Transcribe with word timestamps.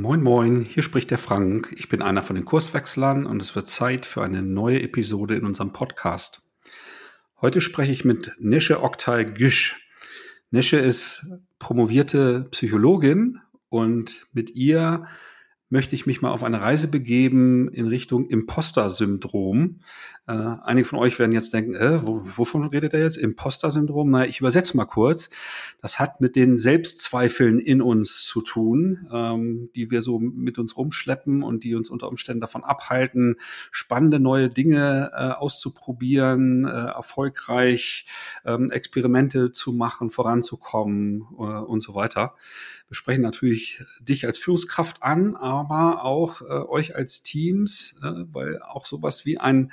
Moin, 0.00 0.22
moin, 0.22 0.62
hier 0.62 0.82
spricht 0.82 1.10
der 1.10 1.18
Frank. 1.18 1.74
Ich 1.76 1.90
bin 1.90 2.00
einer 2.00 2.22
von 2.22 2.34
den 2.34 2.46
Kurswechslern 2.46 3.26
und 3.26 3.42
es 3.42 3.54
wird 3.54 3.68
Zeit 3.68 4.06
für 4.06 4.22
eine 4.22 4.40
neue 4.40 4.80
Episode 4.80 5.34
in 5.34 5.44
unserem 5.44 5.74
Podcast. 5.74 6.50
Heute 7.42 7.60
spreche 7.60 7.92
ich 7.92 8.02
mit 8.02 8.32
Nesche 8.38 8.82
Oktay 8.82 9.26
Güsch. 9.26 9.90
Nesche 10.50 10.78
ist 10.78 11.26
promovierte 11.58 12.48
Psychologin 12.52 13.40
und 13.68 14.28
mit 14.32 14.56
ihr 14.56 15.06
möchte 15.68 15.94
ich 15.94 16.06
mich 16.06 16.22
mal 16.22 16.30
auf 16.30 16.42
eine 16.42 16.62
Reise 16.62 16.88
begeben 16.88 17.68
in 17.68 17.86
Richtung 17.86 18.30
Imposter-Syndrom. 18.30 19.80
Äh, 20.28 20.32
einige 20.32 20.86
von 20.86 21.00
euch 21.00 21.18
werden 21.18 21.32
jetzt 21.32 21.52
denken, 21.52 21.74
äh, 21.74 21.98
wovon 22.02 22.68
redet 22.68 22.94
er 22.94 23.00
jetzt? 23.00 23.16
Imposter-Syndrom? 23.16 24.08
Na, 24.08 24.24
ich 24.24 24.38
übersetze 24.38 24.76
mal 24.76 24.84
kurz. 24.84 25.30
Das 25.80 25.98
hat 25.98 26.20
mit 26.20 26.36
den 26.36 26.58
Selbstzweifeln 26.58 27.58
in 27.58 27.82
uns 27.82 28.22
zu 28.22 28.40
tun, 28.40 29.08
ähm, 29.12 29.70
die 29.74 29.90
wir 29.90 30.00
so 30.00 30.20
mit 30.20 30.60
uns 30.60 30.76
rumschleppen 30.76 31.42
und 31.42 31.64
die 31.64 31.74
uns 31.74 31.90
unter 31.90 32.06
Umständen 32.06 32.40
davon 32.40 32.62
abhalten, 32.62 33.34
spannende 33.72 34.20
neue 34.20 34.48
Dinge 34.48 35.10
äh, 35.12 35.30
auszuprobieren, 35.30 36.66
äh, 36.66 36.68
erfolgreich 36.68 38.06
ähm, 38.44 38.70
Experimente 38.70 39.50
zu 39.50 39.72
machen, 39.72 40.10
voranzukommen 40.10 41.26
äh, 41.32 41.42
und 41.42 41.82
so 41.82 41.96
weiter. 41.96 42.36
Wir 42.92 42.96
sprechen 42.96 43.22
natürlich 43.22 43.82
dich 44.00 44.26
als 44.26 44.36
Führungskraft 44.38 45.02
an, 45.02 45.34
aber 45.34 46.04
auch 46.04 46.42
äh, 46.42 46.44
euch 46.44 46.94
als 46.94 47.22
Teams, 47.22 47.98
äh, 48.02 48.12
weil 48.30 48.62
auch 48.62 48.86
sowas 48.86 49.24
wie 49.24 49.38
ein 49.38 49.72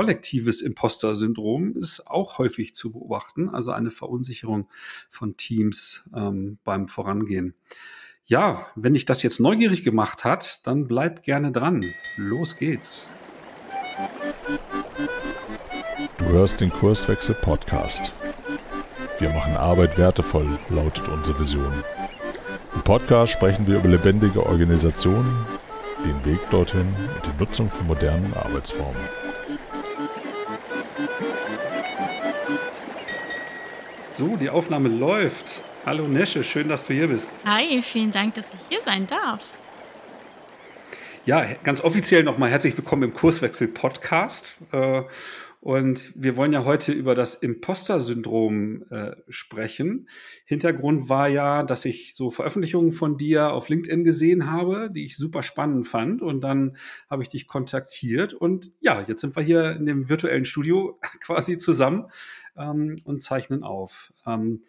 kollektives 0.00 0.62
Imposter-Syndrom 0.62 1.76
ist 1.76 2.06
auch 2.06 2.38
häufig 2.38 2.74
zu 2.74 2.90
beobachten, 2.90 3.50
also 3.50 3.72
eine 3.72 3.90
Verunsicherung 3.90 4.66
von 5.10 5.36
Teams 5.36 6.08
ähm, 6.16 6.56
beim 6.64 6.88
Vorangehen. 6.88 7.52
Ja, 8.24 8.66
wenn 8.76 8.94
dich 8.94 9.04
das 9.04 9.22
jetzt 9.22 9.40
neugierig 9.40 9.84
gemacht 9.84 10.24
hat, 10.24 10.66
dann 10.66 10.88
bleib 10.88 11.22
gerne 11.22 11.52
dran. 11.52 11.84
Los 12.16 12.56
geht's. 12.56 13.10
Du 16.16 16.24
hörst 16.24 16.62
den 16.62 16.70
Kurswechsel 16.70 17.34
Podcast. 17.34 18.14
Wir 19.18 19.28
machen 19.28 19.54
Arbeit 19.54 19.98
wertevoll, 19.98 20.48
lautet 20.70 21.08
unsere 21.08 21.38
Vision. 21.38 21.74
Im 22.74 22.80
Podcast 22.84 23.34
sprechen 23.34 23.66
wir 23.66 23.76
über 23.76 23.88
lebendige 23.90 24.46
Organisationen, 24.46 25.44
den 26.06 26.24
Weg 26.24 26.40
dorthin 26.48 26.86
und 26.86 27.26
die 27.26 27.38
Nutzung 27.38 27.70
von 27.70 27.86
modernen 27.86 28.32
Arbeitsformen. 28.32 28.96
So, 34.20 34.36
die 34.36 34.50
Aufnahme 34.50 34.90
läuft. 34.90 35.62
Hallo 35.86 36.06
Nesche, 36.06 36.44
schön, 36.44 36.68
dass 36.68 36.86
du 36.86 36.92
hier 36.92 37.08
bist. 37.08 37.38
Hi, 37.46 37.80
vielen 37.80 38.12
Dank, 38.12 38.34
dass 38.34 38.44
ich 38.52 38.60
hier 38.68 38.82
sein 38.82 39.06
darf. 39.06 39.40
Ja, 41.24 41.46
ganz 41.64 41.80
offiziell 41.80 42.22
nochmal 42.22 42.50
herzlich 42.50 42.76
willkommen 42.76 43.04
im 43.04 43.14
Kurswechsel 43.14 43.68
Podcast. 43.68 44.58
Äh, 44.72 45.04
und 45.60 46.12
wir 46.14 46.36
wollen 46.36 46.52
ja 46.52 46.66
heute 46.66 46.92
über 46.92 47.14
das 47.14 47.34
Imposter-Syndrom 47.34 48.84
äh, 48.90 49.12
sprechen. 49.30 50.06
Hintergrund 50.44 51.08
war 51.08 51.28
ja, 51.28 51.62
dass 51.62 51.86
ich 51.86 52.14
so 52.14 52.30
Veröffentlichungen 52.30 52.92
von 52.92 53.16
dir 53.16 53.54
auf 53.54 53.70
LinkedIn 53.70 54.04
gesehen 54.04 54.50
habe, 54.50 54.90
die 54.90 55.06
ich 55.06 55.16
super 55.16 55.42
spannend 55.42 55.86
fand. 55.86 56.20
Und 56.20 56.42
dann 56.42 56.76
habe 57.08 57.22
ich 57.22 57.30
dich 57.30 57.46
kontaktiert. 57.46 58.34
Und 58.34 58.70
ja, 58.80 59.02
jetzt 59.06 59.22
sind 59.22 59.34
wir 59.34 59.42
hier 59.42 59.76
in 59.76 59.86
dem 59.86 60.10
virtuellen 60.10 60.44
Studio 60.44 60.98
quasi 61.22 61.56
zusammen 61.56 62.06
ähm, 62.60 63.00
und 63.04 63.22
zeichnen 63.22 63.64
auf. 63.64 64.12
Ähm, 64.26 64.62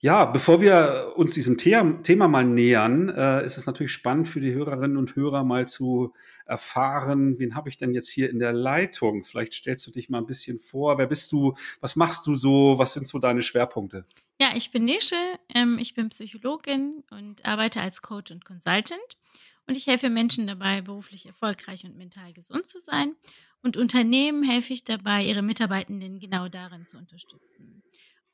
ja, 0.00 0.26
bevor 0.26 0.60
wir 0.60 1.14
uns 1.16 1.34
diesem 1.34 1.58
The 1.58 1.96
Thema 2.04 2.28
mal 2.28 2.44
nähern, 2.44 3.08
äh, 3.08 3.44
ist 3.44 3.58
es 3.58 3.66
natürlich 3.66 3.90
spannend 3.90 4.28
für 4.28 4.40
die 4.40 4.52
Hörerinnen 4.52 4.96
und 4.96 5.16
Hörer 5.16 5.42
mal 5.42 5.66
zu 5.66 6.14
erfahren, 6.46 7.36
wen 7.40 7.56
habe 7.56 7.68
ich 7.68 7.78
denn 7.78 7.92
jetzt 7.92 8.08
hier 8.08 8.30
in 8.30 8.38
der 8.38 8.52
Leitung? 8.52 9.24
Vielleicht 9.24 9.54
stellst 9.54 9.84
du 9.88 9.90
dich 9.90 10.08
mal 10.08 10.18
ein 10.18 10.26
bisschen 10.26 10.60
vor. 10.60 10.98
Wer 10.98 11.08
bist 11.08 11.32
du? 11.32 11.56
Was 11.80 11.96
machst 11.96 12.28
du 12.28 12.36
so? 12.36 12.78
Was 12.78 12.92
sind 12.92 13.08
so 13.08 13.18
deine 13.18 13.42
Schwerpunkte? 13.42 14.04
Ja, 14.40 14.50
ich 14.54 14.70
bin 14.70 14.84
Nische. 14.84 15.16
Ähm, 15.52 15.78
ich 15.80 15.94
bin 15.94 16.10
Psychologin 16.10 17.02
und 17.10 17.44
arbeite 17.44 17.80
als 17.80 18.00
Coach 18.00 18.30
und 18.30 18.44
Consultant. 18.44 19.18
Und 19.66 19.76
ich 19.76 19.88
helfe 19.88 20.10
Menschen 20.10 20.46
dabei, 20.46 20.80
beruflich 20.80 21.26
erfolgreich 21.26 21.84
und 21.84 21.96
mental 21.96 22.32
gesund 22.32 22.66
zu 22.68 22.78
sein. 22.78 23.16
Und 23.62 23.76
Unternehmen 23.76 24.42
helfe 24.42 24.72
ich 24.72 24.84
dabei, 24.84 25.24
ihre 25.24 25.42
Mitarbeitenden 25.42 26.20
genau 26.20 26.48
darin 26.48 26.86
zu 26.86 26.96
unterstützen. 26.96 27.82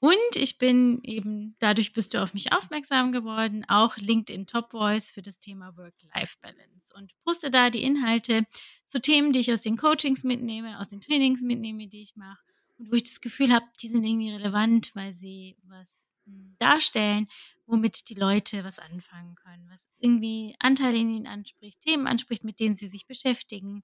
Und 0.05 0.37
ich 0.37 0.59
bin 0.59 1.01
eben, 1.03 1.57
dadurch 1.61 1.95
bist 1.95 2.13
du 2.13 2.23
auf 2.23 2.35
mich 2.35 2.53
aufmerksam 2.53 3.11
geworden, 3.11 3.65
auch 3.69 3.97
LinkedIn 3.97 4.47
Top 4.47 4.73
Voice 4.73 5.11
für 5.11 5.23
das 5.23 5.39
Thema 5.39 5.75
Work-Life-Balance 5.79 6.93
und 6.95 7.13
poste 7.25 7.51
da 7.51 7.71
die 7.71 7.83
Inhalte 7.83 8.45
zu 8.87 9.01
Themen, 9.01 9.33
die 9.33 9.39
ich 9.39 9.51
aus 9.51 9.63
den 9.63 9.79
Coachings 9.79 10.23
mitnehme, 10.23 10.79
aus 10.79 10.91
den 10.91 11.01
Trainings 11.01 11.41
mitnehme, 11.41 11.89
die 11.89 12.03
ich 12.03 12.17
mache 12.17 12.43
und 12.77 12.93
wo 12.93 12.97
ich 12.97 13.05
das 13.05 13.23
Gefühl 13.23 13.51
habe, 13.51 13.65
die 13.81 13.89
sind 13.89 14.05
irgendwie 14.05 14.31
relevant, 14.31 14.91
weil 14.95 15.15
sie 15.15 15.57
was 15.63 16.07
hm, 16.27 16.57
darstellen, 16.59 17.29
womit 17.65 18.11
die 18.11 18.15
Leute 18.15 18.63
was 18.63 18.79
anfangen 18.79 19.37
können, 19.37 19.67
was 19.71 19.89
irgendwie 19.99 20.55
Anteile 20.59 20.99
in 20.99 21.09
ihnen 21.09 21.27
anspricht, 21.27 21.81
Themen 21.81 22.07
anspricht, 22.07 22.45
mit 22.45 22.61
denen 22.61 22.77
sie 22.77 22.89
sich 22.89 23.07
beschäftigen. 23.07 23.83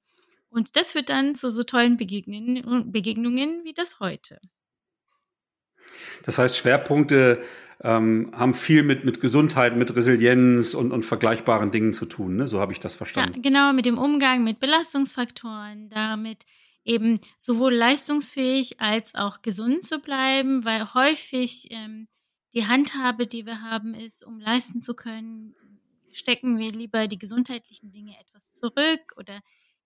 Und 0.51 0.77
das 0.77 0.93
führt 0.93 1.09
dann 1.09 1.35
zu 1.35 1.51
so 1.51 1.63
tollen 1.63 1.97
Begegnungen, 1.97 2.93
Begegnungen 2.93 3.65
wie 3.65 3.73
das 3.73 4.01
heute. 4.01 4.41
Das 6.25 6.39
heißt, 6.39 6.57
Schwerpunkte 6.57 7.43
ähm, 7.83 8.31
haben 8.35 8.55
viel 8.55 8.83
mit, 8.83 9.05
mit 9.05 9.21
Gesundheit, 9.21 9.77
mit 9.77 9.95
Resilienz 9.95 10.75
und, 10.75 10.93
und 10.93 11.05
vergleichbaren 11.05 11.71
Dingen 11.71 11.93
zu 11.93 12.05
tun. 12.05 12.37
Ne? 12.37 12.47
So 12.47 12.61
habe 12.61 12.73
ich 12.73 12.81
das 12.81 12.95
verstanden. 12.95 13.37
Ja, 13.37 13.43
genau, 13.43 13.73
mit 13.73 13.87
dem 13.87 13.99
Umgang 13.99 14.45
mit 14.45 14.61
Belastungsfaktoren, 14.61 15.89
damit 15.89 16.45
eben 16.85 17.21
sowohl 17.39 17.75
leistungsfähig 17.75 18.81
als 18.81 19.15
auch 19.15 19.43
gesund 19.43 19.85
zu 19.85 20.01
bleiben, 20.01 20.65
weil 20.65 20.93
häufig 20.95 21.69
ähm, 21.71 22.09
die 22.53 22.67
Handhabe, 22.67 23.27
die 23.27 23.47
wir 23.47 23.63
haben, 23.63 23.95
ist, 23.95 24.25
um 24.25 24.41
leisten 24.41 24.81
zu 24.81 24.95
können, 24.95 25.55
stecken 26.13 26.59
wir 26.59 26.73
lieber 26.73 27.07
die 27.07 27.19
gesundheitlichen 27.19 27.93
Dinge 27.93 28.15
etwas 28.21 28.53
zurück 28.53 29.15
oder 29.17 29.41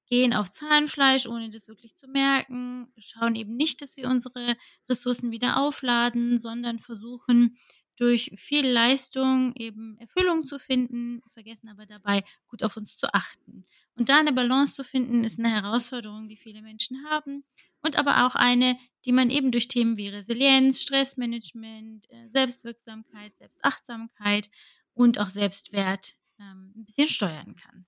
gehen 0.06 0.34
auf 0.34 0.50
Zahnfleisch, 0.50 1.26
ohne 1.26 1.50
das 1.50 1.68
wirklich 1.68 1.96
zu 1.96 2.06
merken, 2.08 2.92
schauen 2.98 3.34
eben 3.34 3.56
nicht, 3.56 3.82
dass 3.82 3.96
wir 3.96 4.08
unsere 4.08 4.56
Ressourcen 4.88 5.30
wieder 5.30 5.58
aufladen, 5.58 6.40
sondern 6.40 6.78
versuchen 6.78 7.56
durch 7.96 8.32
viel 8.36 8.66
Leistung 8.66 9.54
eben 9.56 9.96
Erfüllung 9.98 10.46
zu 10.46 10.58
finden, 10.58 11.22
vergessen 11.32 11.68
aber 11.68 11.86
dabei 11.86 12.24
gut 12.48 12.62
auf 12.62 12.76
uns 12.76 12.96
zu 12.96 13.12
achten. 13.14 13.64
Und 13.96 14.08
da 14.08 14.18
eine 14.18 14.32
Balance 14.32 14.74
zu 14.74 14.84
finden, 14.84 15.24
ist 15.24 15.38
eine 15.38 15.50
Herausforderung, 15.50 16.28
die 16.28 16.36
viele 16.36 16.62
Menschen 16.62 17.04
haben 17.08 17.44
und 17.82 17.96
aber 17.96 18.26
auch 18.26 18.34
eine, 18.34 18.76
die 19.04 19.12
man 19.12 19.30
eben 19.30 19.52
durch 19.52 19.68
Themen 19.68 19.96
wie 19.96 20.08
Resilienz, 20.08 20.82
Stressmanagement, 20.82 22.10
äh, 22.10 22.28
Selbstwirksamkeit, 22.28 23.36
Selbstachtsamkeit 23.36 24.50
und 24.94 25.20
auch 25.20 25.28
Selbstwert 25.28 26.14
ähm, 26.40 26.72
ein 26.76 26.84
bisschen 26.84 27.08
steuern 27.08 27.54
kann. 27.54 27.86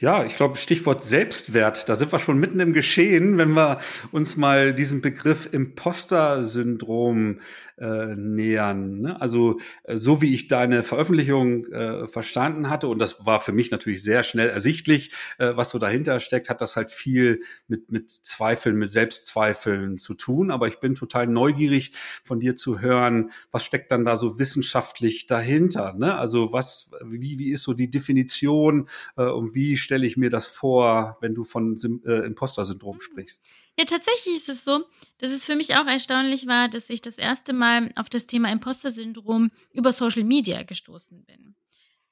Ja, 0.00 0.24
ich 0.24 0.36
glaube, 0.36 0.56
Stichwort 0.58 1.02
Selbstwert, 1.02 1.88
da 1.88 1.96
sind 1.96 2.12
wir 2.12 2.20
schon 2.20 2.38
mitten 2.38 2.60
im 2.60 2.72
Geschehen, 2.72 3.36
wenn 3.36 3.50
wir 3.54 3.80
uns 4.12 4.36
mal 4.36 4.72
diesem 4.72 5.00
Begriff 5.00 5.48
Imposter-Syndrom 5.50 7.40
äh, 7.80 8.16
nähern. 8.16 9.00
Ne? 9.00 9.20
Also 9.20 9.58
äh, 9.84 9.96
so 9.96 10.20
wie 10.22 10.34
ich 10.34 10.48
deine 10.48 10.82
Veröffentlichung 10.82 11.64
äh, 11.66 12.06
verstanden 12.06 12.70
hatte, 12.70 12.88
und 12.88 12.98
das 12.98 13.24
war 13.24 13.40
für 13.40 13.52
mich 13.52 13.70
natürlich 13.70 14.02
sehr 14.02 14.22
schnell 14.22 14.48
ersichtlich, 14.48 15.12
äh, 15.38 15.52
was 15.54 15.70
so 15.70 15.78
dahinter 15.78 16.20
steckt, 16.20 16.48
hat 16.50 16.60
das 16.60 16.76
halt 16.76 16.90
viel 16.90 17.40
mit, 17.66 17.90
mit 17.90 18.10
Zweifeln, 18.10 18.76
mit 18.76 18.90
Selbstzweifeln 18.90 19.98
zu 19.98 20.14
tun. 20.14 20.50
Aber 20.50 20.68
ich 20.68 20.80
bin 20.80 20.94
total 20.94 21.26
neugierig 21.26 21.92
von 22.24 22.40
dir 22.40 22.56
zu 22.56 22.80
hören, 22.80 23.30
was 23.50 23.64
steckt 23.64 23.90
dann 23.90 24.04
da 24.04 24.16
so 24.16 24.38
wissenschaftlich 24.38 25.26
dahinter? 25.26 25.94
Ne? 25.94 26.14
Also 26.14 26.52
was, 26.52 26.92
wie, 27.04 27.38
wie 27.38 27.50
ist 27.50 27.62
so 27.62 27.74
die 27.74 27.90
Definition 27.90 28.88
äh, 29.16 29.24
und 29.24 29.54
wie 29.54 29.76
stelle 29.88 30.06
ich 30.06 30.18
mir 30.18 30.28
das 30.28 30.48
vor, 30.48 31.16
wenn 31.22 31.34
du 31.34 31.44
von 31.44 31.74
äh, 32.06 32.26
Imposter-Syndrom 32.26 32.96
mhm. 32.96 33.00
sprichst? 33.00 33.46
Ja, 33.78 33.86
tatsächlich 33.86 34.36
ist 34.36 34.50
es 34.50 34.62
so, 34.62 34.84
dass 35.16 35.32
es 35.32 35.46
für 35.46 35.56
mich 35.56 35.76
auch 35.76 35.86
erstaunlich 35.86 36.46
war, 36.46 36.68
dass 36.68 36.90
ich 36.90 37.00
das 37.00 37.16
erste 37.16 37.54
Mal 37.54 37.90
auf 37.96 38.10
das 38.10 38.26
Thema 38.26 38.52
Imposter-Syndrom 38.52 39.50
über 39.72 39.92
Social 39.92 40.24
Media 40.24 40.62
gestoßen 40.62 41.24
bin. 41.24 41.54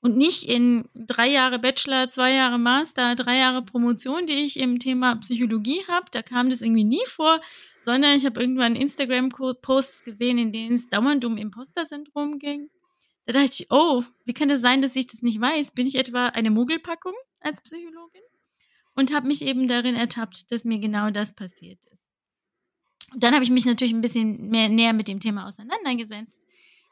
Und 0.00 0.16
nicht 0.16 0.44
in 0.44 0.88
drei 0.94 1.28
Jahre 1.28 1.58
Bachelor, 1.58 2.08
zwei 2.08 2.32
Jahre 2.32 2.58
Master, 2.58 3.14
drei 3.14 3.36
Jahre 3.36 3.62
Promotion, 3.62 4.24
die 4.24 4.44
ich 4.46 4.58
im 4.58 4.78
Thema 4.78 5.16
Psychologie 5.16 5.82
habe. 5.86 6.06
Da 6.12 6.22
kam 6.22 6.48
das 6.48 6.62
irgendwie 6.62 6.84
nie 6.84 7.04
vor, 7.06 7.42
sondern 7.82 8.16
ich 8.16 8.24
habe 8.24 8.40
irgendwann 8.40 8.74
Instagram-Posts 8.74 10.04
gesehen, 10.04 10.38
in 10.38 10.52
denen 10.52 10.76
es 10.76 10.88
dauernd 10.88 11.26
um 11.26 11.36
Imposter-Syndrom 11.36 12.38
ging. 12.38 12.70
Da 13.26 13.34
dachte 13.34 13.50
ich, 13.52 13.66
oh, 13.70 14.02
wie 14.24 14.32
kann 14.32 14.48
das 14.48 14.62
sein, 14.62 14.80
dass 14.80 14.96
ich 14.96 15.08
das 15.08 15.20
nicht 15.20 15.40
weiß? 15.40 15.72
Bin 15.72 15.86
ich 15.86 15.96
etwa 15.96 16.28
eine 16.28 16.50
Mogelpackung 16.50 17.14
als 17.46 17.62
Psychologin? 17.62 18.22
Und 18.94 19.12
habe 19.12 19.26
mich 19.26 19.42
eben 19.42 19.68
darin 19.68 19.94
ertappt, 19.94 20.50
dass 20.50 20.64
mir 20.64 20.78
genau 20.78 21.10
das 21.10 21.34
passiert 21.34 21.84
ist. 21.92 22.08
Und 23.12 23.22
dann 23.22 23.34
habe 23.34 23.44
ich 23.44 23.50
mich 23.50 23.66
natürlich 23.66 23.94
ein 23.94 24.00
bisschen 24.00 24.48
mehr 24.48 24.68
näher 24.68 24.92
mit 24.92 25.08
dem 25.08 25.20
Thema 25.20 25.46
auseinandergesetzt. 25.46 26.40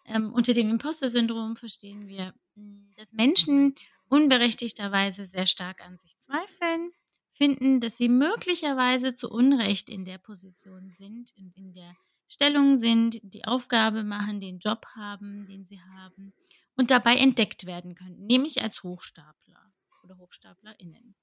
ähm, 0.06 0.34
unter 0.34 0.52
dem 0.52 0.68
Imposter-Syndrom 0.68 1.56
verstehen 1.56 2.06
wir, 2.08 2.34
hm, 2.56 2.92
dass 2.96 3.12
Menschen 3.12 3.74
unberechtigterweise 4.08 5.24
sehr 5.24 5.46
stark 5.46 5.80
an 5.80 5.96
sich 5.96 6.18
zweifeln, 6.18 6.92
finden, 7.32 7.80
dass 7.80 7.96
sie 7.96 8.08
möglicherweise 8.08 9.14
zu 9.14 9.30
Unrecht 9.30 9.90
in 9.90 10.04
der 10.04 10.18
Position 10.18 10.92
sind, 10.96 11.32
in, 11.36 11.52
in 11.56 11.72
der 11.72 11.96
Stellung 12.28 12.78
sind, 12.78 13.18
die 13.22 13.44
Aufgabe 13.44 14.04
machen, 14.04 14.40
den 14.40 14.58
Job 14.58 14.86
haben, 14.94 15.46
den 15.46 15.64
sie 15.64 15.80
haben 15.80 16.32
und 16.76 16.90
dabei 16.90 17.16
entdeckt 17.16 17.66
werden 17.66 17.94
können, 17.94 18.26
nämlich 18.26 18.62
als 18.62 18.82
Hochstapler 18.82 19.63
oder 20.04 20.18
HochstaplerInnen. 20.18 21.14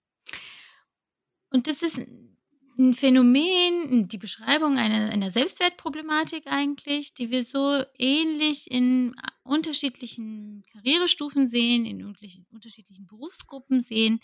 Und 1.49 1.67
das 1.67 1.81
ist 1.81 1.99
ein 2.77 2.95
Phänomen, 2.95 4.07
die 4.07 4.17
Beschreibung 4.17 4.77
einer, 4.77 5.11
einer 5.11 5.29
Selbstwertproblematik 5.29 6.47
eigentlich, 6.47 7.13
die 7.13 7.29
wir 7.29 7.43
so 7.43 7.83
ähnlich 7.97 8.71
in 8.71 9.15
unterschiedlichen 9.43 10.63
Karrierestufen 10.71 11.47
sehen, 11.47 11.85
in 11.85 12.03
unterschiedlichen 12.05 13.05
Berufsgruppen 13.07 13.79
sehen 13.79 14.21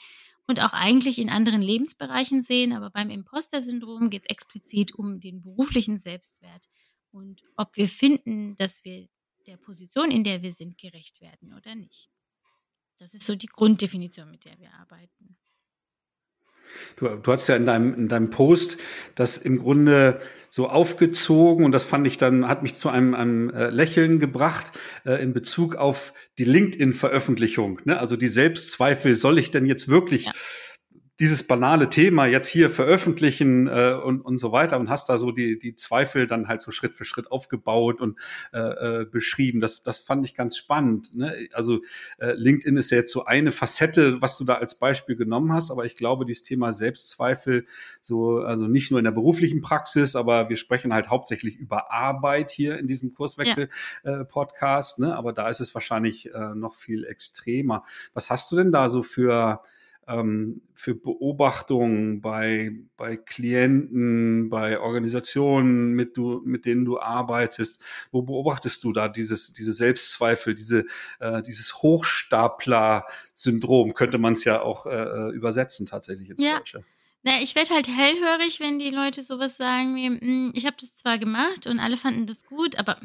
und 0.47 0.61
auch 0.61 0.73
eigentlich 0.73 1.19
in 1.19 1.29
anderen 1.29 1.61
Lebensbereichen 1.61 2.41
sehen. 2.41 2.71
Aber 2.71 2.89
beim 2.89 3.09
Imposter-Syndrom 3.09 4.09
geht 4.09 4.23
es 4.23 4.29
explizit 4.29 4.95
um 4.95 5.19
den 5.19 5.41
beruflichen 5.41 5.97
Selbstwert 5.97 6.67
und 7.11 7.43
ob 7.57 7.75
wir 7.75 7.89
finden, 7.89 8.55
dass 8.55 8.83
wir 8.83 9.07
der 9.45 9.57
Position, 9.57 10.11
in 10.11 10.23
der 10.23 10.41
wir 10.41 10.51
sind, 10.51 10.77
gerecht 10.77 11.21
werden 11.21 11.53
oder 11.53 11.75
nicht. 11.75 12.09
Das 12.99 13.13
ist 13.13 13.25
so 13.25 13.35
die 13.35 13.47
Grunddefinition, 13.47 14.31
mit 14.31 14.45
der 14.45 14.57
wir 14.59 14.73
arbeiten. 14.73 15.37
Du, 16.97 17.07
du 17.07 17.31
hast 17.31 17.47
ja 17.47 17.55
in 17.55 17.65
deinem, 17.65 17.93
in 17.93 18.07
deinem 18.07 18.29
Post 18.29 18.77
das 19.15 19.37
im 19.37 19.59
Grunde 19.59 20.19
so 20.49 20.67
aufgezogen 20.67 21.63
und 21.63 21.71
das 21.71 21.83
fand 21.83 22.05
ich 22.07 22.17
dann, 22.17 22.47
hat 22.47 22.63
mich 22.63 22.75
zu 22.75 22.89
einem, 22.89 23.13
einem 23.13 23.49
äh, 23.49 23.69
Lächeln 23.69 24.19
gebracht 24.19 24.71
äh, 25.05 25.21
in 25.21 25.33
Bezug 25.33 25.75
auf 25.75 26.13
die 26.37 26.43
LinkedIn-Veröffentlichung. 26.43 27.81
Ne? 27.85 27.99
Also 27.99 28.15
die 28.15 28.27
Selbstzweifel, 28.27 29.15
soll 29.15 29.39
ich 29.39 29.51
denn 29.51 29.65
jetzt 29.65 29.87
wirklich 29.87 30.25
ja 30.25 30.33
dieses 31.19 31.47
banale 31.47 31.89
Thema 31.89 32.27
jetzt 32.27 32.47
hier 32.47 32.69
veröffentlichen 32.69 33.67
äh, 33.67 33.99
und, 34.03 34.21
und 34.21 34.37
so 34.37 34.51
weiter 34.51 34.79
und 34.79 34.89
hast 34.89 35.09
da 35.09 35.17
so 35.17 35.31
die, 35.31 35.57
die 35.57 35.73
Zweifel 35.73 36.27
dann 36.27 36.47
halt 36.47 36.61
so 36.61 36.71
Schritt 36.71 36.93
für 36.93 37.05
Schritt 37.05 37.31
aufgebaut 37.31 38.01
und 38.01 38.19
äh, 38.53 38.59
äh, 39.01 39.05
beschrieben. 39.05 39.59
Das, 39.59 39.81
das 39.81 39.99
fand 39.99 40.27
ich 40.27 40.35
ganz 40.35 40.57
spannend. 40.57 41.15
Ne? 41.15 41.49
Also 41.53 41.81
äh, 42.19 42.33
LinkedIn 42.33 42.77
ist 42.77 42.91
ja 42.91 42.97
jetzt 42.97 43.11
so 43.11 43.25
eine 43.25 43.51
Facette, 43.51 44.21
was 44.21 44.37
du 44.37 44.45
da 44.45 44.55
als 44.55 44.75
Beispiel 44.75 45.15
genommen 45.15 45.51
hast, 45.53 45.71
aber 45.71 45.85
ich 45.85 45.95
glaube, 45.95 46.25
dieses 46.25 46.43
Thema 46.43 46.71
Selbstzweifel, 46.71 47.65
so, 48.01 48.39
also 48.39 48.67
nicht 48.67 48.91
nur 48.91 48.99
in 48.99 49.05
der 49.05 49.11
beruflichen 49.11 49.61
Praxis, 49.61 50.15
aber 50.15 50.49
wir 50.49 50.57
sprechen 50.57 50.93
halt 50.93 51.09
hauptsächlich 51.09 51.57
über 51.57 51.91
Arbeit 51.91 52.51
hier 52.51 52.77
in 52.77 52.85
diesem 52.85 53.15
Kurswechsel-Podcast, 53.15 54.99
ja. 54.99 55.05
äh, 55.05 55.09
ne? 55.09 55.15
aber 55.15 55.33
da 55.33 55.49
ist 55.49 55.61
es 55.61 55.73
wahrscheinlich 55.73 56.31
äh, 56.31 56.53
noch 56.53 56.75
viel 56.75 57.05
extremer. 57.05 57.83
Was 58.13 58.29
hast 58.29 58.51
du 58.51 58.55
denn 58.55 58.71
da 58.71 58.87
so 58.87 59.01
für 59.01 59.63
ähm, 60.07 60.61
für 60.73 60.95
Beobachtungen 60.95 62.21
bei, 62.21 62.71
bei 62.95 63.17
Klienten, 63.17 64.49
bei 64.49 64.79
Organisationen, 64.79 65.91
mit, 65.93 66.15
du, 66.17 66.41
mit 66.45 66.65
denen 66.65 66.85
du 66.85 66.99
arbeitest? 66.99 67.83
Wo 68.11 68.21
beobachtest 68.21 68.81
du 68.83 68.93
da 68.93 69.09
dieses, 69.09 69.53
diese 69.53 69.73
Selbstzweifel, 69.73 70.53
diese, 70.55 70.85
äh, 71.19 71.43
dieses 71.43 71.81
Hochstapler-Syndrom, 71.81 73.93
könnte 73.93 74.17
man 74.17 74.33
es 74.33 74.43
ja 74.45 74.61
auch 74.61 74.85
äh, 74.85 74.91
äh, 74.91 75.31
übersetzen 75.33 75.85
tatsächlich 75.85 76.29
ins 76.29 76.41
ja. 76.41 76.57
Deutsche? 76.57 76.85
Na, 77.23 77.41
ich 77.41 77.55
werde 77.55 77.73
halt 77.73 77.87
hellhörig, 77.89 78.59
wenn 78.61 78.79
die 78.79 78.91
Leute 78.91 79.21
sowas 79.21 79.57
sagen 79.57 79.95
wie, 79.95 80.07
hm, 80.07 80.53
ich 80.55 80.65
habe 80.65 80.77
das 80.79 80.95
zwar 80.95 81.17
gemacht 81.17 81.67
und 81.67 81.79
alle 81.79 81.97
fanden 81.97 82.25
das 82.25 82.45
gut, 82.45 82.79
aber 82.79 82.97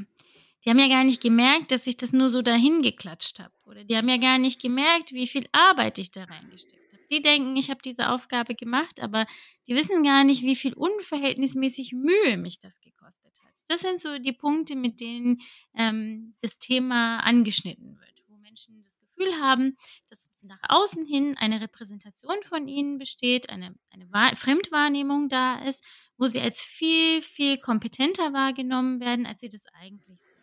die 0.64 0.70
haben 0.70 0.78
ja 0.78 0.86
gar 0.86 1.02
nicht 1.02 1.20
gemerkt, 1.20 1.72
dass 1.72 1.88
ich 1.88 1.96
das 1.96 2.12
nur 2.12 2.30
so 2.30 2.42
dahin 2.42 2.82
geklatscht 2.82 3.40
habe. 3.40 3.50
Oder 3.64 3.82
die 3.82 3.96
haben 3.96 4.08
ja 4.08 4.18
gar 4.18 4.38
nicht 4.38 4.62
gemerkt, 4.62 5.12
wie 5.12 5.26
viel 5.26 5.48
Arbeit 5.50 5.98
ich 5.98 6.12
da 6.12 6.22
reingesteckt 6.22 6.81
die 7.12 7.22
denken, 7.22 7.56
ich 7.56 7.70
habe 7.70 7.80
diese 7.84 8.08
Aufgabe 8.08 8.54
gemacht, 8.54 9.00
aber 9.00 9.26
die 9.68 9.74
wissen 9.74 10.02
gar 10.02 10.24
nicht, 10.24 10.42
wie 10.42 10.56
viel 10.56 10.72
unverhältnismäßig 10.72 11.92
Mühe 11.92 12.36
mich 12.38 12.58
das 12.58 12.80
gekostet 12.80 13.32
hat. 13.44 13.54
Das 13.68 13.82
sind 13.82 14.00
so 14.00 14.18
die 14.18 14.32
Punkte, 14.32 14.74
mit 14.74 14.98
denen 15.00 15.40
ähm, 15.76 16.34
das 16.40 16.58
Thema 16.58 17.18
angeschnitten 17.18 17.98
wird, 18.00 18.24
wo 18.26 18.36
Menschen 18.38 18.82
das 18.82 18.98
Gefühl 18.98 19.34
haben, 19.40 19.76
dass 20.08 20.30
nach 20.40 20.60
außen 20.68 21.06
hin 21.06 21.36
eine 21.38 21.60
Repräsentation 21.60 22.42
von 22.42 22.66
ihnen 22.66 22.98
besteht, 22.98 23.50
eine, 23.50 23.74
eine 23.90 24.36
Fremdwahrnehmung 24.36 25.28
da 25.28 25.62
ist, 25.64 25.84
wo 26.16 26.26
sie 26.26 26.40
als 26.40 26.62
viel, 26.62 27.22
viel 27.22 27.58
kompetenter 27.58 28.32
wahrgenommen 28.32 29.00
werden, 29.00 29.26
als 29.26 29.40
sie 29.40 29.48
das 29.48 29.66
eigentlich 29.74 30.20
sind. 30.20 30.42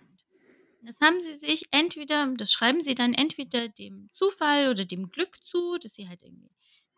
Das 0.81 1.01
haben 1.01 1.19
sie 1.19 1.35
sich 1.35 1.65
entweder, 1.71 2.27
das 2.37 2.51
schreiben 2.51 2.79
sie 2.79 2.95
dann 2.95 3.13
entweder 3.13 3.67
dem 3.67 4.09
Zufall 4.13 4.69
oder 4.69 4.85
dem 4.85 5.09
Glück 5.09 5.37
zu, 5.43 5.77
dass 5.77 5.93
sie 5.93 6.07
halt 6.07 6.23
irgendwie 6.23 6.49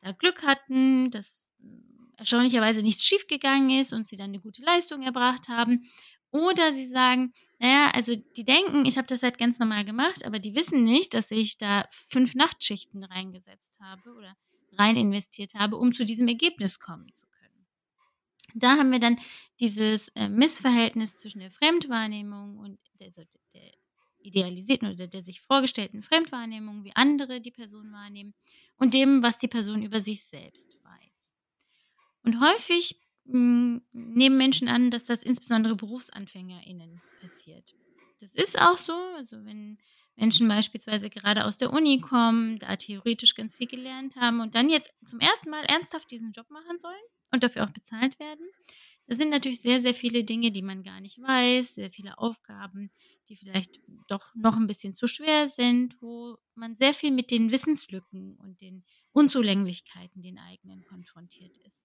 da 0.01 0.12
Glück 0.12 0.44
hatten, 0.44 1.12
dass 1.12 1.48
hm, 1.59 2.13
erstaunlicherweise 2.18 2.81
nichts 2.81 3.03
schiefgegangen 3.03 3.81
ist 3.81 3.94
und 3.94 4.07
sie 4.07 4.15
dann 4.15 4.30
eine 4.30 4.39
gute 4.39 4.62
Leistung 4.62 5.01
erbracht 5.01 5.48
haben. 5.48 5.83
Oder 6.31 6.71
sie 6.71 6.88
sagen, 6.88 7.33
naja, 7.59 7.92
also 7.94 8.15
die 8.15 8.45
denken, 8.45 8.86
ich 8.86 8.98
habe 8.98 9.07
das 9.07 9.21
halt 9.21 9.38
ganz 9.38 9.59
normal 9.59 9.83
gemacht, 9.83 10.25
aber 10.25 10.39
die 10.39 10.56
wissen 10.56 10.83
nicht, 10.83 11.13
dass 11.13 11.30
ich 11.30 11.57
da 11.57 11.86
fünf 11.92 12.36
Nachtschichten 12.36 13.03
reingesetzt 13.03 13.77
habe 13.81 14.13
oder 14.15 14.38
rein 14.77 14.95
investiert 14.95 15.53
habe, 15.56 15.77
um 15.77 15.94
zu 15.94 16.06
diesem 16.06 16.27
Ergebnis 16.30 16.80
kommen 16.80 17.13
zu 17.15 17.25
können. 17.27 17.68
Da 18.56 18.77
haben 18.77 18.92
wir 18.92 19.00
dann 19.00 19.19
dieses 19.59 20.07
äh, 20.09 20.30
Missverhältnis 20.30 21.18
zwischen 21.18 21.39
der 21.39 21.51
Fremdwahrnehmung 21.51 22.57
und 22.59 22.80
der, 23.00 23.12
der 23.54 23.71
idealisierten 24.23 24.91
oder 24.91 25.07
der 25.07 25.23
sich 25.23 25.41
vorgestellten 25.41 26.03
Fremdwahrnehmung, 26.03 26.83
wie 26.83 26.95
andere 26.95 27.41
die 27.41 27.51
Person 27.51 27.91
wahrnehmen 27.91 28.33
und 28.77 28.94
dem, 28.94 29.23
was 29.23 29.38
die 29.38 29.47
Person 29.47 29.83
über 29.83 30.00
sich 30.00 30.23
selbst 30.25 30.77
weiß. 30.83 31.31
Und 32.23 32.41
häufig 32.41 33.00
hm, 33.25 33.81
nehmen 33.91 34.38
Menschen 34.38 34.68
an, 34.68 34.91
dass 34.91 35.06
das 35.06 35.23
insbesondere 35.23 35.75
BerufsanfängerInnen 35.75 37.01
passiert. 37.21 37.73
Das 38.19 38.35
ist 38.35 38.59
auch 38.59 38.77
so, 38.77 38.94
also 39.15 39.44
wenn 39.45 39.77
Menschen 40.15 40.47
beispielsweise 40.47 41.09
gerade 41.09 41.45
aus 41.45 41.57
der 41.57 41.73
Uni 41.73 42.00
kommen, 42.00 42.59
da 42.59 42.75
theoretisch 42.75 43.35
ganz 43.35 43.56
viel 43.56 43.68
gelernt 43.68 44.15
haben 44.15 44.39
und 44.41 44.56
dann 44.56 44.69
jetzt 44.69 44.94
zum 45.06 45.19
ersten 45.19 45.50
Mal 45.50 45.63
ernsthaft 45.65 46.12
diesen 46.12 46.31
Job 46.31 46.50
machen 46.50 46.77
sollen 46.77 47.01
und 47.31 47.44
dafür 47.44 47.63
auch 47.63 47.71
bezahlt 47.71 48.19
werden, 48.19 48.45
das 49.11 49.17
sind 49.17 49.29
natürlich 49.31 49.59
sehr, 49.59 49.81
sehr 49.81 49.93
viele 49.93 50.23
Dinge, 50.23 50.53
die 50.53 50.61
man 50.61 50.83
gar 50.83 51.01
nicht 51.01 51.21
weiß, 51.21 51.75
sehr 51.75 51.91
viele 51.91 52.17
Aufgaben, 52.17 52.91
die 53.27 53.35
vielleicht 53.35 53.81
doch 54.07 54.23
noch 54.35 54.55
ein 54.55 54.67
bisschen 54.67 54.95
zu 54.95 55.05
schwer 55.05 55.49
sind, 55.49 56.01
wo 56.01 56.37
man 56.55 56.77
sehr 56.77 56.93
viel 56.93 57.11
mit 57.11 57.29
den 57.29 57.51
Wissenslücken 57.51 58.37
und 58.37 58.61
den 58.61 58.85
Unzulänglichkeiten 59.11 60.21
den 60.21 60.39
eigenen 60.39 60.85
konfrontiert 60.85 61.57
ist. 61.57 61.81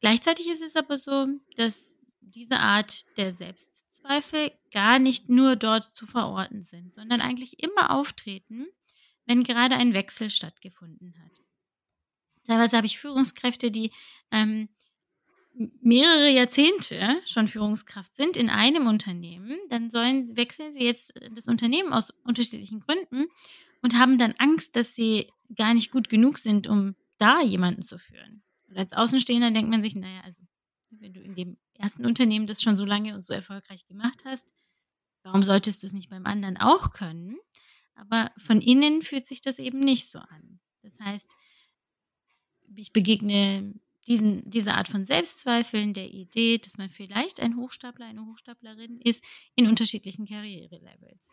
Gleichzeitig 0.00 0.48
ist 0.48 0.62
es 0.62 0.74
aber 0.74 0.98
so, 0.98 1.28
dass 1.54 2.00
diese 2.20 2.58
Art 2.58 3.04
der 3.16 3.30
Selbstzweifel 3.30 4.50
gar 4.72 4.98
nicht 4.98 5.28
nur 5.28 5.54
dort 5.54 5.94
zu 5.94 6.08
verorten 6.08 6.64
sind, 6.64 6.92
sondern 6.92 7.20
eigentlich 7.20 7.62
immer 7.62 7.92
auftreten, 7.92 8.66
wenn 9.26 9.44
gerade 9.44 9.76
ein 9.76 9.94
Wechsel 9.94 10.28
stattgefunden 10.28 11.14
hat. 11.22 11.40
Teilweise 12.48 12.76
habe 12.76 12.88
ich 12.88 12.98
Führungskräfte, 12.98 13.70
die 13.70 13.92
ähm, 14.32 14.68
mehrere 15.54 16.30
Jahrzehnte 16.30 17.20
schon 17.26 17.48
Führungskraft 17.48 18.14
sind 18.16 18.36
in 18.36 18.50
einem 18.50 18.86
Unternehmen, 18.86 19.58
dann 19.68 19.90
sollen, 19.90 20.36
wechseln 20.36 20.72
sie 20.72 20.84
jetzt 20.84 21.12
das 21.34 21.46
Unternehmen 21.46 21.92
aus 21.92 22.10
unterschiedlichen 22.24 22.80
Gründen 22.80 23.26
und 23.82 23.98
haben 23.98 24.18
dann 24.18 24.34
Angst, 24.38 24.76
dass 24.76 24.94
sie 24.94 25.28
gar 25.54 25.74
nicht 25.74 25.90
gut 25.90 26.08
genug 26.08 26.38
sind, 26.38 26.66
um 26.66 26.94
da 27.18 27.42
jemanden 27.42 27.82
zu 27.82 27.98
führen. 27.98 28.42
Und 28.68 28.78
als 28.78 28.92
Außenstehender 28.92 29.50
denkt 29.50 29.70
man 29.70 29.82
sich, 29.82 29.94
naja, 29.94 30.22
also 30.24 30.42
wenn 30.90 31.12
du 31.12 31.20
in 31.20 31.34
dem 31.34 31.58
ersten 31.74 32.06
Unternehmen 32.06 32.46
das 32.46 32.62
schon 32.62 32.76
so 32.76 32.84
lange 32.84 33.14
und 33.14 33.24
so 33.24 33.32
erfolgreich 33.32 33.86
gemacht 33.86 34.22
hast, 34.24 34.46
warum 35.22 35.42
solltest 35.42 35.82
du 35.82 35.86
es 35.86 35.92
nicht 35.92 36.10
beim 36.10 36.26
anderen 36.26 36.56
auch 36.56 36.92
können? 36.92 37.36
Aber 37.94 38.30
von 38.38 38.60
innen 38.60 39.02
fühlt 39.02 39.26
sich 39.26 39.40
das 39.40 39.58
eben 39.58 39.80
nicht 39.80 40.08
so 40.08 40.18
an. 40.18 40.60
Das 40.82 40.98
heißt, 40.98 41.34
ich 42.74 42.92
begegne 42.92 43.74
diesen, 44.06 44.48
diese 44.50 44.74
Art 44.74 44.88
von 44.88 45.06
Selbstzweifeln, 45.06 45.94
der 45.94 46.08
Idee, 46.08 46.58
dass 46.58 46.78
man 46.78 46.90
vielleicht 46.90 47.40
ein 47.40 47.56
Hochstapler, 47.56 48.06
eine 48.06 48.26
Hochstaplerin 48.26 49.00
ist, 49.02 49.22
in 49.54 49.68
unterschiedlichen 49.68 50.26
Karrierelevels. 50.26 51.32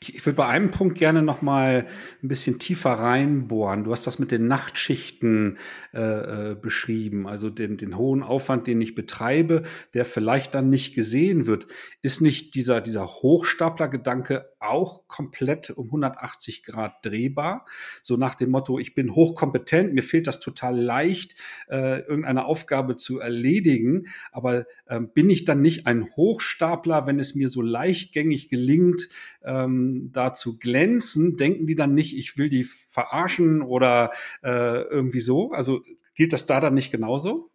Ich 0.00 0.14
Ich, 0.14 0.26
würde 0.26 0.36
bei 0.36 0.46
einem 0.46 0.70
Punkt 0.70 0.96
gerne 0.96 1.22
noch 1.22 1.42
mal 1.42 1.86
ein 2.22 2.28
bisschen 2.28 2.58
tiefer 2.58 2.92
reinbohren. 2.92 3.84
Du 3.84 3.92
hast 3.92 4.06
das 4.06 4.18
mit 4.18 4.30
den 4.30 4.46
Nachtschichten 4.46 5.58
äh, 5.92 6.52
äh, 6.52 6.54
beschrieben, 6.54 7.26
also 7.26 7.50
den, 7.50 7.76
den 7.76 7.96
hohen 7.96 8.22
Aufwand, 8.22 8.66
den 8.66 8.80
ich 8.80 8.94
betreibe, 8.94 9.64
der 9.94 10.04
vielleicht 10.04 10.54
dann 10.54 10.68
nicht 10.70 10.94
gesehen 10.94 11.46
wird. 11.46 11.66
Ist 12.02 12.20
nicht 12.20 12.54
dieser, 12.54 12.80
dieser 12.80 13.06
Hochstapler-Gedanke 13.06 14.46
auch 14.60 15.06
komplett 15.08 15.70
um 15.70 15.86
180 15.86 16.62
Grad 16.62 17.04
drehbar? 17.04 17.66
So 18.02 18.16
nach 18.16 18.34
dem 18.34 18.50
Motto, 18.50 18.78
ich 18.78 18.94
bin 18.94 19.14
hochkompetent, 19.14 19.94
mir 19.94 20.02
fehlt 20.02 20.26
das 20.26 20.40
total 20.40 20.78
leicht, 20.78 21.34
äh, 21.68 22.00
irgendeine 22.00 22.44
Aufgabe 22.44 22.96
zu 22.96 23.20
erledigen, 23.20 24.06
aber 24.32 24.66
äh, 24.86 25.00
bin 25.00 25.30
ich 25.30 25.44
dann 25.44 25.60
nicht 25.60 25.86
ein 25.86 26.10
Hochstapler, 26.16 27.06
wenn 27.06 27.18
es 27.18 27.34
mir 27.34 27.48
so 27.48 27.62
leichtgängig 27.62 28.48
gelingt, 28.48 29.08
ähm, 29.44 30.10
da 30.12 30.34
zu 30.34 30.58
glänzen, 30.58 31.36
denken 31.36 31.66
die 31.66 31.76
dann 31.76 31.94
nicht, 31.94 32.16
ich 32.16 32.38
will 32.38 32.48
die 32.48 32.64
verarschen 32.64 33.62
oder 33.62 34.12
äh, 34.42 34.82
irgendwie 34.82 35.20
so? 35.20 35.52
Also 35.52 35.82
gilt 36.14 36.32
das 36.32 36.46
da 36.46 36.60
dann 36.60 36.74
nicht 36.74 36.90
genauso? 36.90 37.50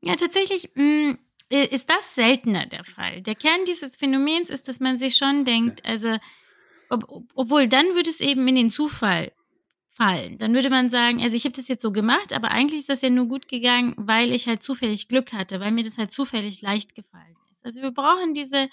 Ja, 0.00 0.14
tatsächlich 0.14 0.70
mh, 0.74 1.12
mm, 1.12 1.18
ist 1.50 1.90
das 1.90 2.14
seltener 2.14 2.66
der 2.66 2.84
Fall. 2.84 3.22
Der 3.22 3.34
Kern 3.34 3.64
dieses 3.66 3.96
Phänomens 3.96 4.50
ist, 4.50 4.68
dass 4.68 4.80
man 4.80 4.98
sich 4.98 5.16
schon 5.16 5.44
denkt, 5.44 5.84
also 5.84 6.16
ob, 6.90 7.24
obwohl 7.34 7.68
dann 7.68 7.94
würde 7.94 8.10
es 8.10 8.20
eben 8.20 8.46
in 8.48 8.56
den 8.56 8.70
Zufall 8.70 9.32
fallen. 9.88 10.38
Dann 10.38 10.54
würde 10.54 10.70
man 10.70 10.90
sagen, 10.90 11.20
also 11.20 11.36
ich 11.36 11.44
habe 11.44 11.54
das 11.54 11.68
jetzt 11.68 11.82
so 11.82 11.90
gemacht, 11.90 12.32
aber 12.32 12.50
eigentlich 12.50 12.80
ist 12.80 12.88
das 12.88 13.02
ja 13.02 13.10
nur 13.10 13.26
gut 13.26 13.48
gegangen, 13.48 13.94
weil 13.96 14.32
ich 14.32 14.46
halt 14.46 14.62
zufällig 14.62 15.08
Glück 15.08 15.32
hatte, 15.32 15.60
weil 15.60 15.72
mir 15.72 15.84
das 15.84 15.98
halt 15.98 16.12
zufällig 16.12 16.62
leicht 16.62 16.94
gefallen 16.94 17.36
ist. 17.50 17.64
Also 17.64 17.82
wir 17.82 17.90
brauchen 17.90 18.34
diese 18.34 18.68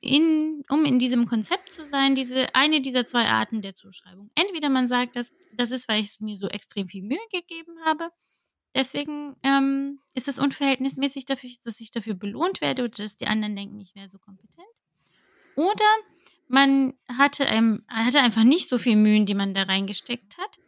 in, 0.00 0.62
um 0.68 0.84
in 0.84 0.98
diesem 0.98 1.26
Konzept 1.26 1.72
zu 1.72 1.86
sein, 1.86 2.14
diese 2.14 2.54
eine 2.54 2.80
dieser 2.80 3.06
zwei 3.06 3.26
Arten 3.26 3.62
der 3.62 3.74
Zuschreibung. 3.74 4.30
Entweder 4.34 4.68
man 4.68 4.88
sagt, 4.88 5.16
dass 5.16 5.32
das 5.54 5.70
ist, 5.70 5.88
weil 5.88 6.02
ich 6.02 6.20
mir 6.20 6.36
so 6.36 6.48
extrem 6.48 6.88
viel 6.88 7.02
Mühe 7.02 7.18
gegeben 7.30 7.78
habe. 7.84 8.10
Deswegen 8.74 9.36
ähm, 9.42 10.00
ist 10.14 10.28
es 10.28 10.38
unverhältnismäßig 10.38 11.24
dafür, 11.24 11.50
dass 11.64 11.80
ich 11.80 11.90
dafür 11.90 12.14
belohnt 12.14 12.60
werde 12.60 12.84
oder 12.84 13.04
dass 13.04 13.16
die 13.16 13.26
anderen 13.26 13.56
denken, 13.56 13.80
ich 13.80 13.94
wäre 13.94 14.08
so 14.08 14.18
kompetent. 14.18 14.68
Oder 15.56 15.84
man 16.48 16.94
hatte, 17.08 17.46
einem, 17.46 17.84
hatte 17.88 18.20
einfach 18.20 18.44
nicht 18.44 18.68
so 18.68 18.78
viel 18.78 18.96
Mühen, 18.96 19.26
die 19.26 19.34
man 19.34 19.54
da 19.54 19.62
reingesteckt 19.62 20.38
hat 20.38 20.58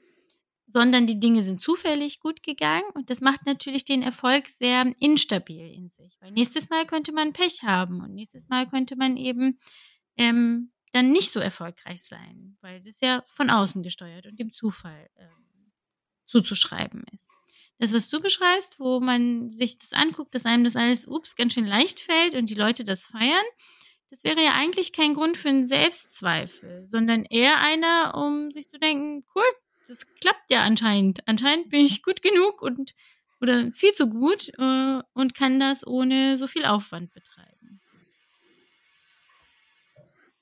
sondern 0.73 1.07
die 1.07 1.21
Dinge 1.21 1.43
sind 1.43 1.61
zufällig 1.61 2.21
gut 2.21 2.43
gegangen 2.43 2.89
und 2.95 3.11
das 3.11 3.21
macht 3.21 3.45
natürlich 3.45 3.85
den 3.85 4.03
Erfolg 4.03 4.47
sehr 4.49 4.91
instabil 5.01 5.71
in 5.71 5.91
sich, 5.91 6.17
weil 6.21 6.33
nächstes 6.33 6.71
Mal 6.71 6.87
könnte 6.87 7.13
man 7.13 7.35
Pech 7.35 7.63
haben 7.63 8.01
und 8.01 8.15
nächstes 8.15 8.49
Mal 8.49 8.67
könnte 8.67 8.97
man 8.97 9.19
eben 9.19 9.59
ähm, 10.17 10.73
dann 10.93 11.13
nicht 11.13 11.31
so 11.31 11.41
erfolgreich 11.41 12.03
sein, 12.03 12.57
weil 12.63 12.81
das 12.81 12.99
ja 13.03 13.23
von 13.27 13.51
außen 13.51 13.83
gesteuert 13.83 14.27
und 14.27 14.39
dem 14.39 14.53
Zufall 14.53 15.11
ähm, 15.19 15.73
zuzuschreiben 16.27 17.05
ist. 17.13 17.29
Das, 17.79 17.93
was 17.93 18.09
du 18.09 18.21
beschreibst, 18.21 18.79
wo 18.79 19.01
man 19.01 19.51
sich 19.51 19.79
das 19.79 19.93
anguckt, 19.93 20.35
dass 20.35 20.47
einem 20.47 20.65
das 20.65 20.77
alles, 20.77 21.07
ups, 21.07 21.35
ganz 21.37 21.55
schön 21.55 21.67
leicht 21.67 22.01
fällt 22.01 22.35
und 22.35 22.49
die 22.49 22.55
Leute 22.55 22.85
das 22.85 23.07
feiern, 23.07 23.45
das 24.11 24.25
wäre 24.25 24.45
ja 24.45 24.53
eigentlich 24.53 24.93
kein 24.93 25.15
Grund 25.15 25.39
für 25.39 25.49
einen 25.49 25.67
Selbstzweifel, 25.67 26.85
sondern 26.85 27.25
eher 27.25 27.59
einer, 27.61 28.15
um 28.15 28.51
sich 28.51 28.69
zu 28.69 28.79
denken, 28.79 29.25
cool, 29.35 29.43
das 29.89 30.07
klappt 30.21 30.51
ja 30.51 30.63
anscheinend. 30.63 31.27
Anscheinend 31.27 31.71
bin 31.71 31.81
ich 31.81 32.03
gut 32.03 32.23
genug 32.23 32.63
und 32.63 32.95
oder 33.41 33.73
viel 33.73 33.93
zu 33.93 34.09
gut 34.09 34.51
äh, 34.59 35.01
und 35.15 35.35
kann 35.35 35.59
das 35.59 35.85
ohne 35.87 36.37
so 36.37 36.47
viel 36.47 36.65
Aufwand 36.65 37.13
betreiben. 37.13 37.81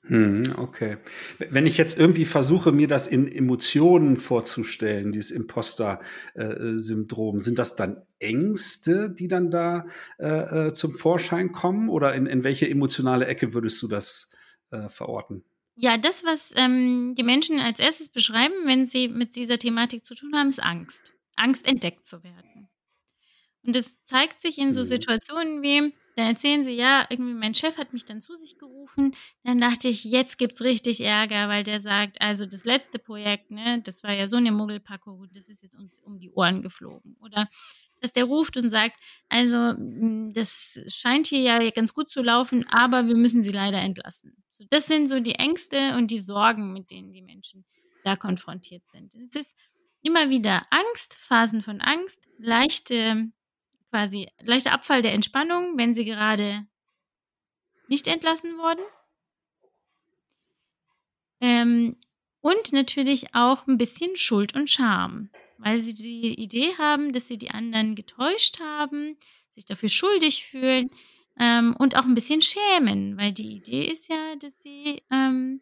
okay. 0.11 0.97
Wenn 1.39 1.65
ich 1.65 1.77
jetzt 1.77 1.97
irgendwie 1.97 2.25
versuche, 2.25 2.71
mir 2.71 2.87
das 2.87 3.07
in 3.07 3.31
Emotionen 3.31 4.17
vorzustellen, 4.17 5.11
dieses 5.11 5.31
Imposter-Syndrom, 5.31 7.39
sind 7.39 7.57
das 7.57 7.77
dann 7.77 8.01
Ängste, 8.19 9.09
die 9.09 9.29
dann 9.29 9.49
da 9.51 9.85
äh, 10.19 10.67
äh, 10.67 10.73
zum 10.73 10.93
Vorschein 10.93 11.53
kommen? 11.53 11.87
Oder 11.87 12.13
in, 12.13 12.25
in 12.25 12.43
welche 12.43 12.69
emotionale 12.69 13.25
Ecke 13.25 13.53
würdest 13.53 13.81
du 13.81 13.87
das 13.87 14.31
äh, 14.71 14.89
verorten? 14.89 15.45
Ja, 15.75 15.97
das, 15.97 16.25
was 16.25 16.51
ähm, 16.55 17.15
die 17.17 17.23
Menschen 17.23 17.59
als 17.59 17.79
erstes 17.79 18.09
beschreiben, 18.09 18.53
wenn 18.65 18.85
sie 18.85 19.07
mit 19.07 19.37
dieser 19.37 19.57
Thematik 19.57 20.05
zu 20.05 20.13
tun 20.13 20.31
haben, 20.35 20.49
ist 20.49 20.61
Angst. 20.61 21.13
Angst, 21.37 21.65
entdeckt 21.65 22.05
zu 22.05 22.21
werden. 22.23 22.67
Und 23.63 23.75
das 23.75 24.03
zeigt 24.03 24.41
sich 24.41 24.57
in 24.57 24.73
so 24.73 24.81
mhm. 24.81 24.85
Situationen 24.85 25.61
wie, 25.61 25.93
dann 26.15 26.27
erzählen 26.27 26.63
sie, 26.63 26.71
ja, 26.71 27.05
irgendwie 27.09 27.33
mein 27.33 27.55
Chef 27.55 27.77
hat 27.77 27.93
mich 27.93 28.05
dann 28.05 28.21
zu 28.21 28.35
sich 28.35 28.57
gerufen. 28.57 29.15
Dann 29.43 29.57
dachte 29.59 29.87
ich, 29.87 30.03
jetzt 30.03 30.37
gibt's 30.37 30.61
richtig 30.61 31.01
Ärger, 31.01 31.47
weil 31.47 31.63
der 31.63 31.79
sagt, 31.79 32.21
also 32.21 32.45
das 32.45 32.65
letzte 32.65 32.99
Projekt, 32.99 33.51
ne, 33.51 33.81
das 33.81 34.03
war 34.03 34.13
ja 34.13 34.27
so 34.27 34.35
eine 34.35 34.51
Muggelpackung, 34.51 35.27
das 35.33 35.47
ist 35.47 35.63
jetzt 35.63 35.75
uns 35.75 35.99
um 35.99 36.19
die 36.19 36.31
Ohren 36.31 36.61
geflogen. 36.61 37.15
Oder 37.21 37.47
dass 38.01 38.11
der 38.11 38.25
ruft 38.25 38.57
und 38.57 38.69
sagt, 38.69 38.95
also 39.29 39.55
hm, 39.55 40.33
das 40.33 40.83
scheint 40.87 41.27
hier 41.27 41.39
ja 41.39 41.69
ganz 41.69 41.93
gut 41.93 42.09
zu 42.09 42.21
laufen, 42.21 42.67
aber 42.69 43.07
wir 43.07 43.15
müssen 43.15 43.43
sie 43.43 43.51
leider 43.51 43.79
entlassen. 43.79 44.35
So, 44.51 44.65
das 44.69 44.87
sind 44.87 45.07
so 45.07 45.19
die 45.19 45.35
Ängste 45.35 45.95
und 45.95 46.11
die 46.11 46.19
Sorgen, 46.19 46.73
mit 46.73 46.91
denen 46.91 47.13
die 47.13 47.21
Menschen 47.21 47.63
da 48.03 48.15
konfrontiert 48.15 48.83
sind. 48.89 49.15
Es 49.15 49.35
ist 49.35 49.55
immer 50.01 50.29
wieder 50.29 50.65
Angst, 50.71 51.15
Phasen 51.15 51.61
von 51.61 51.79
Angst, 51.79 52.19
leichte, 52.37 53.31
quasi, 53.91 54.27
leichter 54.41 54.71
Abfall 54.71 55.03
der 55.03 55.13
Entspannung, 55.13 55.77
wenn 55.77 55.93
sie 55.93 56.05
gerade 56.05 56.65
nicht 57.87 58.07
entlassen 58.07 58.57
wurden. 58.57 58.83
Ähm, 61.41 61.97
und 62.39 62.73
natürlich 62.73 63.35
auch 63.35 63.67
ein 63.67 63.77
bisschen 63.77 64.15
Schuld 64.15 64.55
und 64.55 64.69
Scham, 64.69 65.29
weil 65.57 65.79
sie 65.79 65.93
die 65.93 66.41
Idee 66.41 66.75
haben, 66.77 67.13
dass 67.13 67.27
sie 67.27 67.37
die 67.37 67.51
anderen 67.51 67.93
getäuscht 67.93 68.59
haben, 68.59 69.17
sich 69.49 69.65
dafür 69.65 69.89
schuldig 69.89 70.45
fühlen, 70.45 70.89
ähm, 71.39 71.75
und 71.77 71.95
auch 71.95 72.05
ein 72.05 72.15
bisschen 72.15 72.41
schämen, 72.41 73.17
weil 73.17 73.31
die 73.31 73.55
Idee 73.55 73.85
ist 73.85 74.09
ja, 74.09 74.35
dass 74.35 74.61
sie 74.61 75.01
ähm, 75.11 75.61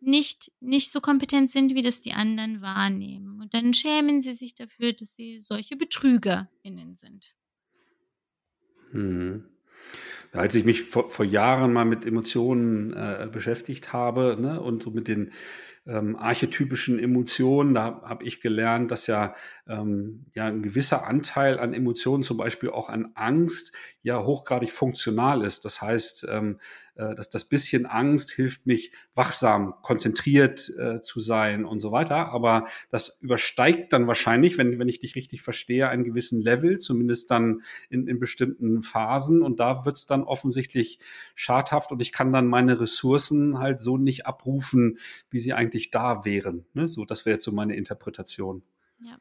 nicht, 0.00 0.52
nicht 0.60 0.90
so 0.90 1.00
kompetent 1.00 1.50
sind, 1.50 1.74
wie 1.74 1.82
das 1.82 2.00
die 2.00 2.12
anderen 2.12 2.62
wahrnehmen. 2.62 3.40
Und 3.40 3.52
dann 3.52 3.74
schämen 3.74 4.22
sie 4.22 4.32
sich 4.32 4.54
dafür, 4.54 4.92
dass 4.92 5.14
sie 5.14 5.40
solche 5.40 5.76
BetrügerInnen 5.76 6.96
sind. 6.96 7.34
Hm. 8.92 9.44
Als 10.32 10.54
ich 10.54 10.64
mich 10.64 10.82
vor, 10.82 11.08
vor 11.08 11.24
Jahren 11.24 11.72
mal 11.72 11.86
mit 11.86 12.04
Emotionen 12.04 12.92
äh, 12.92 13.28
beschäftigt 13.32 13.92
habe 13.92 14.36
ne, 14.38 14.60
und 14.60 14.82
so 14.82 14.90
mit 14.90 15.08
den 15.08 15.32
ähm, 15.88 16.16
archetypischen 16.16 16.98
Emotionen. 16.98 17.74
Da 17.74 18.02
habe 18.04 18.24
ich 18.24 18.40
gelernt, 18.40 18.90
dass 18.90 19.06
ja, 19.06 19.34
ähm, 19.66 20.26
ja 20.34 20.46
ein 20.46 20.62
gewisser 20.62 21.06
Anteil 21.06 21.58
an 21.58 21.72
Emotionen, 21.72 22.22
zum 22.22 22.36
Beispiel 22.36 22.70
auch 22.70 22.90
an 22.90 23.12
Angst, 23.14 23.74
ja 24.08 24.24
hochgradig 24.24 24.72
funktional 24.72 25.42
ist. 25.42 25.64
Das 25.66 25.82
heißt, 25.82 26.26
ähm, 26.30 26.58
äh, 26.94 27.14
dass 27.14 27.28
das 27.28 27.44
bisschen 27.44 27.84
Angst 27.84 28.30
hilft 28.30 28.66
mich 28.66 28.90
wachsam, 29.14 29.74
konzentriert 29.82 30.72
äh, 30.78 31.02
zu 31.02 31.20
sein 31.20 31.66
und 31.66 31.78
so 31.78 31.92
weiter. 31.92 32.30
Aber 32.30 32.66
das 32.90 33.18
übersteigt 33.20 33.92
dann 33.92 34.06
wahrscheinlich, 34.06 34.56
wenn, 34.56 34.78
wenn 34.78 34.88
ich 34.88 34.98
dich 34.98 35.14
richtig 35.14 35.42
verstehe, 35.42 35.88
einen 35.90 36.04
gewissen 36.04 36.40
Level, 36.40 36.78
zumindest 36.78 37.30
dann 37.30 37.62
in, 37.90 38.08
in 38.08 38.18
bestimmten 38.18 38.82
Phasen. 38.82 39.42
Und 39.42 39.60
da 39.60 39.84
wird 39.84 39.98
es 39.98 40.06
dann 40.06 40.24
offensichtlich 40.24 40.98
schadhaft 41.34 41.92
und 41.92 42.00
ich 42.00 42.10
kann 42.10 42.32
dann 42.32 42.46
meine 42.46 42.80
Ressourcen 42.80 43.58
halt 43.58 43.82
so 43.82 43.98
nicht 43.98 44.26
abrufen, 44.26 44.98
wie 45.30 45.38
sie 45.38 45.52
eigentlich 45.52 45.90
da 45.90 46.24
wären. 46.24 46.64
Ne? 46.72 46.88
So, 46.88 47.04
das 47.04 47.26
wäre 47.26 47.34
jetzt 47.34 47.44
so 47.44 47.52
meine 47.52 47.76
Interpretation. 47.76 48.62
Ja. 49.00 49.18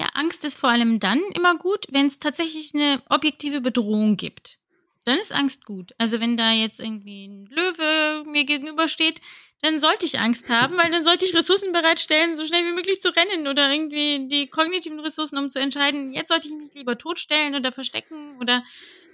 Ja, 0.00 0.06
Angst 0.14 0.44
ist 0.44 0.58
vor 0.58 0.70
allem 0.70 0.98
dann 0.98 1.20
immer 1.34 1.56
gut, 1.56 1.86
wenn 1.90 2.06
es 2.06 2.18
tatsächlich 2.18 2.74
eine 2.74 3.02
objektive 3.08 3.60
Bedrohung 3.60 4.16
gibt 4.16 4.58
dann 5.04 5.18
ist 5.18 5.32
Angst 5.32 5.64
gut. 5.64 5.92
Also 5.98 6.20
wenn 6.20 6.36
da 6.36 6.52
jetzt 6.52 6.78
irgendwie 6.78 7.26
ein 7.26 7.46
Löwe 7.46 8.24
mir 8.26 8.44
gegenübersteht, 8.44 9.20
dann 9.62 9.78
sollte 9.78 10.06
ich 10.06 10.18
Angst 10.18 10.48
haben, 10.48 10.76
weil 10.76 10.90
dann 10.90 11.04
sollte 11.04 11.24
ich 11.24 11.34
Ressourcen 11.34 11.72
bereitstellen, 11.72 12.34
so 12.34 12.46
schnell 12.46 12.64
wie 12.64 12.74
möglich 12.74 13.00
zu 13.00 13.14
rennen 13.14 13.46
oder 13.46 13.72
irgendwie 13.72 14.26
die 14.28 14.46
kognitiven 14.46 15.00
Ressourcen, 15.00 15.36
um 15.38 15.50
zu 15.50 15.58
entscheiden, 15.58 16.12
jetzt 16.12 16.28
sollte 16.28 16.48
ich 16.48 16.54
mich 16.54 16.72
lieber 16.74 16.96
totstellen 16.96 17.54
oder 17.54 17.72
verstecken 17.72 18.38
oder 18.40 18.64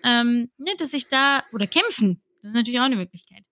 ähm, 0.05 0.50
ne, 0.59 0.73
dass 0.78 0.93
ich 0.93 1.09
da 1.09 1.45
oder 1.52 1.66
kämpfen. 1.66 2.23
Das 2.43 2.50
ist 2.50 2.57
natürlich 2.57 2.78
auch 2.78 2.85
eine 2.85 2.97
Möglichkeit. 2.97 3.43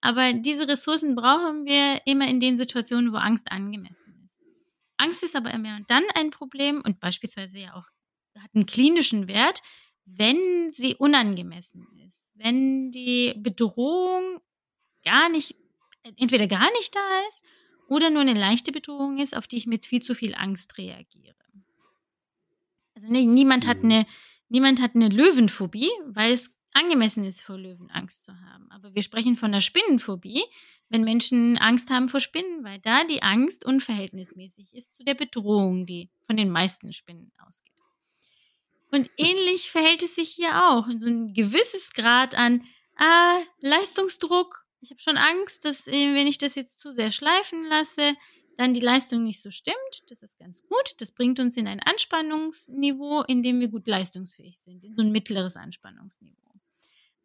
Aber 0.00 0.32
diese 0.32 0.68
Ressourcen 0.68 1.14
brauchen 1.14 1.64
wir 1.64 2.00
immer 2.04 2.28
in 2.28 2.38
den 2.38 2.56
Situationen, 2.56 3.12
wo 3.12 3.16
Angst 3.16 3.50
angemessen 3.50 3.92
ist. 3.92 4.03
Angst 4.96 5.22
ist 5.22 5.36
aber 5.36 5.52
immer 5.52 5.80
dann 5.88 6.04
ein 6.14 6.30
Problem 6.30 6.80
und 6.82 7.00
beispielsweise 7.00 7.58
ja 7.58 7.74
auch 7.74 7.84
hat 8.40 8.50
einen 8.54 8.66
klinischen 8.66 9.28
Wert, 9.28 9.62
wenn 10.04 10.72
sie 10.72 10.96
unangemessen 10.96 11.86
ist, 12.06 12.30
wenn 12.34 12.90
die 12.90 13.34
Bedrohung 13.36 14.40
gar 15.04 15.28
nicht, 15.28 15.54
entweder 16.16 16.46
gar 16.46 16.70
nicht 16.72 16.94
da 16.94 17.20
ist 17.28 17.42
oder 17.88 18.10
nur 18.10 18.22
eine 18.22 18.34
leichte 18.34 18.72
Bedrohung 18.72 19.18
ist, 19.18 19.36
auf 19.36 19.46
die 19.46 19.56
ich 19.56 19.66
mit 19.66 19.86
viel 19.86 20.02
zu 20.02 20.14
viel 20.14 20.34
Angst 20.34 20.76
reagiere. 20.78 21.34
Also 22.94 23.08
ne, 23.08 23.24
niemand 23.24 23.66
hat 23.66 23.78
mhm. 23.78 23.90
eine, 23.90 24.06
niemand 24.48 24.80
hat 24.80 24.94
eine 24.94 25.08
Löwenphobie, 25.08 25.90
weil 26.06 26.32
es 26.32 26.53
angemessen 26.74 27.24
ist, 27.24 27.42
vor 27.42 27.56
Löwen 27.56 27.90
Angst 27.90 28.24
zu 28.24 28.32
haben. 28.32 28.70
Aber 28.70 28.94
wir 28.94 29.02
sprechen 29.02 29.36
von 29.36 29.52
der 29.52 29.60
Spinnenphobie, 29.60 30.42
wenn 30.88 31.04
Menschen 31.04 31.56
Angst 31.58 31.90
haben 31.90 32.08
vor 32.08 32.20
Spinnen, 32.20 32.64
weil 32.64 32.78
da 32.80 33.04
die 33.04 33.22
Angst 33.22 33.64
unverhältnismäßig 33.64 34.74
ist 34.74 34.96
zu 34.96 35.04
der 35.04 35.14
Bedrohung, 35.14 35.86
die 35.86 36.10
von 36.26 36.36
den 36.36 36.50
meisten 36.50 36.92
Spinnen 36.92 37.32
ausgeht. 37.38 37.64
Und 38.94 39.10
ähnlich 39.16 39.72
verhält 39.72 40.04
es 40.04 40.14
sich 40.14 40.30
hier 40.30 40.68
auch. 40.68 40.86
So 40.98 41.06
ein 41.06 41.34
gewisses 41.34 41.94
Grad 41.94 42.36
an 42.36 42.64
ah, 42.96 43.40
Leistungsdruck. 43.60 44.64
Ich 44.82 44.90
habe 44.90 45.00
schon 45.00 45.16
Angst, 45.16 45.64
dass 45.64 45.88
äh, 45.88 46.14
wenn 46.14 46.28
ich 46.28 46.38
das 46.38 46.54
jetzt 46.54 46.78
zu 46.78 46.92
sehr 46.92 47.10
schleifen 47.10 47.64
lasse, 47.64 48.14
dann 48.56 48.72
die 48.72 48.80
Leistung 48.80 49.24
nicht 49.24 49.42
so 49.42 49.50
stimmt. 49.50 50.04
Das 50.08 50.22
ist 50.22 50.38
ganz 50.38 50.62
gut. 50.68 50.94
Das 50.98 51.10
bringt 51.10 51.40
uns 51.40 51.56
in 51.56 51.66
ein 51.66 51.80
Anspannungsniveau, 51.80 53.22
in 53.22 53.42
dem 53.42 53.58
wir 53.58 53.68
gut 53.68 53.88
leistungsfähig 53.88 54.60
sind, 54.60 54.84
in 54.84 54.94
so 54.94 55.02
ein 55.02 55.10
mittleres 55.10 55.56
Anspannungsniveau. 55.56 56.43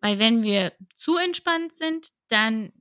Weil 0.02 0.20
wenn 0.20 0.44
wir 0.44 0.74
zu 0.98 1.18
entspannt 1.18 1.74
sind, 1.74 2.10
dann 2.30 2.72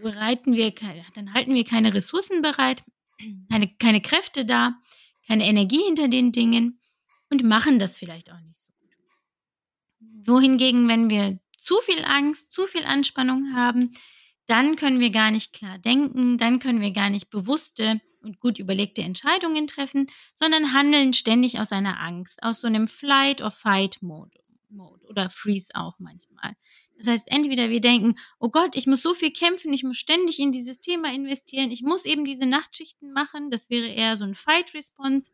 bereiten 0.00 0.54
wir, 0.54 0.72
dann 1.14 1.32
halten 1.32 1.54
wir 1.54 1.64
keine 1.64 1.94
Ressourcen 1.94 2.42
bereit, 2.42 2.82
keine, 3.50 3.68
keine 3.68 4.00
Kräfte 4.00 4.44
da, 4.44 4.74
keine 5.26 5.46
Energie 5.46 5.82
hinter 5.84 6.08
den 6.08 6.32
Dingen 6.32 6.80
und 7.30 7.44
machen 7.44 7.78
das 7.78 7.96
vielleicht 7.96 8.30
auch 8.30 8.40
nicht 8.40 8.60
so 8.60 8.72
gut. 8.80 10.26
Wohingegen, 10.26 10.88
wenn 10.88 11.08
wir 11.08 11.38
zu 11.56 11.78
viel 11.78 12.04
Angst, 12.04 12.52
zu 12.52 12.66
viel 12.66 12.84
Anspannung 12.84 13.54
haben, 13.54 13.92
dann 14.46 14.76
können 14.76 15.00
wir 15.00 15.10
gar 15.10 15.30
nicht 15.30 15.52
klar 15.52 15.78
denken, 15.78 16.36
dann 16.36 16.58
können 16.58 16.80
wir 16.80 16.90
gar 16.90 17.08
nicht 17.08 17.30
bewusste 17.30 18.00
und 18.22 18.40
gut 18.40 18.58
überlegte 18.58 19.02
Entscheidungen 19.02 19.66
treffen, 19.66 20.06
sondern 20.34 20.72
handeln 20.72 21.12
ständig 21.12 21.60
aus 21.60 21.72
einer 21.72 22.00
Angst, 22.00 22.42
aus 22.42 22.60
so 22.60 22.66
einem 22.66 22.88
Flight-or-Fight-Mode 24.72 25.06
oder 25.08 25.30
Freeze 25.30 25.70
auch 25.74 25.94
manchmal. 25.98 26.54
Das 26.98 27.06
heißt, 27.06 27.28
entweder 27.30 27.70
wir 27.70 27.80
denken, 27.80 28.16
oh 28.38 28.50
Gott, 28.50 28.76
ich 28.76 28.86
muss 28.86 29.02
so 29.02 29.14
viel 29.14 29.32
kämpfen, 29.32 29.72
ich 29.72 29.82
muss 29.82 29.96
ständig 29.96 30.38
in 30.38 30.52
dieses 30.52 30.80
Thema 30.80 31.12
investieren, 31.12 31.70
ich 31.70 31.82
muss 31.82 32.04
eben 32.04 32.24
diese 32.24 32.46
Nachtschichten 32.46 33.12
machen, 33.12 33.50
das 33.50 33.70
wäre 33.70 33.88
eher 33.88 34.16
so 34.16 34.24
ein 34.24 34.34
Fight-Response. 34.34 35.32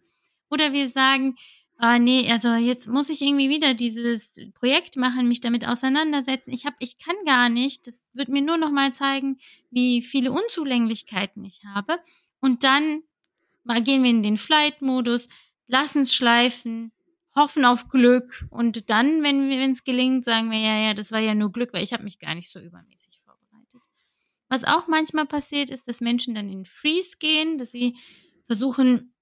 Oder 0.50 0.72
wir 0.72 0.88
sagen, 0.88 1.36
ah 1.76 1.98
nee, 1.98 2.30
also 2.30 2.54
jetzt 2.54 2.88
muss 2.88 3.10
ich 3.10 3.20
irgendwie 3.20 3.50
wieder 3.50 3.74
dieses 3.74 4.40
Projekt 4.54 4.96
machen, 4.96 5.28
mich 5.28 5.40
damit 5.40 5.66
auseinandersetzen. 5.66 6.52
Ich 6.52 6.64
habe, 6.64 6.76
ich 6.80 6.98
kann 6.98 7.16
gar 7.26 7.48
nicht. 7.48 7.86
Das 7.86 8.06
wird 8.14 8.28
mir 8.28 8.42
nur 8.42 8.56
noch 8.56 8.70
mal 8.70 8.92
zeigen, 8.94 9.38
wie 9.70 10.02
viele 10.02 10.32
Unzulänglichkeiten 10.32 11.44
ich 11.44 11.62
habe. 11.64 11.98
Und 12.40 12.64
dann 12.64 13.02
gehen 13.84 14.02
wir 14.02 14.10
in 14.10 14.22
den 14.22 14.38
Flight-Modus, 14.38 15.28
lassen 15.66 16.00
es 16.00 16.14
schleifen, 16.14 16.92
hoffen 17.38 17.64
auf 17.64 17.88
Glück 17.88 18.46
und 18.50 18.90
dann, 18.90 19.22
wenn 19.22 19.50
es 19.72 19.84
gelingt, 19.84 20.24
sagen 20.24 20.50
wir 20.50 20.58
ja, 20.58 20.78
ja, 20.78 20.94
das 20.94 21.12
war 21.12 21.20
ja 21.20 21.34
nur 21.34 21.52
Glück, 21.52 21.72
weil 21.72 21.82
ich 21.82 21.92
habe 21.92 22.04
mich 22.04 22.18
gar 22.18 22.34
nicht 22.34 22.50
so 22.50 22.60
übermäßig 22.60 23.20
vorbereitet. 23.24 23.80
Was 24.48 24.64
auch 24.64 24.88
manchmal 24.88 25.26
passiert, 25.26 25.70
ist, 25.70 25.88
dass 25.88 26.00
Menschen 26.00 26.34
dann 26.34 26.48
in 26.48 26.66
Freeze 26.66 27.16
gehen, 27.18 27.58
dass 27.58 27.70
sie 27.70 27.96
versuchen 28.46 29.14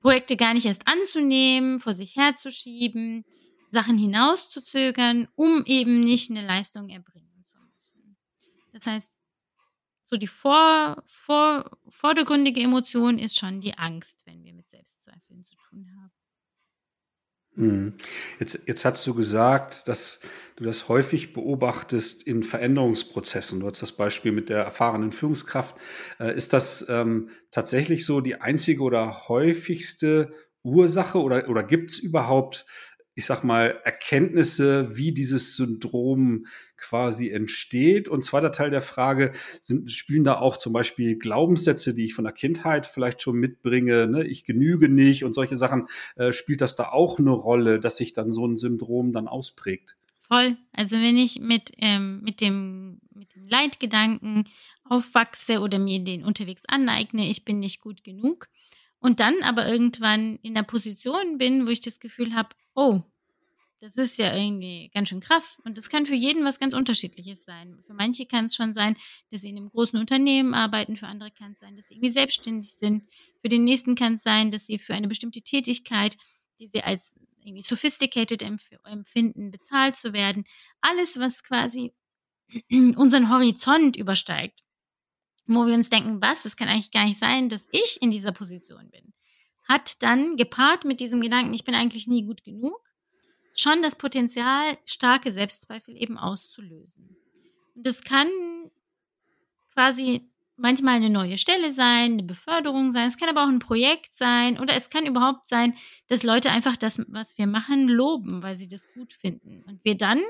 Projekte 0.00 0.36
gar 0.36 0.54
nicht 0.54 0.66
erst 0.66 0.86
anzunehmen, 0.86 1.78
vor 1.78 1.92
sich 1.92 2.16
herzuschieben, 2.16 3.24
Sachen 3.70 3.98
hinauszuzögern, 3.98 5.28
um 5.34 5.64
eben 5.66 6.00
nicht 6.00 6.30
eine 6.30 6.46
Leistung 6.46 6.88
erbringen 6.88 7.44
zu 7.44 7.58
müssen. 7.58 8.16
Das 8.72 8.86
heißt, 8.86 9.16
so 10.06 10.16
die 10.16 10.26
vor, 10.26 11.02
vor, 11.06 11.70
vordergründige 11.88 12.60
Emotion 12.60 13.18
ist 13.18 13.38
schon 13.38 13.60
die 13.60 13.78
Angst, 13.78 14.20
wenn 14.26 14.44
wir 14.44 14.52
mit 14.52 14.68
Selbstzweifeln 14.68 15.44
zu 15.44 15.54
tun 15.56 15.88
haben. 15.96 16.21
Hm. 17.56 17.94
Jetzt, 18.38 18.60
jetzt 18.66 18.84
hast 18.84 19.06
du 19.06 19.14
gesagt, 19.14 19.86
dass 19.86 20.20
du 20.56 20.64
das 20.64 20.88
häufig 20.88 21.34
beobachtest 21.34 22.26
in 22.26 22.42
Veränderungsprozessen. 22.42 23.60
Du 23.60 23.66
hast 23.66 23.82
das 23.82 23.92
Beispiel 23.92 24.32
mit 24.32 24.48
der 24.48 24.62
erfahrenen 24.62 25.12
Führungskraft. 25.12 25.76
Äh, 26.18 26.34
ist 26.34 26.54
das 26.54 26.86
ähm, 26.88 27.28
tatsächlich 27.50 28.06
so 28.06 28.20
die 28.20 28.40
einzige 28.40 28.82
oder 28.82 29.28
häufigste 29.28 30.32
Ursache 30.62 31.20
oder, 31.20 31.48
oder 31.48 31.62
gibt 31.62 31.90
es 31.90 31.98
überhaupt 31.98 32.64
ich 33.14 33.26
sag 33.26 33.44
mal, 33.44 33.80
Erkenntnisse, 33.84 34.96
wie 34.96 35.12
dieses 35.12 35.56
Syndrom 35.56 36.46
quasi 36.76 37.30
entsteht. 37.30 38.08
Und 38.08 38.24
zweiter 38.24 38.52
Teil 38.52 38.70
der 38.70 38.82
Frage, 38.82 39.32
sind, 39.60 39.90
spielen 39.90 40.24
da 40.24 40.38
auch 40.38 40.56
zum 40.56 40.72
Beispiel 40.72 41.18
Glaubenssätze, 41.18 41.94
die 41.94 42.06
ich 42.06 42.14
von 42.14 42.24
der 42.24 42.32
Kindheit 42.32 42.86
vielleicht 42.86 43.20
schon 43.20 43.36
mitbringe, 43.36 44.06
ne? 44.06 44.26
ich 44.26 44.44
genüge 44.44 44.88
nicht 44.88 45.24
und 45.24 45.34
solche 45.34 45.56
Sachen, 45.56 45.88
äh, 46.16 46.32
spielt 46.32 46.60
das 46.60 46.74
da 46.74 46.88
auch 46.88 47.18
eine 47.18 47.30
Rolle, 47.30 47.80
dass 47.80 47.98
sich 47.98 48.12
dann 48.14 48.32
so 48.32 48.46
ein 48.46 48.56
Syndrom 48.56 49.12
dann 49.12 49.28
ausprägt? 49.28 49.96
Voll. 50.22 50.56
Also 50.72 50.96
wenn 50.96 51.18
ich 51.18 51.40
mit, 51.40 51.72
ähm, 51.76 52.22
mit, 52.22 52.40
dem, 52.40 53.00
mit 53.14 53.34
dem 53.34 53.46
Leitgedanken 53.46 54.44
aufwachse 54.84 55.60
oder 55.60 55.78
mir 55.78 56.02
den 56.02 56.24
unterwegs 56.24 56.62
aneigne, 56.66 57.28
ich 57.28 57.44
bin 57.44 57.60
nicht 57.60 57.82
gut 57.82 58.02
genug, 58.02 58.48
und 59.02 59.20
dann 59.20 59.42
aber 59.42 59.68
irgendwann 59.68 60.38
in 60.42 60.54
der 60.54 60.62
Position 60.62 61.36
bin, 61.36 61.66
wo 61.66 61.70
ich 61.70 61.80
das 61.80 61.98
Gefühl 61.98 62.34
habe, 62.34 62.50
oh, 62.74 63.02
das 63.80 63.96
ist 63.96 64.16
ja 64.16 64.32
irgendwie 64.32 64.90
ganz 64.94 65.08
schön 65.08 65.18
krass. 65.18 65.60
Und 65.64 65.76
das 65.76 65.90
kann 65.90 66.06
für 66.06 66.14
jeden 66.14 66.44
was 66.44 66.60
ganz 66.60 66.72
Unterschiedliches 66.72 67.44
sein. 67.44 67.82
Für 67.84 67.94
manche 67.94 68.26
kann 68.26 68.44
es 68.44 68.54
schon 68.54 68.74
sein, 68.74 68.96
dass 69.32 69.40
sie 69.40 69.50
in 69.50 69.56
einem 69.56 69.70
großen 69.70 69.98
Unternehmen 69.98 70.54
arbeiten, 70.54 70.96
für 70.96 71.08
andere 71.08 71.32
kann 71.32 71.52
es 71.52 71.58
sein, 71.58 71.76
dass 71.76 71.88
sie 71.88 71.94
irgendwie 71.94 72.10
selbstständig 72.10 72.74
sind. 72.74 73.02
Für 73.40 73.48
den 73.48 73.64
nächsten 73.64 73.96
kann 73.96 74.14
es 74.14 74.22
sein, 74.22 74.52
dass 74.52 74.66
sie 74.66 74.78
für 74.78 74.94
eine 74.94 75.08
bestimmte 75.08 75.42
Tätigkeit, 75.42 76.16
die 76.60 76.68
sie 76.68 76.84
als 76.84 77.16
irgendwie 77.40 77.64
sophisticated 77.64 78.40
empfinden, 78.40 79.50
bezahlt 79.50 79.96
zu 79.96 80.12
werden. 80.12 80.44
Alles, 80.80 81.18
was 81.18 81.42
quasi 81.42 81.92
unseren 82.70 83.30
Horizont 83.30 83.96
übersteigt, 83.96 84.62
wo 85.46 85.66
wir 85.66 85.74
uns 85.74 85.90
denken, 85.90 86.20
was, 86.20 86.42
das 86.42 86.56
kann 86.56 86.68
eigentlich 86.68 86.90
gar 86.90 87.04
nicht 87.04 87.18
sein, 87.18 87.48
dass 87.48 87.68
ich 87.72 88.00
in 88.00 88.10
dieser 88.10 88.32
Position 88.32 88.90
bin, 88.90 89.12
hat 89.68 90.02
dann 90.02 90.36
gepaart 90.36 90.84
mit 90.84 91.00
diesem 91.00 91.20
Gedanken, 91.20 91.54
ich 91.54 91.64
bin 91.64 91.74
eigentlich 91.74 92.06
nie 92.06 92.24
gut 92.24 92.44
genug, 92.44 92.80
schon 93.54 93.82
das 93.82 93.96
Potenzial, 93.96 94.78
starke 94.84 95.32
Selbstzweifel 95.32 95.96
eben 95.96 96.18
auszulösen. 96.18 97.16
Und 97.74 97.86
das 97.86 98.02
kann 98.02 98.28
quasi 99.72 100.28
manchmal 100.56 100.96
eine 100.96 101.10
neue 101.10 101.38
Stelle 101.38 101.72
sein, 101.72 102.12
eine 102.12 102.22
Beförderung 102.22 102.90
sein, 102.90 103.08
es 103.08 103.16
kann 103.16 103.28
aber 103.28 103.44
auch 103.44 103.48
ein 103.48 103.58
Projekt 103.58 104.14
sein 104.14 104.60
oder 104.60 104.74
es 104.74 104.90
kann 104.90 105.06
überhaupt 105.06 105.48
sein, 105.48 105.74
dass 106.08 106.22
Leute 106.22 106.50
einfach 106.50 106.76
das, 106.76 107.00
was 107.08 107.36
wir 107.38 107.46
machen, 107.46 107.88
loben, 107.88 108.42
weil 108.42 108.56
sie 108.56 108.68
das 108.68 108.86
gut 108.94 109.12
finden. 109.12 109.64
Und 109.64 109.84
wir 109.84 109.96
dann 109.96 110.20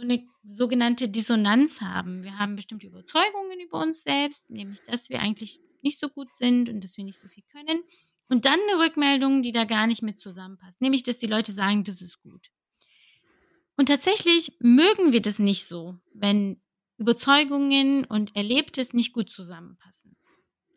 so 0.00 0.04
eine 0.04 0.26
sogenannte 0.42 1.08
Dissonanz 1.08 1.80
haben. 1.80 2.22
Wir 2.22 2.38
haben 2.38 2.56
bestimmte 2.56 2.86
Überzeugungen 2.86 3.60
über 3.60 3.80
uns 3.80 4.02
selbst, 4.02 4.50
nämlich 4.50 4.80
dass 4.82 5.10
wir 5.10 5.20
eigentlich 5.20 5.60
nicht 5.82 5.98
so 5.98 6.08
gut 6.08 6.34
sind 6.36 6.68
und 6.68 6.82
dass 6.82 6.96
wir 6.96 7.04
nicht 7.04 7.18
so 7.18 7.28
viel 7.28 7.44
können. 7.52 7.82
Und 8.28 8.44
dann 8.44 8.58
eine 8.68 8.82
Rückmeldung, 8.82 9.42
die 9.42 9.52
da 9.52 9.64
gar 9.64 9.86
nicht 9.86 10.02
mit 10.02 10.20
zusammenpasst, 10.20 10.80
nämlich 10.80 11.02
dass 11.02 11.18
die 11.18 11.26
Leute 11.26 11.52
sagen, 11.52 11.84
das 11.84 12.00
ist 12.00 12.20
gut. 12.22 12.50
Und 13.76 13.86
tatsächlich 13.86 14.52
mögen 14.60 15.12
wir 15.12 15.22
das 15.22 15.38
nicht 15.38 15.66
so, 15.66 15.98
wenn 16.14 16.60
Überzeugungen 16.98 18.04
und 18.04 18.36
Erlebtes 18.36 18.92
nicht 18.92 19.12
gut 19.12 19.30
zusammenpassen. 19.30 20.16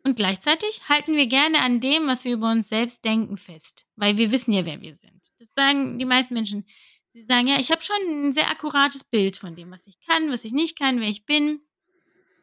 Und 0.04 0.16
gleichzeitig 0.16 0.88
halten 0.88 1.16
wir 1.16 1.26
gerne 1.26 1.60
an 1.60 1.80
dem, 1.80 2.06
was 2.06 2.24
wir 2.24 2.34
über 2.34 2.50
uns 2.50 2.68
selbst 2.68 3.04
denken, 3.04 3.36
fest, 3.36 3.86
weil 3.96 4.18
wir 4.18 4.32
wissen 4.32 4.52
ja, 4.52 4.66
wer 4.66 4.80
wir 4.80 4.94
sind. 4.94 5.32
Das 5.38 5.52
sagen 5.54 5.98
die 5.98 6.04
meisten 6.04 6.34
Menschen. 6.34 6.66
Sie 7.14 7.22
sagen, 7.22 7.46
ja, 7.46 7.60
ich 7.60 7.70
habe 7.70 7.80
schon 7.80 7.96
ein 8.10 8.32
sehr 8.32 8.50
akkurates 8.50 9.04
Bild 9.04 9.36
von 9.36 9.54
dem, 9.54 9.70
was 9.70 9.86
ich 9.86 10.00
kann, 10.00 10.32
was 10.32 10.44
ich 10.44 10.52
nicht 10.52 10.76
kann, 10.76 11.00
wer 11.00 11.08
ich 11.08 11.24
bin, 11.24 11.60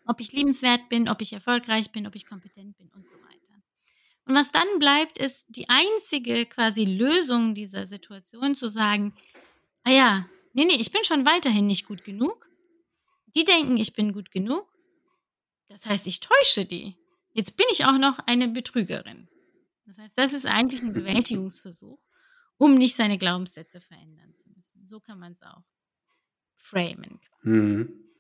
ob 0.08 0.22
ich 0.22 0.32
liebenswert 0.32 0.88
bin, 0.88 1.10
ob 1.10 1.22
ich 1.22 1.34
erfolgreich 1.34 1.92
bin, 1.92 2.08
ob 2.08 2.16
ich 2.16 2.26
kompetent 2.26 2.78
bin 2.78 2.90
und 2.96 3.06
so 3.06 3.16
weiter. 3.16 3.62
Und 4.26 4.36
was 4.36 4.50
dann 4.52 4.80
bleibt, 4.80 5.18
ist 5.18 5.46
die 5.50 5.68
einzige 5.68 6.46
quasi 6.46 6.86
Lösung 6.86 7.54
dieser 7.54 7.86
Situation 7.86 8.56
zu 8.56 8.70
sagen, 8.70 9.14
ah 9.84 9.92
ja, 9.92 10.30
nee, 10.54 10.64
nee, 10.64 10.78
ich 10.80 10.94
bin 10.94 11.04
schon 11.04 11.26
weiterhin 11.26 11.68
nicht 11.68 11.86
gut 11.86 12.06
genug. 12.06 12.50
Die 13.36 13.44
denken, 13.44 13.76
ich 13.76 13.94
bin 13.94 14.14
gut 14.14 14.32
genug. 14.32 14.66
Das 15.68 15.86
heißt, 15.86 16.08
ich 16.08 16.22
täusche 16.22 16.64
die. 16.66 16.96
Jetzt 17.34 17.58
bin 17.58 17.66
ich 17.72 17.84
auch 17.84 17.98
noch 17.98 18.20
eine 18.20 18.48
Betrügerin. 18.48 19.28
Das 19.86 19.98
heißt, 19.98 20.14
das 20.16 20.32
ist 20.32 20.46
eigentlich 20.46 20.82
ein 20.82 20.94
Bewältigungsversuch, 20.94 22.00
um 22.62 22.76
nicht 22.76 22.96
seine 22.96 23.18
Glaubenssätze 23.18 23.82
verändern 23.82 24.36
zu 24.36 24.48
müssen. 24.56 24.88
So 24.88 25.00
kann 25.00 25.18
man 25.18 25.32
es 25.32 25.42
auch 25.42 25.64
framen. 26.58 27.20
Mhm. 27.42 28.11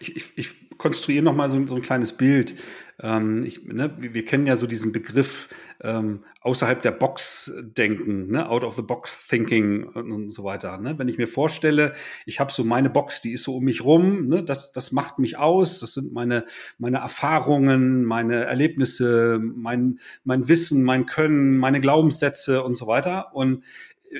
Ich, 0.00 0.16
ich, 0.16 0.32
ich 0.36 0.54
konstruiere 0.78 1.24
noch 1.24 1.34
mal 1.34 1.50
so, 1.50 1.66
so 1.66 1.74
ein 1.74 1.82
kleines 1.82 2.16
Bild. 2.16 2.54
Ähm, 3.00 3.44
ich, 3.44 3.64
ne, 3.64 3.94
wir, 3.98 4.14
wir, 4.14 4.24
kennen 4.24 4.46
ja 4.46 4.56
so 4.56 4.66
diesen 4.66 4.92
Begriff 4.92 5.48
ähm, 5.80 6.24
außerhalb 6.40 6.82
der 6.82 6.92
Box 6.92 7.52
denken, 7.60 8.30
ne, 8.30 8.48
out 8.48 8.64
of 8.64 8.76
the 8.76 8.82
box 8.82 9.26
thinking 9.28 9.84
und, 9.84 10.10
und 10.10 10.30
so 10.30 10.42
weiter. 10.44 10.78
Ne? 10.78 10.98
Wenn 10.98 11.08
ich 11.08 11.18
mir 11.18 11.28
vorstelle, 11.28 11.94
ich 12.26 12.40
habe 12.40 12.50
so 12.50 12.64
meine 12.64 12.90
Box, 12.90 13.20
die 13.20 13.32
ist 13.32 13.44
so 13.44 13.56
um 13.56 13.64
mich 13.64 13.84
rum, 13.84 14.26
ne, 14.28 14.42
das, 14.42 14.72
das 14.72 14.90
macht 14.90 15.18
mich 15.18 15.36
aus, 15.36 15.80
das 15.80 15.94
sind 15.94 16.12
meine, 16.12 16.44
meine 16.78 16.98
Erfahrungen, 16.98 18.04
meine 18.04 18.44
Erlebnisse, 18.44 19.38
mein, 19.40 19.98
mein 20.24 20.48
Wissen, 20.48 20.82
mein 20.82 21.06
Können, 21.06 21.58
meine 21.58 21.80
Glaubenssätze 21.80 22.62
und 22.64 22.74
so 22.74 22.86
weiter. 22.86 23.34
Und 23.34 23.64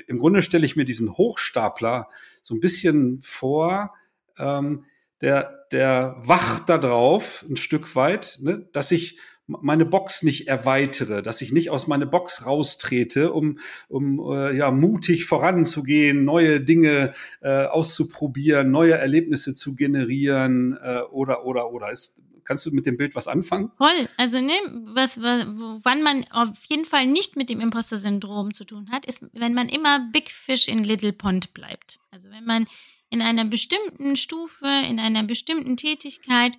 im 0.07 0.19
Grunde 0.19 0.41
stelle 0.41 0.65
ich 0.65 0.75
mir 0.75 0.85
diesen 0.85 1.17
Hochstapler 1.17 2.07
so 2.41 2.53
ein 2.53 2.59
bisschen 2.59 3.19
vor, 3.21 3.93
ähm, 4.37 4.85
der, 5.21 5.65
der 5.71 6.15
wacht 6.19 6.69
da 6.69 6.77
drauf 6.77 7.45
ein 7.49 7.55
Stück 7.55 7.95
weit, 7.95 8.39
ne, 8.41 8.67
dass 8.71 8.91
ich 8.91 9.19
meine 9.49 9.85
Box 9.85 10.23
nicht 10.23 10.47
erweitere, 10.47 11.21
dass 11.23 11.41
ich 11.41 11.51
nicht 11.51 11.69
aus 11.69 11.87
meiner 11.87 12.05
Box 12.05 12.45
raustrete, 12.45 13.33
um, 13.33 13.57
um 13.87 14.19
äh, 14.31 14.55
ja, 14.55 14.71
mutig 14.71 15.25
voranzugehen, 15.25 16.23
neue 16.23 16.61
Dinge 16.61 17.13
äh, 17.41 17.65
auszuprobieren, 17.65 18.71
neue 18.71 18.93
Erlebnisse 18.93 19.55
zu 19.55 19.75
generieren 19.75 20.77
äh, 20.81 21.01
oder, 21.11 21.45
oder, 21.45 21.71
oder. 21.71 21.91
Ist, 21.91 22.21
kannst 22.43 22.65
du 22.65 22.71
mit 22.71 22.85
dem 22.85 22.97
Bild 22.97 23.15
was 23.15 23.27
anfangen? 23.27 23.71
Voll. 23.77 24.07
Also, 24.17 24.39
ne, 24.39 24.53
was, 24.93 25.19
wann 25.19 26.03
man 26.03 26.25
auf 26.31 26.49
jeden 26.67 26.85
Fall 26.85 27.07
nicht 27.07 27.35
mit 27.35 27.49
dem 27.49 27.59
Imposter-Syndrom 27.59 28.53
zu 28.53 28.65
tun 28.65 28.89
hat, 28.91 29.05
ist, 29.05 29.25
wenn 29.33 29.53
man 29.53 29.69
immer 29.69 30.09
Big 30.11 30.29
Fish 30.29 30.67
in 30.67 30.83
Little 30.83 31.13
Pond 31.13 31.53
bleibt. 31.53 31.99
Also, 32.11 32.29
wenn 32.29 32.45
man 32.45 32.67
in 33.09 33.21
einer 33.21 33.45
bestimmten 33.45 34.15
Stufe, 34.15 34.67
in 34.67 34.99
einer 34.99 35.23
bestimmten 35.23 35.77
Tätigkeit 35.77 36.57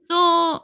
so 0.00 0.60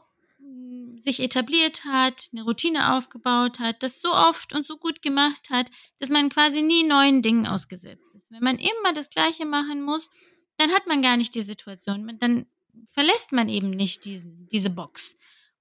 sich 0.98 1.20
etabliert 1.20 1.84
hat, 1.84 2.28
eine 2.32 2.42
Routine 2.42 2.94
aufgebaut 2.94 3.60
hat, 3.60 3.82
das 3.82 4.00
so 4.00 4.12
oft 4.12 4.52
und 4.52 4.66
so 4.66 4.76
gut 4.76 5.02
gemacht 5.02 5.50
hat, 5.50 5.70
dass 6.00 6.10
man 6.10 6.28
quasi 6.28 6.62
nie 6.62 6.82
neuen 6.82 7.22
Dingen 7.22 7.46
ausgesetzt 7.46 8.14
ist. 8.14 8.30
Wenn 8.30 8.42
man 8.42 8.58
immer 8.58 8.92
das 8.92 9.10
Gleiche 9.10 9.46
machen 9.46 9.82
muss, 9.82 10.10
dann 10.58 10.72
hat 10.72 10.86
man 10.86 11.02
gar 11.02 11.16
nicht 11.16 11.34
die 11.34 11.42
Situation. 11.42 12.18
Dann 12.18 12.46
verlässt 12.92 13.32
man 13.32 13.48
eben 13.48 13.70
nicht 13.70 14.04
diese, 14.04 14.24
diese 14.50 14.70
Box. 14.70 15.16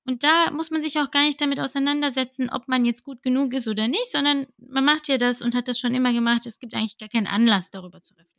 Und 0.08 0.24
da 0.24 0.52
muss 0.52 0.70
man 0.70 0.82
sich 0.82 1.00
auch 1.00 1.10
gar 1.10 1.24
nicht 1.24 1.42
damit 1.42 1.60
auseinandersetzen, 1.60 2.50
ob 2.50 2.68
man 2.68 2.86
jetzt 2.86 3.04
gut 3.04 3.24
genug 3.24 3.54
ist 3.54 3.68
oder 3.68 3.88
nicht, 3.88 4.12
sondern 4.12 4.48
man 4.58 4.86
macht 4.86 5.08
ja 5.08 5.18
das 5.18 5.42
und 5.42 5.56
hat 5.56 5.68
das 5.68 5.80
schon 5.80 5.96
immer 5.96 6.14
gemacht. 6.14 6.46
Es 6.46 6.60
gibt 6.60 6.76
eigentlich 6.76 6.98
gar 6.98 7.10
keinen 7.10 7.28
Anlass, 7.28 7.72
darüber 7.72 8.04
zu 8.04 8.14
reflektieren. 8.14 8.35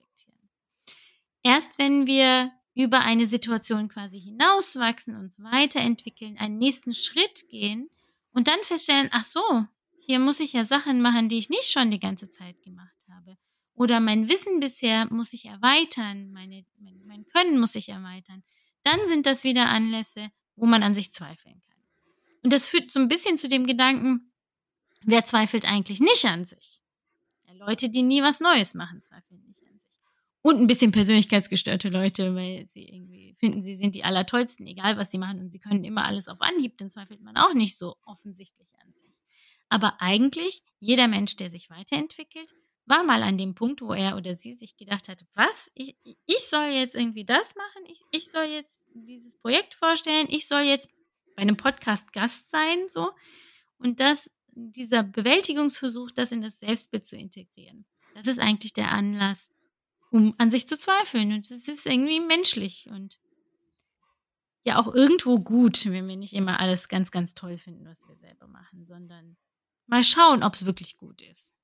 Erst 1.47 1.79
wenn 1.79 2.09
wir 2.09 2.51
über 2.75 3.03
eine 3.03 3.27
Situation 3.27 3.87
quasi 3.87 4.21
hinauswachsen, 4.21 5.15
uns 5.15 5.41
weiterentwickeln, 5.41 6.37
einen 6.39 6.59
nächsten 6.59 6.93
Schritt 6.93 7.49
gehen 7.49 7.89
und 8.33 8.49
dann 8.49 8.59
feststellen, 8.63 9.11
ach 9.13 9.23
so, 9.23 9.65
hier 10.01 10.19
muss 10.19 10.41
ich 10.41 10.55
ja 10.55 10.65
Sachen 10.65 11.01
machen, 11.01 11.29
die 11.29 11.39
ich 11.39 11.49
nicht 11.49 11.71
schon 11.71 11.93
die 11.93 12.01
ganze 12.01 12.29
Zeit 12.31 12.61
gemacht 12.63 12.97
habe. 13.09 13.39
Oder 13.75 14.01
mein 14.01 14.29
Wissen 14.29 14.59
bisher 14.59 15.07
muss 15.13 15.33
ich 15.33 15.45
erweitern, 15.45 16.33
meine, 16.33 16.65
mein, 16.81 17.01
mein 17.07 17.25
Können 17.27 17.61
muss 17.61 17.77
ich 17.77 17.91
erweitern. 17.91 18.43
Dann 18.83 18.99
sind 19.07 19.25
das 19.25 19.45
wieder 19.45 19.69
Anlässe, 19.69 20.33
wo 20.57 20.67
man 20.67 20.83
an 20.83 20.97
sich 20.97 21.13
zweifeln 21.13 21.63
kann. 21.69 21.81
Und 22.43 22.53
das 22.53 22.67
führt 22.67 22.91
so 22.91 22.99
ein 22.99 23.07
bisschen 23.07 23.39
zu 23.39 23.47
dem 23.47 23.69
Gedanken, 23.69 24.33
wer 25.03 25.25
zweifelt 25.25 25.65
eigentlich 25.65 26.01
nicht 26.01 26.25
an 26.25 26.45
sich? 26.45 26.83
Leute, 27.53 27.89
die 27.89 28.03
nie 28.03 28.23
was 28.23 28.41
Neues 28.41 28.75
machen, 28.75 29.01
zweifeln 29.01 29.45
nicht 29.47 29.63
und 30.47 30.61
ein 30.61 30.69
bisschen 30.69 30.93
persönlichkeitsgestörte 30.93 31.89
Leute, 31.89 32.37
weil 32.37 32.69
sie 32.69 32.85
irgendwie 32.85 33.35
finden, 33.41 33.65
sie 33.65 33.75
sind 33.75 33.97
die 33.97 34.05
Allertollsten, 34.05 34.65
egal 34.69 34.97
was 34.97 35.11
sie 35.11 35.19
machen. 35.19 35.41
Und 35.41 35.51
sie 35.51 35.59
können 35.59 35.83
immer 35.83 36.05
alles 36.05 36.29
auf 36.29 36.41
Anhieb, 36.41 36.79
dann 36.79 36.89
zweifelt 36.89 37.21
man 37.21 37.37
auch 37.37 37.53
nicht 37.53 37.77
so 37.77 37.97
offensichtlich 38.05 38.69
an 38.81 38.93
sich. 38.93 39.21
Aber 39.69 40.01
eigentlich, 40.01 40.63
jeder 40.79 41.09
Mensch, 41.09 41.35
der 41.35 41.51
sich 41.51 41.69
weiterentwickelt, 41.69 42.55
war 42.85 43.03
mal 43.03 43.25
an 43.25 43.39
dem 43.39 43.57
Punkt, 43.57 43.81
wo 43.83 43.93
er 43.93 44.17
oder 44.17 44.37
sie 44.37 44.55
sich 44.55 44.77
gedacht 44.77 45.09
hat, 45.09 45.27
was, 45.35 45.73
ich, 45.75 45.97
ich 46.05 46.49
soll 46.49 46.67
jetzt 46.67 46.95
irgendwie 46.95 47.25
das 47.25 47.57
machen, 47.57 47.83
ich, 47.89 48.01
ich 48.13 48.31
soll 48.31 48.45
jetzt 48.45 48.81
dieses 48.95 49.37
Projekt 49.41 49.75
vorstellen, 49.75 50.29
ich 50.31 50.47
soll 50.47 50.61
jetzt 50.61 50.89
bei 51.35 51.43
einem 51.43 51.57
Podcast 51.57 52.13
Gast 52.13 52.51
sein, 52.51 52.87
so. 52.89 53.11
Und 53.79 53.99
das, 53.99 54.31
dieser 54.53 55.03
Bewältigungsversuch, 55.03 56.13
das 56.13 56.31
in 56.31 56.43
das 56.43 56.61
Selbstbild 56.61 57.05
zu 57.05 57.17
integrieren, 57.17 57.85
das 58.15 58.29
ist 58.29 58.39
eigentlich 58.39 58.73
der 58.73 58.93
Anlass, 58.93 59.51
um 60.11 60.35
an 60.39 60.51
sich 60.51 60.69
zu 60.69 60.79
zweifeln. 60.79 61.33
Und 61.33 61.51
es 61.51 61.69
ist 61.69 61.87
irgendwie 61.87 62.21
menschlich 62.21 62.89
und 62.91 63.19
ja 64.65 64.79
auch 64.79 64.93
irgendwo 64.93 65.39
gut, 65.39 65.87
wenn 65.87 66.09
wir 66.09 66.17
nicht 66.17 66.35
immer 66.35 66.59
alles 66.61 66.89
ganz, 66.89 67.11
ganz 67.11 67.35
toll 67.35 67.57
finden, 67.57 67.87
was 67.87 68.07
wir 68.09 68.17
selber 68.17 68.49
machen, 68.49 68.85
sondern 68.85 69.37
mal 69.87 70.03
schauen, 70.03 70.43
ob 70.43 70.55
es 70.55 70.67
wirklich 70.67 70.97
gut 70.97 71.23
ist. 71.23 71.55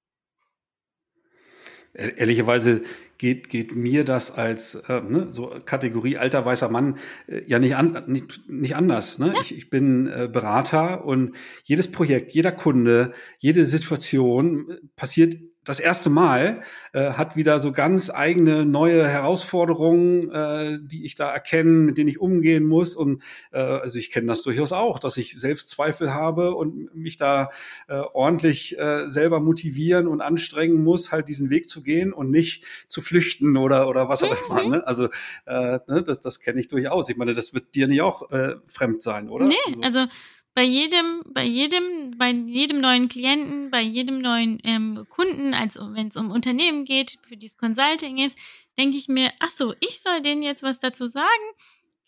Ehrlicherweise 1.95 2.85
geht, 3.19 3.51
geht 3.51 3.77
mir 3.77 4.05
das 4.05 4.31
als 4.31 4.77
äh, 4.89 5.03
ne, 5.03 5.31
so 5.31 5.49
Kategorie 5.65 6.17
alter 6.17 6.45
weißer 6.45 6.71
Mann 6.71 6.97
äh, 7.27 7.43
ja 7.47 7.59
nicht, 7.59 7.77
an, 7.77 8.05
nicht, 8.07 8.49
nicht 8.49 8.77
anders. 8.77 9.19
Ne? 9.19 9.33
Ja. 9.35 9.41
Ich, 9.43 9.55
ich 9.55 9.69
bin 9.69 10.07
äh, 10.07 10.29
Berater 10.33 11.05
und 11.05 11.37
jedes 11.65 11.93
Projekt, 11.93 12.33
jeder 12.33 12.53
Kunde, 12.53 13.13
jede 13.39 13.67
Situation 13.67 14.71
äh, 14.71 14.77
passiert 14.97 15.35
das 15.65 15.79
erste 15.79 16.11
Mal 16.11 16.63
äh, 16.93 17.13
hat 17.13 17.37
wieder 17.37 17.61
so 17.61 17.71
ganz 17.71 18.11
eigene 18.11 18.65
neue 18.65 19.07
Herausforderungen, 19.07 20.31
äh, 20.31 20.79
die 20.83 21.05
ich 21.05 21.15
da 21.15 21.33
erkenne, 21.33 21.71
mit 21.71 21.99
denen 21.99 22.09
ich 22.09 22.21
umgehen 22.21 22.65
muss. 22.65 22.97
Und 22.97 23.23
äh, 23.53 23.59
also 23.59 23.99
ich 23.99 24.11
kenne 24.11 24.27
das 24.27 24.43
durchaus 24.43 24.73
auch, 24.73 24.99
dass 24.99 25.17
ich 25.17 25.39
Selbstzweifel 25.39 26.13
habe 26.13 26.55
und 26.55 26.95
mich 26.95 27.17
da 27.17 27.51
äh, 27.89 28.01
ordentlich 28.13 28.77
äh, 28.79 29.09
selber 29.09 29.41
motivieren 29.41 30.09
und 30.09 30.21
anstrengen 30.21 30.83
muss, 30.83 31.13
halt 31.13 31.29
diesen 31.29 31.51
Weg 31.51 31.69
zu 31.69 31.83
gehen 31.83 32.13
und 32.13 32.31
nicht 32.31 32.65
zu 32.89 33.01
flüchten 33.01 33.57
oder 33.57 33.89
oder 33.89 34.09
was 34.09 34.25
auch 34.25 34.37
immer. 34.49 34.65
Mhm. 34.65 34.71
Ne? 34.71 34.87
Also 34.87 35.09
äh, 35.47 35.79
ne, 35.87 36.03
das, 36.05 36.21
das 36.21 36.41
kenne 36.41 36.61
ich 36.61 36.69
durchaus. 36.69 37.09
Ich 37.09 37.17
meine, 37.17 37.35
das 37.35 37.55
wird 37.55 37.75
dir 37.75 37.87
nicht 37.87 38.03
auch 38.03 38.31
äh, 38.33 38.57
fremd 38.67 39.03
sein, 39.03 39.29
oder? 39.29 39.47
Nee, 39.47 39.55
also, 39.81 40.01
also 40.01 40.13
bei 40.55 40.65
jedem, 40.65 41.23
bei 41.33 41.45
jedem, 41.45 42.17
bei 42.19 42.31
jedem 42.31 42.81
neuen 42.81 43.09
Klienten, 43.09 43.71
bei 43.71 43.81
jedem 43.81 44.21
neuen 44.21 44.59
ähm, 44.65 45.07
Kunden, 45.09 45.55
also 45.55 45.95
wenn 45.95 46.09
es 46.09 46.17
um 46.17 46.31
Unternehmen 46.31 46.85
geht, 46.85 47.19
für 47.27 47.37
dieses 47.37 47.57
Consulting 47.57 48.19
ist, 48.19 48.37
denke 48.79 48.97
ich 48.97 49.09
mir, 49.09 49.33
ach 49.39 49.51
so, 49.51 49.75
ich 49.81 50.01
soll 50.01 50.21
denen 50.21 50.43
jetzt 50.43 50.63
was 50.63 50.79
dazu 50.79 51.07
sagen. 51.07 51.27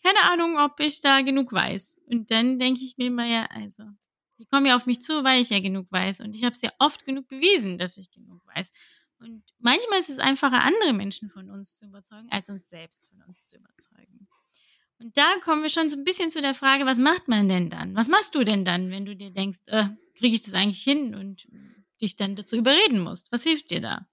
Keine 0.03 0.21
Ahnung, 0.23 0.57
ob 0.59 0.79
ich 0.79 1.01
da 1.01 1.21
genug 1.21 1.51
weiß. 1.51 1.97
Und 2.07 2.29
dann 2.29 2.59
denke 2.59 2.81
ich 2.83 2.97
mir 2.97 3.07
immer, 3.07 3.25
ja, 3.25 3.47
also, 3.47 3.83
die 4.37 4.45
kommen 4.45 4.67
ja 4.67 4.75
auf 4.75 4.85
mich 4.85 5.01
zu, 5.01 5.23
weil 5.23 5.41
ich 5.41 5.49
ja 5.49 5.59
genug 5.59 5.91
weiß. 5.91 6.21
Und 6.21 6.35
ich 6.35 6.43
habe 6.43 6.53
es 6.53 6.61
ja 6.61 6.71
oft 6.77 7.05
genug 7.05 7.27
bewiesen, 7.27 7.79
dass 7.79 7.97
ich 7.97 8.11
genug 8.11 8.45
weiß. 8.45 8.71
Und 9.19 9.43
manchmal 9.57 9.99
ist 9.99 10.09
es 10.09 10.19
einfacher, 10.19 10.61
andere 10.61 10.93
Menschen 10.93 11.29
von 11.29 11.49
uns 11.49 11.75
zu 11.75 11.85
überzeugen, 11.85 12.27
als 12.29 12.49
uns 12.49 12.69
selbst 12.69 13.07
von 13.07 13.23
uns 13.23 13.45
zu 13.45 13.57
überzeugen. 13.57 14.27
Und 14.99 15.17
da 15.17 15.35
kommen 15.43 15.61
wir 15.61 15.69
schon 15.69 15.89
so 15.89 15.97
ein 15.97 16.03
bisschen 16.03 16.31
zu 16.31 16.41
der 16.41 16.53
Frage, 16.53 16.85
was 16.85 16.99
macht 16.99 17.27
man 17.27 17.49
denn 17.49 17.69
dann? 17.69 17.95
Was 17.95 18.07
machst 18.07 18.33
du 18.33 18.43
denn 18.43 18.63
dann, 18.63 18.91
wenn 18.91 19.05
du 19.05 19.15
dir 19.15 19.31
denkst, 19.31 19.59
äh, 19.67 19.85
kriege 20.17 20.35
ich 20.35 20.41
das 20.41 20.53
eigentlich 20.53 20.83
hin 20.83 21.13
und 21.15 21.47
dich 22.01 22.15
dann 22.15 22.35
dazu 22.35 22.55
überreden 22.55 22.99
musst? 22.99 23.31
Was 23.31 23.43
hilft 23.43 23.71
dir 23.71 23.81
da? 23.81 24.07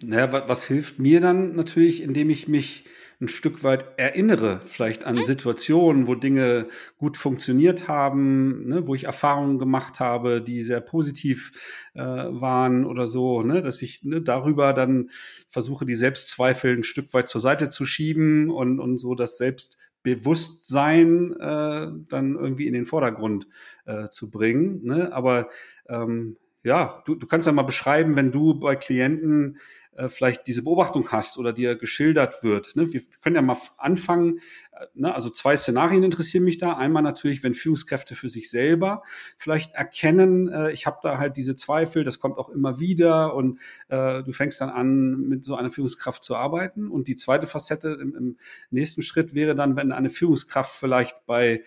Naja, 0.00 0.32
was, 0.32 0.48
was 0.48 0.64
hilft 0.64 0.98
mir 1.00 1.20
dann 1.20 1.56
natürlich, 1.56 2.02
indem 2.02 2.30
ich 2.30 2.46
mich 2.46 2.84
ein 3.20 3.28
Stück 3.28 3.64
weit 3.64 3.84
erinnere, 3.96 4.60
vielleicht 4.64 5.04
an 5.04 5.16
mhm. 5.16 5.22
Situationen, 5.22 6.06
wo 6.06 6.14
Dinge 6.14 6.68
gut 6.98 7.16
funktioniert 7.16 7.88
haben, 7.88 8.68
ne, 8.68 8.86
wo 8.86 8.94
ich 8.94 9.04
Erfahrungen 9.04 9.58
gemacht 9.58 9.98
habe, 9.98 10.40
die 10.40 10.62
sehr 10.62 10.80
positiv 10.80 11.50
äh, 11.94 12.00
waren 12.00 12.84
oder 12.84 13.08
so, 13.08 13.42
ne, 13.42 13.60
dass 13.60 13.82
ich 13.82 14.04
ne, 14.04 14.22
darüber 14.22 14.72
dann 14.72 15.10
versuche, 15.48 15.84
die 15.84 15.96
Selbstzweifel 15.96 16.76
ein 16.76 16.84
Stück 16.84 17.12
weit 17.12 17.28
zur 17.28 17.40
Seite 17.40 17.68
zu 17.68 17.86
schieben 17.86 18.50
und, 18.50 18.78
und 18.78 18.98
so 18.98 19.16
das 19.16 19.36
Selbstbewusstsein 19.36 21.32
äh, 21.40 21.88
dann 22.08 22.36
irgendwie 22.36 22.68
in 22.68 22.74
den 22.74 22.86
Vordergrund 22.86 23.48
äh, 23.84 24.08
zu 24.10 24.30
bringen. 24.30 24.84
Ne? 24.84 25.12
Aber 25.12 25.48
ähm, 25.88 26.36
ja, 26.62 27.02
du, 27.06 27.16
du 27.16 27.26
kannst 27.26 27.46
ja 27.46 27.52
mal 27.52 27.62
beschreiben, 27.62 28.14
wenn 28.14 28.30
du 28.30 28.58
bei 28.60 28.76
Klienten 28.76 29.58
äh, 29.98 30.08
vielleicht 30.08 30.46
diese 30.46 30.62
Beobachtung 30.62 31.10
hast 31.10 31.38
oder 31.38 31.52
dir 31.52 31.74
geschildert 31.74 32.44
wird. 32.44 32.76
Ne? 32.76 32.92
Wir 32.92 33.02
können 33.20 33.34
ja 33.34 33.42
mal 33.42 33.56
anfangen. 33.76 34.38
Äh, 34.70 34.86
ne? 34.94 35.12
Also 35.12 35.28
zwei 35.28 35.56
Szenarien 35.56 36.04
interessieren 36.04 36.44
mich 36.44 36.56
da. 36.56 36.76
Einmal 36.76 37.02
natürlich, 37.02 37.42
wenn 37.42 37.54
Führungskräfte 37.54 38.14
für 38.14 38.28
sich 38.28 38.48
selber 38.48 39.02
vielleicht 39.36 39.74
erkennen, 39.74 40.48
äh, 40.48 40.70
ich 40.70 40.86
habe 40.86 40.98
da 41.02 41.18
halt 41.18 41.36
diese 41.36 41.56
Zweifel, 41.56 42.04
das 42.04 42.20
kommt 42.20 42.38
auch 42.38 42.48
immer 42.48 42.78
wieder 42.78 43.34
und 43.34 43.58
äh, 43.88 44.22
du 44.22 44.30
fängst 44.32 44.60
dann 44.60 44.70
an, 44.70 45.22
mit 45.22 45.44
so 45.44 45.56
einer 45.56 45.70
Führungskraft 45.70 46.22
zu 46.22 46.36
arbeiten. 46.36 46.88
Und 46.88 47.08
die 47.08 47.16
zweite 47.16 47.48
Facette 47.48 47.98
im, 48.00 48.14
im 48.14 48.36
nächsten 48.70 49.02
Schritt 49.02 49.34
wäre 49.34 49.56
dann, 49.56 49.74
wenn 49.74 49.90
eine 49.90 50.10
Führungskraft 50.10 50.70
vielleicht 50.70 51.26
bei 51.26 51.64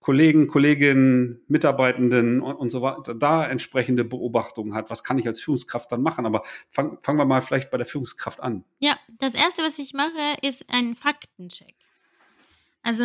Kollegen, 0.00 0.46
Kolleginnen, 0.46 1.42
Mitarbeitenden 1.46 2.40
und, 2.40 2.56
und 2.56 2.70
so 2.70 2.80
weiter 2.80 3.14
da 3.14 3.46
entsprechende 3.46 4.04
Beobachtungen 4.04 4.74
hat. 4.74 4.90
Was 4.90 5.04
kann 5.04 5.18
ich 5.18 5.26
als 5.26 5.40
Führungskraft 5.40 5.92
dann 5.92 6.02
machen? 6.02 6.24
Aber 6.24 6.42
fangen 6.70 6.98
fangen 7.02 7.18
wir 7.18 7.26
mal 7.26 7.42
vielleicht 7.42 7.70
bei 7.70 7.76
der 7.76 7.86
Führungskraft 7.86 8.40
an. 8.40 8.64
Ja, 8.78 8.98
das 9.18 9.34
Erste, 9.34 9.62
was 9.62 9.78
ich 9.78 9.92
mache, 9.92 10.36
ist 10.42 10.64
ein 10.68 10.94
Faktencheck. 10.94 11.74
Also, 12.82 13.04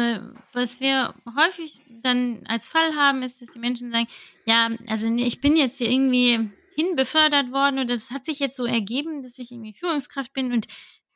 was 0.53 0.79
wir 0.79 1.13
häufig 1.37 1.81
dann 2.01 2.43
als 2.47 2.65
Fall 2.65 2.95
haben, 2.95 3.23
ist, 3.23 3.41
dass 3.41 3.51
die 3.51 3.59
Menschen 3.59 3.91
sagen, 3.91 4.07
ja, 4.45 4.69
also 4.87 5.05
ich 5.07 5.41
bin 5.41 5.57
jetzt 5.57 5.79
hier 5.79 5.91
irgendwie 5.91 6.49
hinbefördert 6.75 7.51
worden 7.51 7.79
und 7.79 7.89
das 7.89 8.11
hat 8.11 8.23
sich 8.23 8.39
jetzt 8.39 8.55
so 8.55 8.65
ergeben, 8.65 9.21
dass 9.21 9.37
ich 9.37 9.51
irgendwie 9.51 9.73
Führungskraft 9.73 10.31
bin 10.31 10.53
und 10.53 10.67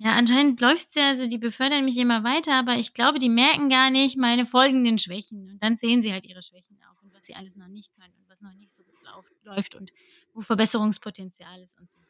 ja, 0.01 0.13
anscheinend 0.13 0.62
läuft's 0.62 0.95
ja, 0.95 1.09
also 1.09 1.27
die 1.27 1.38
befördern 1.38 1.83
mich 1.83 1.97
immer 1.97 2.23
weiter, 2.23 2.53
aber 2.53 2.75
ich 2.75 2.93
glaube, 2.93 3.19
die 3.19 3.27
merken 3.27 3.67
gar 3.67 3.89
nicht 3.89 4.15
meine 4.15 4.45
folgenden 4.45 4.97
Schwächen. 4.97 5.49
Und 5.49 5.62
dann 5.62 5.75
sehen 5.75 6.01
sie 6.01 6.13
halt 6.13 6.25
ihre 6.25 6.41
Schwächen 6.41 6.79
auf. 6.89 7.03
Und 7.03 7.13
was 7.13 7.25
sie 7.25 7.35
alles 7.35 7.57
noch 7.57 7.67
nicht 7.67 7.93
können 7.95 8.13
und 8.17 8.29
was 8.29 8.39
noch 8.39 8.53
nicht 8.53 8.71
so 8.71 8.81
gut 8.83 8.95
läuft 9.43 9.75
und 9.75 9.91
wo 10.33 10.39
Verbesserungspotenzial 10.39 11.62
ist 11.62 11.77
und 11.77 11.91
so 11.91 11.99
weiter. 11.99 12.09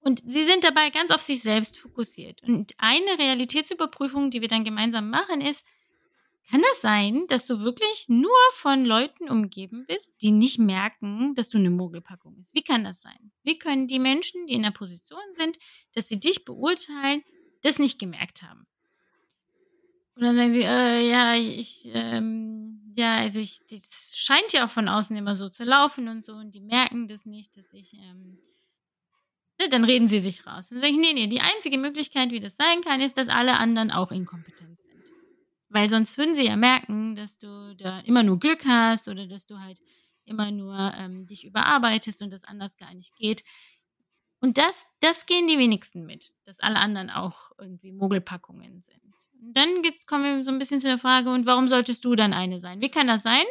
Und 0.00 0.20
sie 0.20 0.44
sind 0.44 0.64
dabei 0.64 0.88
ganz 0.88 1.10
auf 1.10 1.20
sich 1.20 1.42
selbst 1.42 1.76
fokussiert. 1.76 2.42
Und 2.44 2.72
eine 2.78 3.18
Realitätsüberprüfung, 3.18 4.30
die 4.30 4.40
wir 4.40 4.48
dann 4.48 4.64
gemeinsam 4.64 5.10
machen, 5.10 5.42
ist, 5.42 5.66
kann 6.48 6.62
das 6.62 6.80
sein, 6.80 7.26
dass 7.28 7.46
du 7.46 7.60
wirklich 7.60 8.06
nur 8.08 8.30
von 8.52 8.84
Leuten 8.84 9.28
umgeben 9.28 9.84
bist, 9.86 10.14
die 10.22 10.30
nicht 10.30 10.58
merken, 10.58 11.34
dass 11.34 11.48
du 11.48 11.58
eine 11.58 11.70
Mogelpackung 11.70 12.36
bist? 12.36 12.54
Wie 12.54 12.62
kann 12.62 12.84
das 12.84 13.00
sein? 13.00 13.32
Wie 13.42 13.58
können 13.58 13.88
die 13.88 13.98
Menschen, 13.98 14.46
die 14.46 14.54
in 14.54 14.62
der 14.62 14.70
Position 14.70 15.18
sind, 15.32 15.58
dass 15.94 16.08
sie 16.08 16.20
dich 16.20 16.44
beurteilen, 16.44 17.22
das 17.62 17.78
nicht 17.78 17.98
gemerkt 17.98 18.42
haben? 18.42 18.66
Und 20.14 20.22
dann 20.22 20.36
sagen 20.36 20.52
sie, 20.52 20.62
äh, 20.62 21.10
ja, 21.10 21.34
ich, 21.34 21.90
ähm, 21.92 22.92
ja, 22.96 23.16
also 23.16 23.38
ich, 23.38 23.60
das 23.68 24.14
scheint 24.16 24.52
ja 24.52 24.66
auch 24.66 24.70
von 24.70 24.88
außen 24.88 25.14
immer 25.16 25.34
so 25.34 25.50
zu 25.50 25.64
laufen 25.64 26.08
und 26.08 26.24
so, 26.24 26.32
und 26.32 26.54
die 26.54 26.60
merken 26.60 27.06
das 27.06 27.26
nicht, 27.26 27.56
dass 27.56 27.70
ich, 27.74 27.92
ähm, 27.94 28.38
ne, 29.58 29.68
dann 29.68 29.84
reden 29.84 30.08
sie 30.08 30.20
sich 30.20 30.46
raus. 30.46 30.68
Dann 30.70 30.78
sage 30.78 30.92
ich, 30.92 30.98
nee, 30.98 31.12
nee, 31.12 31.26
die 31.26 31.40
einzige 31.40 31.76
Möglichkeit, 31.76 32.30
wie 32.30 32.40
das 32.40 32.56
sein 32.56 32.80
kann, 32.80 33.02
ist, 33.02 33.18
dass 33.18 33.28
alle 33.28 33.58
anderen 33.58 33.90
auch 33.90 34.10
inkompetent 34.10 34.80
sind. 34.80 34.85
Weil 35.76 35.90
sonst 35.90 36.16
würden 36.16 36.34
sie 36.34 36.46
ja 36.46 36.56
merken, 36.56 37.16
dass 37.16 37.36
du 37.36 37.76
da 37.76 38.00
immer 38.00 38.22
nur 38.22 38.38
Glück 38.38 38.64
hast 38.64 39.08
oder 39.08 39.26
dass 39.26 39.44
du 39.44 39.58
halt 39.58 39.78
immer 40.24 40.50
nur 40.50 40.74
ähm, 40.96 41.26
dich 41.26 41.44
überarbeitest 41.44 42.22
und 42.22 42.32
das 42.32 42.44
anders 42.44 42.78
gar 42.78 42.94
nicht 42.94 43.14
geht. 43.14 43.44
Und 44.40 44.56
das, 44.56 44.86
das 45.00 45.26
gehen 45.26 45.46
die 45.46 45.58
wenigsten 45.58 46.06
mit, 46.06 46.32
dass 46.44 46.60
alle 46.60 46.76
anderen 46.76 47.10
auch 47.10 47.52
irgendwie 47.58 47.92
Mogelpackungen 47.92 48.80
sind. 48.80 49.02
Und 49.38 49.54
dann 49.54 49.68
kommen 50.06 50.24
wir 50.24 50.44
so 50.44 50.50
ein 50.50 50.58
bisschen 50.58 50.80
zu 50.80 50.86
der 50.86 50.96
Frage, 50.96 51.28
und 51.28 51.44
warum 51.44 51.68
solltest 51.68 52.06
du 52.06 52.14
dann 52.14 52.32
eine 52.32 52.58
sein? 52.58 52.80
Wie 52.80 52.90
kann 52.90 53.06
das 53.06 53.22
sein, 53.22 53.44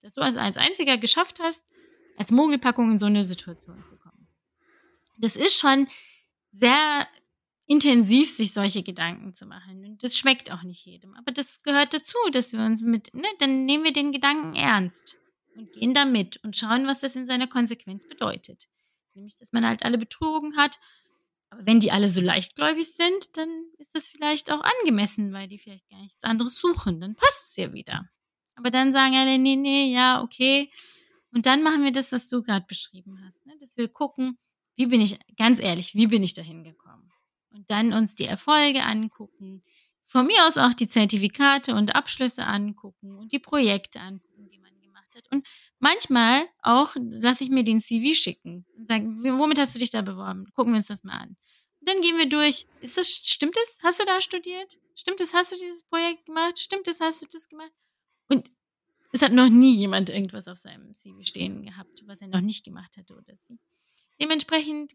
dass 0.00 0.12
du 0.12 0.20
als, 0.20 0.36
als 0.36 0.56
einziger 0.56 0.96
geschafft 0.96 1.40
hast, 1.42 1.66
als 2.16 2.30
Mogelpackung 2.30 2.92
in 2.92 3.00
so 3.00 3.06
eine 3.06 3.24
Situation 3.24 3.82
zu 3.82 3.96
kommen? 3.96 4.28
Das 5.18 5.34
ist 5.34 5.58
schon 5.58 5.88
sehr 6.52 7.08
intensiv 7.66 8.30
sich 8.30 8.52
solche 8.52 8.82
Gedanken 8.82 9.34
zu 9.34 9.46
machen. 9.46 9.84
Und 9.84 10.02
das 10.02 10.16
schmeckt 10.16 10.50
auch 10.50 10.62
nicht 10.62 10.84
jedem. 10.84 11.14
Aber 11.14 11.32
das 11.32 11.62
gehört 11.62 11.94
dazu, 11.94 12.18
dass 12.32 12.52
wir 12.52 12.60
uns 12.60 12.82
mit, 12.82 13.14
ne, 13.14 13.28
dann 13.38 13.64
nehmen 13.64 13.84
wir 13.84 13.92
den 13.92 14.12
Gedanken 14.12 14.54
ernst 14.54 15.16
und 15.56 15.72
gehen 15.72 15.94
damit 15.94 16.38
und 16.42 16.56
schauen, 16.56 16.86
was 16.86 17.00
das 17.00 17.16
in 17.16 17.26
seiner 17.26 17.46
Konsequenz 17.46 18.06
bedeutet. 18.06 18.68
Nämlich, 19.14 19.36
dass 19.36 19.52
man 19.52 19.66
halt 19.66 19.84
alle 19.84 19.98
betrogen 19.98 20.56
hat. 20.56 20.78
Aber 21.50 21.64
wenn 21.66 21.80
die 21.80 21.92
alle 21.92 22.08
so 22.08 22.20
leichtgläubig 22.20 22.92
sind, 22.92 23.36
dann 23.36 23.48
ist 23.78 23.94
das 23.94 24.08
vielleicht 24.08 24.50
auch 24.50 24.60
angemessen, 24.60 25.32
weil 25.32 25.48
die 25.48 25.58
vielleicht 25.58 25.88
gar 25.88 26.00
nichts 26.00 26.24
anderes 26.24 26.56
suchen. 26.56 27.00
Dann 27.00 27.14
passt 27.14 27.50
es 27.50 27.56
ja 27.56 27.72
wieder. 27.72 28.08
Aber 28.56 28.70
dann 28.70 28.92
sagen 28.92 29.14
alle, 29.14 29.38
nee, 29.38 29.56
nee, 29.56 29.92
ja, 29.92 30.22
okay. 30.22 30.70
Und 31.32 31.46
dann 31.46 31.62
machen 31.62 31.82
wir 31.82 31.92
das, 31.92 32.12
was 32.12 32.28
du 32.28 32.42
gerade 32.42 32.66
beschrieben 32.66 33.20
hast. 33.24 33.44
Ne? 33.46 33.54
Dass 33.60 33.76
wir 33.76 33.88
gucken, 33.88 34.38
wie 34.76 34.86
bin 34.86 35.00
ich, 35.00 35.18
ganz 35.36 35.60
ehrlich, 35.60 35.94
wie 35.94 36.06
bin 36.06 36.22
ich 36.22 36.34
dahin 36.34 36.64
gekommen? 36.64 37.13
Und 37.54 37.70
dann 37.70 37.92
uns 37.92 38.14
die 38.14 38.26
Erfolge 38.26 38.82
angucken. 38.82 39.62
Von 40.06 40.26
mir 40.26 40.46
aus 40.46 40.58
auch 40.58 40.74
die 40.74 40.88
Zertifikate 40.88 41.74
und 41.74 41.94
Abschlüsse 41.94 42.44
angucken 42.46 43.16
und 43.16 43.32
die 43.32 43.38
Projekte 43.38 44.00
angucken, 44.00 44.48
die 44.50 44.58
man 44.58 44.78
gemacht 44.80 45.14
hat. 45.16 45.24
Und 45.30 45.46
manchmal 45.78 46.44
auch 46.62 46.94
lasse 46.98 47.44
ich 47.44 47.50
mir 47.50 47.64
den 47.64 47.80
CV 47.80 48.14
schicken 48.14 48.66
und 48.76 48.88
sagen, 48.88 49.22
womit 49.38 49.58
hast 49.58 49.74
du 49.74 49.78
dich 49.78 49.90
da 49.90 50.02
beworben? 50.02 50.46
Gucken 50.54 50.72
wir 50.72 50.78
uns 50.78 50.88
das 50.88 51.04
mal 51.04 51.18
an. 51.18 51.36
Und 51.80 51.88
dann 51.88 52.00
gehen 52.00 52.16
wir 52.16 52.28
durch. 52.28 52.66
Ist 52.80 52.96
das, 52.96 53.08
stimmt 53.08 53.56
es? 53.62 53.78
Hast 53.82 54.00
du 54.00 54.04
da 54.04 54.20
studiert? 54.20 54.78
Stimmt 54.96 55.20
es? 55.20 55.34
Hast 55.34 55.52
du 55.52 55.56
dieses 55.56 55.82
Projekt 55.84 56.26
gemacht? 56.26 56.58
Stimmt 56.58 56.88
es? 56.88 57.00
Hast 57.00 57.22
du 57.22 57.26
das 57.30 57.48
gemacht? 57.48 57.72
Und 58.28 58.50
es 59.12 59.22
hat 59.22 59.32
noch 59.32 59.48
nie 59.48 59.76
jemand 59.76 60.10
irgendwas 60.10 60.48
auf 60.48 60.58
seinem 60.58 60.94
CV 60.94 61.22
stehen 61.22 61.62
gehabt, 61.62 62.02
was 62.06 62.20
er 62.20 62.28
noch 62.28 62.40
nicht 62.40 62.64
gemacht 62.64 62.96
hatte 62.96 63.14
oder 63.14 63.34
sie. 63.38 63.58
Dementsprechend 64.20 64.94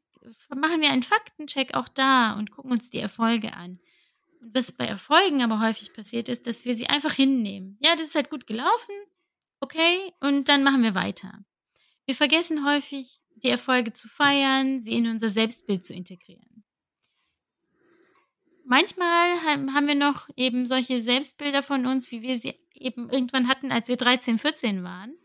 machen 0.55 0.81
wir 0.81 0.91
einen 0.91 1.03
Faktencheck 1.03 1.73
auch 1.73 1.87
da 1.87 2.33
und 2.33 2.51
gucken 2.51 2.71
uns 2.71 2.89
die 2.89 2.99
Erfolge 2.99 3.53
an. 3.53 3.79
Und 4.41 4.55
was 4.55 4.71
bei 4.71 4.85
Erfolgen 4.85 5.41
aber 5.41 5.59
häufig 5.59 5.93
passiert 5.93 6.29
ist, 6.29 6.47
dass 6.47 6.65
wir 6.65 6.75
sie 6.75 6.87
einfach 6.87 7.13
hinnehmen. 7.13 7.77
Ja, 7.81 7.95
das 7.95 8.07
ist 8.07 8.15
halt 8.15 8.29
gut 8.29 8.47
gelaufen, 8.47 8.95
okay, 9.59 10.13
und 10.21 10.47
dann 10.47 10.63
machen 10.63 10.83
wir 10.83 10.95
weiter. 10.95 11.39
Wir 12.05 12.15
vergessen 12.15 12.65
häufig, 12.65 13.19
die 13.35 13.49
Erfolge 13.49 13.93
zu 13.93 14.07
feiern, 14.07 14.81
sie 14.81 14.93
in 14.93 15.07
unser 15.07 15.29
Selbstbild 15.29 15.83
zu 15.83 15.93
integrieren. 15.93 16.63
Manchmal 18.65 19.41
haben 19.73 19.87
wir 19.87 19.95
noch 19.95 20.29
eben 20.35 20.67
solche 20.67 21.01
Selbstbilder 21.01 21.63
von 21.63 21.85
uns, 21.85 22.11
wie 22.11 22.21
wir 22.21 22.37
sie 22.37 22.53
eben 22.73 23.09
irgendwann 23.09 23.47
hatten, 23.47 23.71
als 23.71 23.87
wir 23.87 23.97
13, 23.97 24.37
14 24.37 24.83
waren 24.83 25.15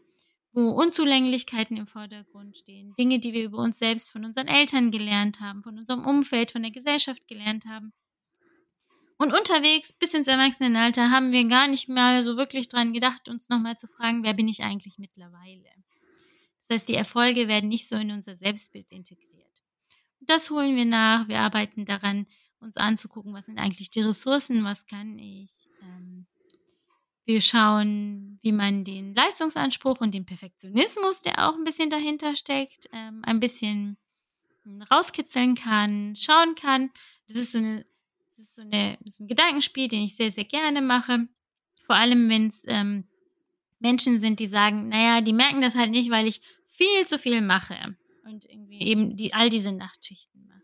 wo 0.54 0.70
Unzulänglichkeiten 0.70 1.76
im 1.76 1.86
Vordergrund 1.86 2.56
stehen, 2.56 2.94
Dinge, 2.94 3.18
die 3.18 3.32
wir 3.32 3.44
über 3.44 3.58
uns 3.58 3.78
selbst 3.78 4.10
von 4.12 4.24
unseren 4.24 4.46
Eltern 4.46 4.92
gelernt 4.92 5.40
haben, 5.40 5.62
von 5.62 5.76
unserem 5.78 6.06
Umfeld, 6.06 6.52
von 6.52 6.62
der 6.62 6.70
Gesellschaft 6.70 7.26
gelernt 7.26 7.64
haben. 7.66 7.92
Und 9.18 9.32
unterwegs 9.32 9.92
bis 9.92 10.14
ins 10.14 10.28
Erwachsenenalter 10.28 11.10
haben 11.10 11.32
wir 11.32 11.44
gar 11.48 11.66
nicht 11.66 11.88
mehr 11.88 12.22
so 12.22 12.36
wirklich 12.36 12.68
dran 12.68 12.92
gedacht, 12.92 13.28
uns 13.28 13.48
nochmal 13.48 13.76
zu 13.76 13.86
fragen, 13.86 14.22
wer 14.22 14.34
bin 14.34 14.48
ich 14.48 14.62
eigentlich 14.62 14.98
mittlerweile? 14.98 15.68
Das 16.60 16.76
heißt, 16.76 16.88
die 16.88 16.94
Erfolge 16.94 17.48
werden 17.48 17.68
nicht 17.68 17.88
so 17.88 17.96
in 17.96 18.10
unser 18.10 18.36
Selbstbild 18.36 18.90
integriert. 18.90 19.62
Und 20.20 20.30
das 20.30 20.50
holen 20.50 20.76
wir 20.76 20.86
nach. 20.86 21.28
Wir 21.28 21.40
arbeiten 21.40 21.84
daran, 21.84 22.26
uns 22.60 22.76
anzugucken, 22.76 23.34
was 23.34 23.46
sind 23.46 23.58
eigentlich 23.58 23.90
die 23.90 24.00
Ressourcen, 24.00 24.64
was 24.64 24.86
kann 24.86 25.18
ich, 25.18 25.50
ähm, 25.82 26.26
wir 27.24 27.40
schauen, 27.40 28.38
wie 28.42 28.52
man 28.52 28.84
den 28.84 29.14
Leistungsanspruch 29.14 30.00
und 30.00 30.14
den 30.14 30.26
Perfektionismus, 30.26 31.22
der 31.22 31.48
auch 31.48 31.54
ein 31.54 31.64
bisschen 31.64 31.90
dahinter 31.90 32.34
steckt, 32.34 32.88
ähm, 32.92 33.22
ein 33.24 33.40
bisschen 33.40 33.96
rauskitzeln 34.90 35.54
kann, 35.54 36.14
schauen 36.16 36.54
kann. 36.54 36.90
Das 37.28 37.36
ist 37.36 37.52
so, 37.52 37.58
eine, 37.58 37.86
das 38.36 38.46
ist 38.46 38.54
so, 38.54 38.62
eine, 38.62 38.98
so 39.06 39.24
ein 39.24 39.28
Gedankenspiel, 39.28 39.88
den 39.88 40.02
ich 40.02 40.16
sehr, 40.16 40.30
sehr 40.30 40.44
gerne 40.44 40.82
mache. 40.82 41.28
Vor 41.82 41.96
allem, 41.96 42.28
wenn 42.28 42.48
es 42.48 42.62
ähm, 42.66 43.04
Menschen 43.78 44.20
sind, 44.20 44.40
die 44.40 44.46
sagen, 44.46 44.88
naja, 44.88 45.20
die 45.20 45.32
merken 45.32 45.60
das 45.60 45.74
halt 45.74 45.90
nicht, 45.90 46.10
weil 46.10 46.26
ich 46.26 46.40
viel 46.66 47.06
zu 47.06 47.18
viel 47.18 47.40
mache 47.40 47.96
und 48.24 48.44
irgendwie 48.46 48.80
eben 48.80 49.16
die, 49.16 49.34
all 49.34 49.50
diese 49.50 49.72
Nachtschichten 49.72 50.46
mache. 50.46 50.60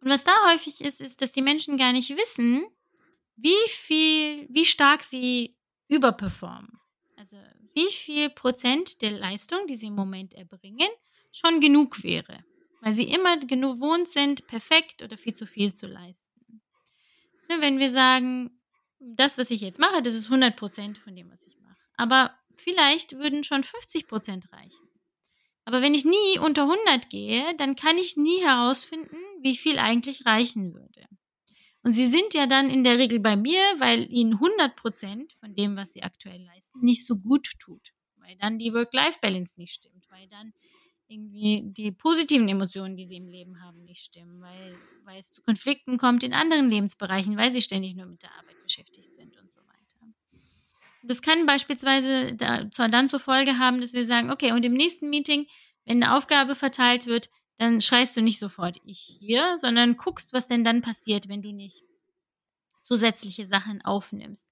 Und 0.00 0.10
was 0.10 0.24
da 0.24 0.32
häufig 0.50 0.80
ist, 0.80 1.00
ist, 1.00 1.20
dass 1.20 1.32
die 1.32 1.42
Menschen 1.42 1.76
gar 1.76 1.92
nicht 1.92 2.16
wissen, 2.16 2.64
wie 3.40 3.68
viel, 3.68 4.46
wie 4.50 4.64
stark 4.64 5.02
sie 5.02 5.56
überperformen. 5.88 6.78
Also 7.16 7.36
wie 7.74 7.90
viel 7.92 8.30
Prozent 8.30 9.02
der 9.02 9.12
Leistung, 9.12 9.66
die 9.68 9.76
sie 9.76 9.86
im 9.86 9.94
Moment 9.94 10.34
erbringen, 10.34 10.88
schon 11.32 11.60
genug 11.60 12.02
wäre. 12.02 12.44
Weil 12.80 12.92
sie 12.92 13.04
immer 13.04 13.36
gewohnt 13.38 14.08
sind, 14.08 14.46
perfekt 14.46 15.02
oder 15.02 15.16
viel 15.16 15.34
zu 15.34 15.46
viel 15.46 15.74
zu 15.74 15.86
leisten. 15.86 16.62
Ne, 17.48 17.60
wenn 17.60 17.78
wir 17.78 17.90
sagen, 17.90 18.60
das, 18.98 19.38
was 19.38 19.50
ich 19.50 19.60
jetzt 19.60 19.78
mache, 19.78 20.02
das 20.02 20.14
ist 20.14 20.26
100 20.26 20.56
Prozent 20.56 20.98
von 20.98 21.14
dem, 21.14 21.30
was 21.30 21.42
ich 21.42 21.58
mache. 21.60 21.76
Aber 21.96 22.36
vielleicht 22.56 23.18
würden 23.18 23.44
schon 23.44 23.62
50 23.62 24.06
Prozent 24.06 24.52
reichen. 24.52 24.88
Aber 25.64 25.82
wenn 25.82 25.94
ich 25.94 26.04
nie 26.04 26.38
unter 26.40 26.62
100 26.62 27.10
gehe, 27.10 27.54
dann 27.56 27.76
kann 27.76 27.98
ich 27.98 28.16
nie 28.16 28.40
herausfinden, 28.42 29.16
wie 29.40 29.56
viel 29.56 29.78
eigentlich 29.78 30.24
reichen 30.24 30.74
würde. 30.74 31.06
Und 31.88 31.94
sie 31.94 32.06
sind 32.06 32.34
ja 32.34 32.46
dann 32.46 32.68
in 32.68 32.84
der 32.84 32.98
Regel 32.98 33.18
bei 33.18 33.34
mir, 33.34 33.62
weil 33.78 34.12
ihnen 34.12 34.34
100 34.34 34.76
Prozent 34.76 35.32
von 35.40 35.54
dem, 35.54 35.74
was 35.74 35.94
sie 35.94 36.02
aktuell 36.02 36.44
leisten, 36.44 36.80
nicht 36.80 37.06
so 37.06 37.16
gut 37.16 37.48
tut. 37.58 37.94
Weil 38.16 38.36
dann 38.36 38.58
die 38.58 38.74
Work-Life-Balance 38.74 39.54
nicht 39.56 39.72
stimmt. 39.72 40.04
Weil 40.10 40.28
dann 40.28 40.52
irgendwie 41.06 41.62
die 41.64 41.90
positiven 41.92 42.46
Emotionen, 42.46 42.94
die 42.94 43.06
sie 43.06 43.16
im 43.16 43.28
Leben 43.28 43.62
haben, 43.62 43.84
nicht 43.84 44.04
stimmen. 44.04 44.38
Weil, 44.42 44.76
weil 45.04 45.18
es 45.18 45.32
zu 45.32 45.40
Konflikten 45.40 45.96
kommt 45.96 46.22
in 46.24 46.34
anderen 46.34 46.68
Lebensbereichen, 46.68 47.38
weil 47.38 47.52
sie 47.52 47.62
ständig 47.62 47.96
nur 47.96 48.04
mit 48.04 48.22
der 48.22 48.34
Arbeit 48.34 48.62
beschäftigt 48.62 49.14
sind 49.14 49.38
und 49.38 49.50
so 49.50 49.62
weiter. 49.62 50.12
das 51.04 51.22
kann 51.22 51.46
beispielsweise 51.46 52.34
da, 52.34 52.70
zwar 52.70 52.90
dann 52.90 53.08
zur 53.08 53.18
Folge 53.18 53.58
haben, 53.58 53.80
dass 53.80 53.94
wir 53.94 54.04
sagen, 54.04 54.30
okay, 54.30 54.52
und 54.52 54.62
im 54.66 54.74
nächsten 54.74 55.08
Meeting, 55.08 55.46
wenn 55.86 56.02
eine 56.02 56.14
Aufgabe 56.14 56.54
verteilt 56.54 57.06
wird, 57.06 57.30
dann 57.58 57.80
schreist 57.80 58.16
du 58.16 58.22
nicht 58.22 58.38
sofort 58.38 58.80
ich 58.84 59.00
hier, 59.18 59.58
sondern 59.58 59.96
guckst, 59.96 60.32
was 60.32 60.46
denn 60.46 60.64
dann 60.64 60.80
passiert, 60.80 61.28
wenn 61.28 61.42
du 61.42 61.52
nicht 61.52 61.84
zusätzliche 62.82 63.46
Sachen 63.46 63.82
aufnimmst. 63.82 64.46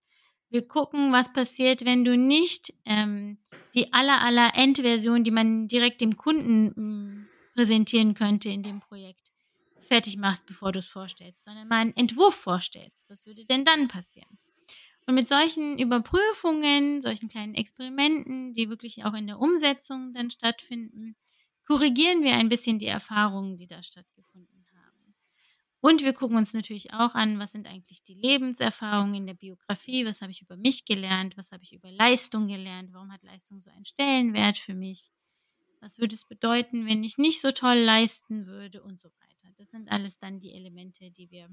Wir 0.51 0.67
gucken, 0.67 1.13
was 1.13 1.33
passiert, 1.33 1.85
wenn 1.85 2.05
du 2.05 2.17
nicht 2.17 2.73
ähm, 2.85 3.39
die 3.75 3.93
aller 3.93 4.21
aller 4.21 4.53
Endversion, 4.55 5.25
die 5.25 5.31
man 5.31 5.69
direkt 5.69 6.01
dem 6.01 6.17
Kunden 6.17 6.69
mm, 6.77 7.29
präsentieren 7.55 8.15
könnte 8.15 8.49
in 8.49 8.63
dem 8.63 8.81
Projekt, 8.81 9.33
fertig 9.89 10.17
machst, 10.17 10.47
bevor 10.47 10.73
du 10.73 10.81
es 10.81 10.87
vorstellst, 10.87 11.45
sondern 11.45 11.69
mal 11.69 11.81
einen 11.81 11.97
Entwurf 11.97 12.35
vorstellst. 12.35 13.09
Was 13.09 13.27
würde 13.27 13.45
denn 13.45 13.65
dann 13.65 13.89
passieren? 13.89 14.39
Und 15.07 15.15
mit 15.15 15.29
solchen 15.29 15.79
Überprüfungen, 15.79 17.01
solchen 17.01 17.29
kleinen 17.29 17.55
Experimenten, 17.55 18.53
die 18.55 18.69
wirklich 18.69 19.05
auch 19.05 19.15
in 19.15 19.29
der 19.29 19.39
Umsetzung 19.39 20.13
dann 20.13 20.31
stattfinden, 20.31 21.17
korrigieren 21.67 22.23
wir 22.23 22.35
ein 22.35 22.49
bisschen 22.49 22.79
die 22.79 22.87
Erfahrungen, 22.87 23.57
die 23.57 23.67
da 23.67 23.83
stattgefunden 23.83 24.67
haben. 24.73 25.15
Und 25.81 26.03
wir 26.03 26.13
gucken 26.13 26.37
uns 26.37 26.55
natürlich 26.55 26.93
auch 26.93 27.15
an, 27.15 27.39
was 27.39 27.53
sind 27.53 27.67
eigentlich 27.67 28.03
die 28.03 28.15
Lebenserfahrungen 28.15 29.15
in 29.15 29.27
der 29.27 29.35
Biografie, 29.35 30.07
was 30.07 30.23
habe 30.23 30.33
ich 30.33 30.43
über 30.43 30.57
mich 30.57 30.85
gelernt, 30.85 31.37
was 31.37 31.53
habe 31.53 31.65
ich 31.65 31.73
über 31.73 31.91
Leistung 31.91 32.49
gelernt, 32.49 32.93
warum 32.93 33.13
hat 33.13 33.23
Leistung 33.23 33.61
so 33.61 33.71
einen 33.71 33.85
Stellenwert 33.85 34.59
für 34.59 34.75
mich, 34.75 35.11
was 35.81 35.99
würde 35.99 36.15
es 36.15 36.25
bedeuten, 36.25 36.87
wenn 36.87 37.05
ich 37.05 37.19
nicht 37.19 37.41
so 37.41 37.53
toll 37.53 37.79
leisten 37.79 38.47
würde 38.47 38.83
und 38.83 39.01
so 39.01 39.09
weiter. 39.09 39.53
Das 39.57 39.71
sind 39.71 39.91
alles 39.91 40.19
dann 40.19 40.41
die 40.41 40.55
Elemente, 40.55 41.11
die 41.11 41.31
wir 41.31 41.49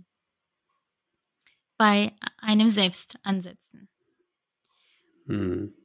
bei 1.77 2.15
einem 2.37 2.69
selbst 2.69 3.17
ansetzen. 3.23 3.89
Hm 5.27 5.82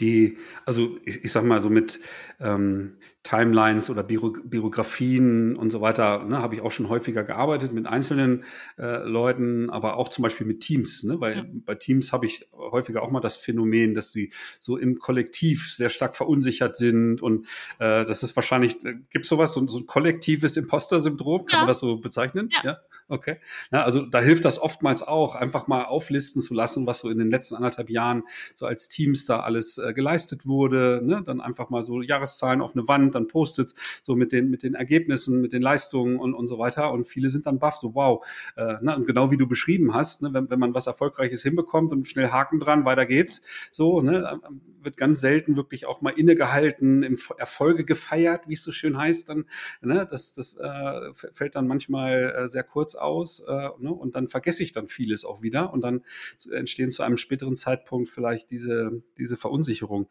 die, 0.00 0.38
also 0.64 0.98
ich, 1.04 1.24
ich 1.24 1.32
sag 1.32 1.44
mal 1.44 1.60
so 1.60 1.70
mit 1.70 2.00
ähm, 2.40 2.96
Timelines 3.22 3.90
oder 3.90 4.04
Büro, 4.04 4.36
Biografien 4.44 5.56
und 5.56 5.70
so 5.70 5.80
weiter, 5.80 6.24
ne, 6.24 6.38
habe 6.40 6.54
ich 6.54 6.60
auch 6.60 6.70
schon 6.70 6.88
häufiger 6.88 7.24
gearbeitet 7.24 7.72
mit 7.72 7.86
einzelnen 7.86 8.44
äh, 8.78 8.98
Leuten, 9.02 9.68
aber 9.68 9.96
auch 9.96 10.08
zum 10.10 10.22
Beispiel 10.22 10.46
mit 10.46 10.60
Teams, 10.60 11.02
ne, 11.02 11.20
weil 11.20 11.36
ja. 11.36 11.44
bei 11.64 11.74
Teams 11.74 12.12
habe 12.12 12.26
ich 12.26 12.48
häufiger 12.52 13.02
auch 13.02 13.10
mal 13.10 13.20
das 13.20 13.36
Phänomen, 13.36 13.94
dass 13.94 14.12
sie 14.12 14.32
so 14.60 14.76
im 14.76 14.98
Kollektiv 14.98 15.72
sehr 15.72 15.88
stark 15.88 16.14
verunsichert 16.14 16.76
sind 16.76 17.20
und 17.20 17.46
äh, 17.78 18.04
das 18.04 18.22
ist 18.22 18.36
wahrscheinlich, 18.36 18.84
äh, 18.84 18.94
gibt 19.10 19.26
sowas, 19.26 19.54
so, 19.54 19.66
so 19.66 19.78
ein 19.78 19.86
kollektives 19.86 20.56
Imposter-Syndrom, 20.56 21.46
kann 21.46 21.58
ja. 21.58 21.58
man 21.62 21.68
das 21.68 21.80
so 21.80 21.96
bezeichnen? 21.96 22.48
Ja. 22.52 22.60
ja? 22.64 22.78
Okay. 23.08 23.36
Ja, 23.70 23.84
also 23.84 24.04
da 24.04 24.20
hilft 24.20 24.44
das 24.44 24.60
oftmals 24.60 25.02
auch, 25.04 25.36
einfach 25.36 25.68
mal 25.68 25.84
auflisten 25.84 26.42
zu 26.42 26.54
lassen, 26.54 26.88
was 26.88 26.98
so 26.98 27.08
in 27.08 27.18
den 27.18 27.30
letzten 27.30 27.54
anderthalb 27.54 27.88
Jahren 27.88 28.24
so 28.56 28.66
als 28.66 28.88
Teams 28.88 29.26
da 29.26 29.40
alles 29.40 29.78
äh, 29.78 29.92
geleistet 29.94 30.44
wurde. 30.44 31.00
Ne? 31.04 31.22
Dann 31.24 31.40
einfach 31.40 31.70
mal 31.70 31.84
so 31.84 32.02
Jahreszahlen 32.02 32.60
auf 32.60 32.74
eine 32.74 32.88
Wand, 32.88 33.14
dann 33.14 33.28
Post-its, 33.28 33.76
so 34.02 34.16
mit 34.16 34.32
den, 34.32 34.50
mit 34.50 34.64
den 34.64 34.74
Ergebnissen, 34.74 35.40
mit 35.40 35.52
den 35.52 35.62
Leistungen 35.62 36.18
und, 36.18 36.34
und 36.34 36.48
so 36.48 36.58
weiter. 36.58 36.90
Und 36.90 37.06
viele 37.06 37.30
sind 37.30 37.46
dann 37.46 37.60
baff, 37.60 37.76
so 37.76 37.94
wow. 37.94 38.26
Äh, 38.56 38.74
ne? 38.82 38.96
Und 38.96 39.06
genau 39.06 39.30
wie 39.30 39.36
du 39.36 39.46
beschrieben 39.46 39.94
hast, 39.94 40.22
ne? 40.22 40.34
wenn, 40.34 40.50
wenn 40.50 40.58
man 40.58 40.74
was 40.74 40.88
Erfolgreiches 40.88 41.44
hinbekommt 41.44 41.92
und 41.92 42.08
schnell 42.08 42.30
Haken 42.30 42.58
dran, 42.58 42.84
weiter 42.84 43.06
geht's. 43.06 43.42
So, 43.70 44.00
ne? 44.00 44.40
wird 44.86 44.96
ganz 44.96 45.20
selten 45.20 45.56
wirklich 45.56 45.84
auch 45.84 46.00
mal 46.00 46.10
innegehalten, 46.10 47.02
im 47.02 47.18
Erfolge 47.36 47.84
gefeiert, 47.84 48.48
wie 48.48 48.54
es 48.54 48.62
so 48.62 48.72
schön 48.72 48.96
heißt. 48.96 49.28
Dann, 49.28 49.44
ne? 49.82 50.08
Das, 50.10 50.32
das 50.32 50.56
äh, 50.56 51.12
fällt 51.14 51.56
dann 51.56 51.66
manchmal 51.66 52.34
äh, 52.34 52.48
sehr 52.48 52.62
kurz 52.62 52.94
aus 52.96 53.40
äh, 53.40 53.68
ne? 53.78 53.92
und 53.92 54.14
dann 54.14 54.28
vergesse 54.28 54.62
ich 54.62 54.72
dann 54.72 54.88
vieles 54.88 55.24
auch 55.24 55.42
wieder 55.42 55.72
und 55.72 55.82
dann 55.82 56.02
entstehen 56.50 56.90
zu 56.90 57.02
einem 57.02 57.16
späteren 57.16 57.56
Zeitpunkt 57.56 58.08
vielleicht 58.08 58.50
diese, 58.50 59.02
diese 59.18 59.36
Verunsicherung. 59.36 60.08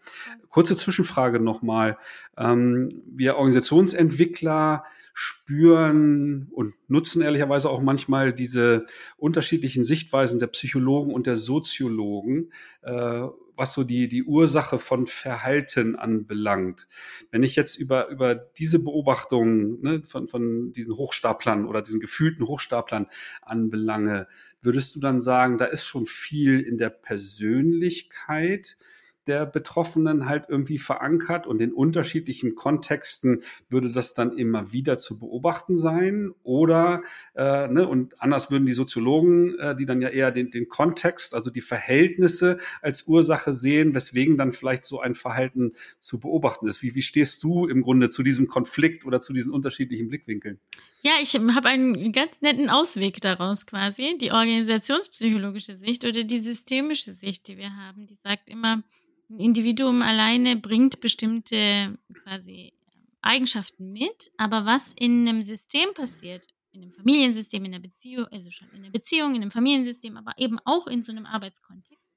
Kurze 0.50 0.76
Zwischenfrage 0.76 1.40
nochmal. 1.40 1.98
Ähm, 2.38 3.04
wir 3.06 3.38
Organisationsentwickler 3.38 4.84
spüren 5.14 6.50
und 6.52 6.74
nutzen 6.90 7.22
ehrlicherweise 7.22 7.70
auch 7.70 7.82
manchmal 7.82 8.34
diese 8.34 8.86
unterschiedlichen 9.16 9.86
Sichtweisen 9.86 10.40
der 10.40 10.48
Psychologen 10.48 11.14
und 11.14 11.26
der 11.26 11.38
Soziologen, 11.38 12.52
äh, 12.82 13.22
was 13.56 13.74
so 13.74 13.84
die, 13.84 14.08
die 14.08 14.24
Ursache 14.24 14.78
von 14.80 15.08
Verhalten 15.08 15.96
anbelangt. 15.96 16.88
Wenn 17.32 17.44
ich 17.44 17.56
jetzt 17.56 17.76
über, 17.76 18.10
über 18.10 18.36
diese 18.36 18.84
Beobachtungen 18.84 19.82
ne, 19.82 20.04
von, 20.06 20.28
von 20.28 20.72
diesen 20.72 20.96
Hochstaplern 20.96 21.66
oder 21.66 21.82
diesen 21.82 22.00
gefühlten 22.00 22.48
Hochstaplern 22.48 23.08
anbelange, 23.42 24.28
würdest 24.62 24.96
du 24.96 25.00
dann 25.00 25.22
sagen, 25.22 25.58
da 25.58 25.66
ist 25.66 25.86
schon 25.86 26.06
viel 26.06 26.60
in 26.60 26.78
der 26.78 26.90
Persönlichkeit, 26.90 28.78
der 29.28 29.46
Betroffenen 29.46 30.28
halt 30.28 30.46
irgendwie 30.50 30.78
verankert 30.78 31.48
und 31.48 31.62
in 31.62 31.74
unterschiedlichen 31.74 32.56
Kontexten 32.56 33.42
würde 33.70 33.92
das 33.92 34.14
dann 34.14 34.38
immer 34.38 34.72
wieder 34.72 34.98
zu 34.98 35.20
beobachten 35.20 35.78
sein 35.78 36.32
oder 36.44 37.02
äh, 37.34 37.68
ne, 37.68 37.88
und 37.88 38.22
anders 38.22 38.52
würden 38.52 38.66
die 38.66 38.74
Soziologen, 38.74 39.58
äh, 39.60 39.76
die 39.76 39.86
dann 39.86 40.02
ja 40.02 40.10
eher 40.10 40.32
den, 40.32 40.52
den 40.52 40.68
Kontext, 40.68 41.34
also 41.34 41.50
die 41.50 41.62
Verhältnisse 41.62 42.58
als 42.82 43.08
Ursache 43.08 43.54
sehen, 43.54 43.94
weswegen 43.94 44.38
dann 44.38 44.54
vielleicht 44.54 44.86
so 44.86 45.00
ein 45.00 45.16
Verhalten 45.16 45.74
zu 46.00 46.20
beobachten 46.20 46.68
ist. 46.68 46.82
Wie, 46.84 46.96
wie 46.96 47.02
stehst 47.02 47.44
du 47.44 47.68
im 47.68 47.82
Grunde 47.82 48.10
zu 48.10 48.24
diesem 48.24 48.48
Konflikt 48.48 49.06
oder 49.06 49.22
zu 49.22 49.34
diesen 49.34 49.52
unterschiedlichen 49.52 50.08
Blickwinkeln? 50.08 50.60
Ja, 51.06 51.14
ich 51.22 51.36
habe 51.36 51.68
einen 51.68 52.12
ganz 52.14 52.42
netten 52.42 52.68
Ausweg 52.68 53.22
daraus 53.22 53.68
quasi, 53.68 54.18
die 54.20 54.32
organisationspsychologische 54.32 55.76
Sicht 55.76 56.04
oder 56.04 56.24
die 56.24 56.40
systemische 56.40 57.12
Sicht, 57.12 57.48
die 57.48 57.58
wir 57.58 57.76
haben, 57.76 58.08
die 58.08 58.16
sagt 58.16 58.50
immer, 58.50 58.84
ein 59.30 59.40
Individuum 59.40 60.02
alleine 60.02 60.56
bringt 60.56 61.02
bestimmte 61.02 61.98
quasi 62.24 62.74
Eigenschaften 63.22 63.92
mit, 63.92 64.32
aber 64.38 64.66
was 64.66 64.94
in 64.98 65.28
einem 65.28 65.42
System 65.42 65.94
passiert, 65.94 66.48
in 66.72 66.84
einem 66.84 66.92
Familiensystem, 66.92 67.66
in 67.66 67.74
einer 67.74 67.82
Beziehung, 67.82 68.28
also 68.28 68.52
schon 68.52 68.70
in 68.70 68.84
einer 68.84 68.92
Beziehung, 68.92 69.34
in 69.34 69.42
einem 69.42 69.52
Familiensystem, 69.52 70.16
aber 70.18 70.34
eben 70.38 70.60
auch 70.66 70.88
in 70.88 71.02
so 71.02 71.12
einem 71.12 71.26
Arbeitskontext, 71.26 72.12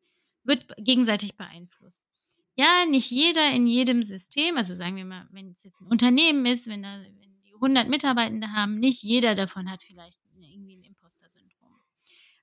wird 0.45 0.67
gegenseitig 0.79 1.37
beeinflusst. 1.37 2.03
Ja, 2.57 2.85
nicht 2.87 3.11
jeder 3.11 3.51
in 3.53 3.67
jedem 3.67 4.03
System, 4.03 4.57
also 4.57 4.75
sagen 4.75 4.97
wir 4.97 5.05
mal, 5.05 5.29
wenn 5.31 5.53
es 5.53 5.63
jetzt 5.63 5.81
ein 5.81 5.87
Unternehmen 5.87 6.45
ist, 6.45 6.67
wenn, 6.67 6.83
da, 6.83 7.01
wenn 7.01 7.41
die 7.45 7.55
100 7.55 7.89
Mitarbeitende 7.89 8.53
haben, 8.53 8.79
nicht 8.79 9.03
jeder 9.03 9.35
davon 9.35 9.71
hat 9.71 9.83
vielleicht 9.83 10.21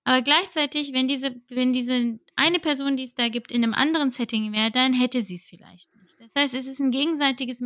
aber 0.05 0.21
gleichzeitig, 0.21 0.93
wenn 0.93 1.07
diese, 1.07 1.35
wenn 1.49 1.73
diese 1.73 2.19
eine 2.35 2.59
Person, 2.59 2.95
die 2.95 3.03
es 3.03 3.15
da 3.15 3.27
gibt, 3.27 3.51
in 3.51 3.63
einem 3.63 3.73
anderen 3.73 4.11
Setting 4.11 4.53
wäre, 4.53 4.69
dann 4.69 4.93
hätte 4.93 5.23
sie 5.23 5.33
es 5.33 5.45
vielleicht 5.45 5.93
nicht. 5.95 6.15
Das 6.19 6.31
heißt, 6.35 6.53
es 6.53 6.67
ist 6.67 6.79
ein 6.79 6.91
gegenseitiges, 6.91 7.63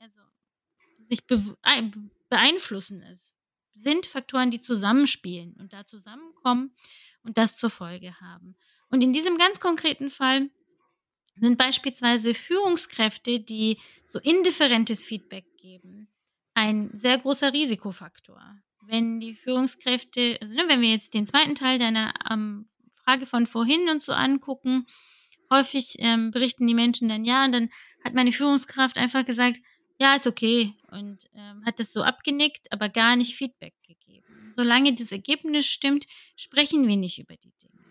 also 0.00 0.20
sich 1.04 1.24
beeinflussen. 2.28 3.02
Es 3.02 3.32
sind 3.72 4.06
Faktoren, 4.06 4.50
die 4.50 4.60
zusammenspielen 4.60 5.54
und 5.54 5.72
da 5.72 5.86
zusammenkommen 5.86 6.74
und 7.22 7.38
das 7.38 7.56
zur 7.56 7.70
Folge 7.70 8.20
haben. 8.20 8.56
Und 8.90 9.02
in 9.02 9.12
diesem 9.12 9.38
ganz 9.38 9.60
konkreten 9.60 10.10
Fall 10.10 10.50
sind 11.36 11.56
beispielsweise 11.56 12.34
Führungskräfte, 12.34 13.38
die 13.38 13.78
so 14.04 14.18
indifferentes 14.18 15.04
Feedback 15.04 15.56
geben, 15.56 16.08
ein 16.54 16.90
sehr 16.98 17.18
großer 17.18 17.52
Risikofaktor 17.52 18.58
wenn 18.86 19.20
die 19.20 19.34
Führungskräfte, 19.34 20.38
also 20.40 20.54
ne, 20.54 20.64
wenn 20.68 20.80
wir 20.80 20.90
jetzt 20.90 21.14
den 21.14 21.26
zweiten 21.26 21.54
Teil 21.54 21.78
deiner 21.78 22.12
ähm, 22.30 22.66
Frage 23.04 23.26
von 23.26 23.46
vorhin 23.46 23.88
und 23.88 24.02
so 24.02 24.12
angucken, 24.12 24.86
häufig 25.50 25.96
ähm, 25.98 26.30
berichten 26.30 26.66
die 26.66 26.74
Menschen 26.74 27.08
dann 27.08 27.24
ja 27.24 27.44
und 27.44 27.52
dann 27.52 27.70
hat 28.04 28.14
meine 28.14 28.32
Führungskraft 28.32 28.96
einfach 28.98 29.24
gesagt, 29.24 29.60
ja, 30.00 30.14
ist 30.14 30.26
okay 30.26 30.74
und 30.90 31.30
ähm, 31.34 31.64
hat 31.64 31.78
das 31.78 31.92
so 31.92 32.02
abgenickt, 32.02 32.72
aber 32.72 32.88
gar 32.88 33.16
nicht 33.16 33.36
Feedback 33.36 33.74
gegeben. 33.86 34.52
Solange 34.56 34.94
das 34.94 35.12
Ergebnis 35.12 35.66
stimmt, 35.66 36.06
sprechen 36.36 36.88
wir 36.88 36.96
nicht 36.96 37.18
über 37.18 37.36
die 37.36 37.52
Dinge. 37.62 37.84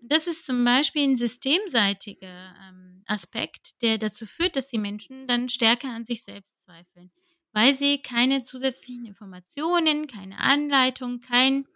Und 0.00 0.12
das 0.12 0.26
ist 0.26 0.46
zum 0.46 0.64
Beispiel 0.64 1.04
ein 1.04 1.16
systemseitiger 1.16 2.54
ähm, 2.68 3.02
Aspekt, 3.06 3.82
der 3.82 3.98
dazu 3.98 4.26
führt, 4.26 4.56
dass 4.56 4.68
die 4.68 4.78
Menschen 4.78 5.26
dann 5.26 5.48
stärker 5.48 5.88
an 5.88 6.04
sich 6.04 6.24
selbst 6.24 6.62
zweifeln 6.62 7.10
weil 7.56 7.72
sie 7.72 8.02
keine 8.02 8.42
zusätzlichen 8.42 9.06
Informationen, 9.06 10.08
keine 10.08 10.38
Anleitung, 10.40 11.22
kein 11.22 11.66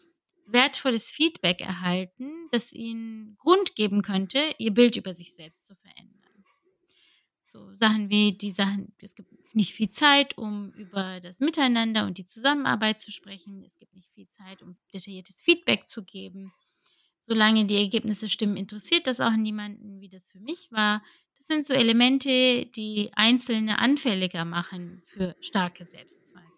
wertvolles 0.44 1.10
Feedback 1.10 1.62
erhalten, 1.62 2.30
das 2.52 2.74
ihnen 2.74 3.38
Grund 3.38 3.76
geben 3.76 4.02
könnte, 4.02 4.42
ihr 4.58 4.74
Bild 4.74 4.96
über 4.96 5.14
sich 5.14 5.32
selbst 5.34 5.64
zu 5.64 5.74
verändern. 5.76 6.44
So 7.46 7.74
Sachen 7.74 8.10
wie 8.10 8.36
die 8.36 8.50
Sachen, 8.50 8.92
es 8.98 9.14
gibt 9.14 9.32
nicht 9.54 9.72
viel 9.72 9.88
Zeit, 9.88 10.36
um 10.36 10.70
über 10.72 11.18
das 11.18 11.40
Miteinander 11.40 12.04
und 12.04 12.18
die 12.18 12.26
Zusammenarbeit 12.26 13.00
zu 13.00 13.10
sprechen. 13.10 13.64
Es 13.64 13.78
gibt 13.78 13.94
nicht 13.94 14.10
viel 14.10 14.28
Zeit, 14.28 14.60
um 14.60 14.76
detailliertes 14.92 15.40
Feedback 15.40 15.88
zu 15.88 16.04
geben. 16.04 16.52
Solange 17.20 17.64
die 17.64 17.76
Ergebnisse 17.76 18.28
stimmen, 18.28 18.58
interessiert 18.58 19.06
das 19.06 19.18
auch 19.18 19.32
niemanden, 19.32 20.02
wie 20.02 20.10
das 20.10 20.28
für 20.28 20.40
mich 20.40 20.70
war 20.70 21.02
sind 21.50 21.66
so 21.66 21.74
Elemente, 21.74 22.66
die 22.66 23.10
Einzelne 23.14 23.78
anfälliger 23.78 24.44
machen 24.44 25.02
für 25.06 25.34
starke 25.40 25.84
Selbstzweifel. 25.84 26.49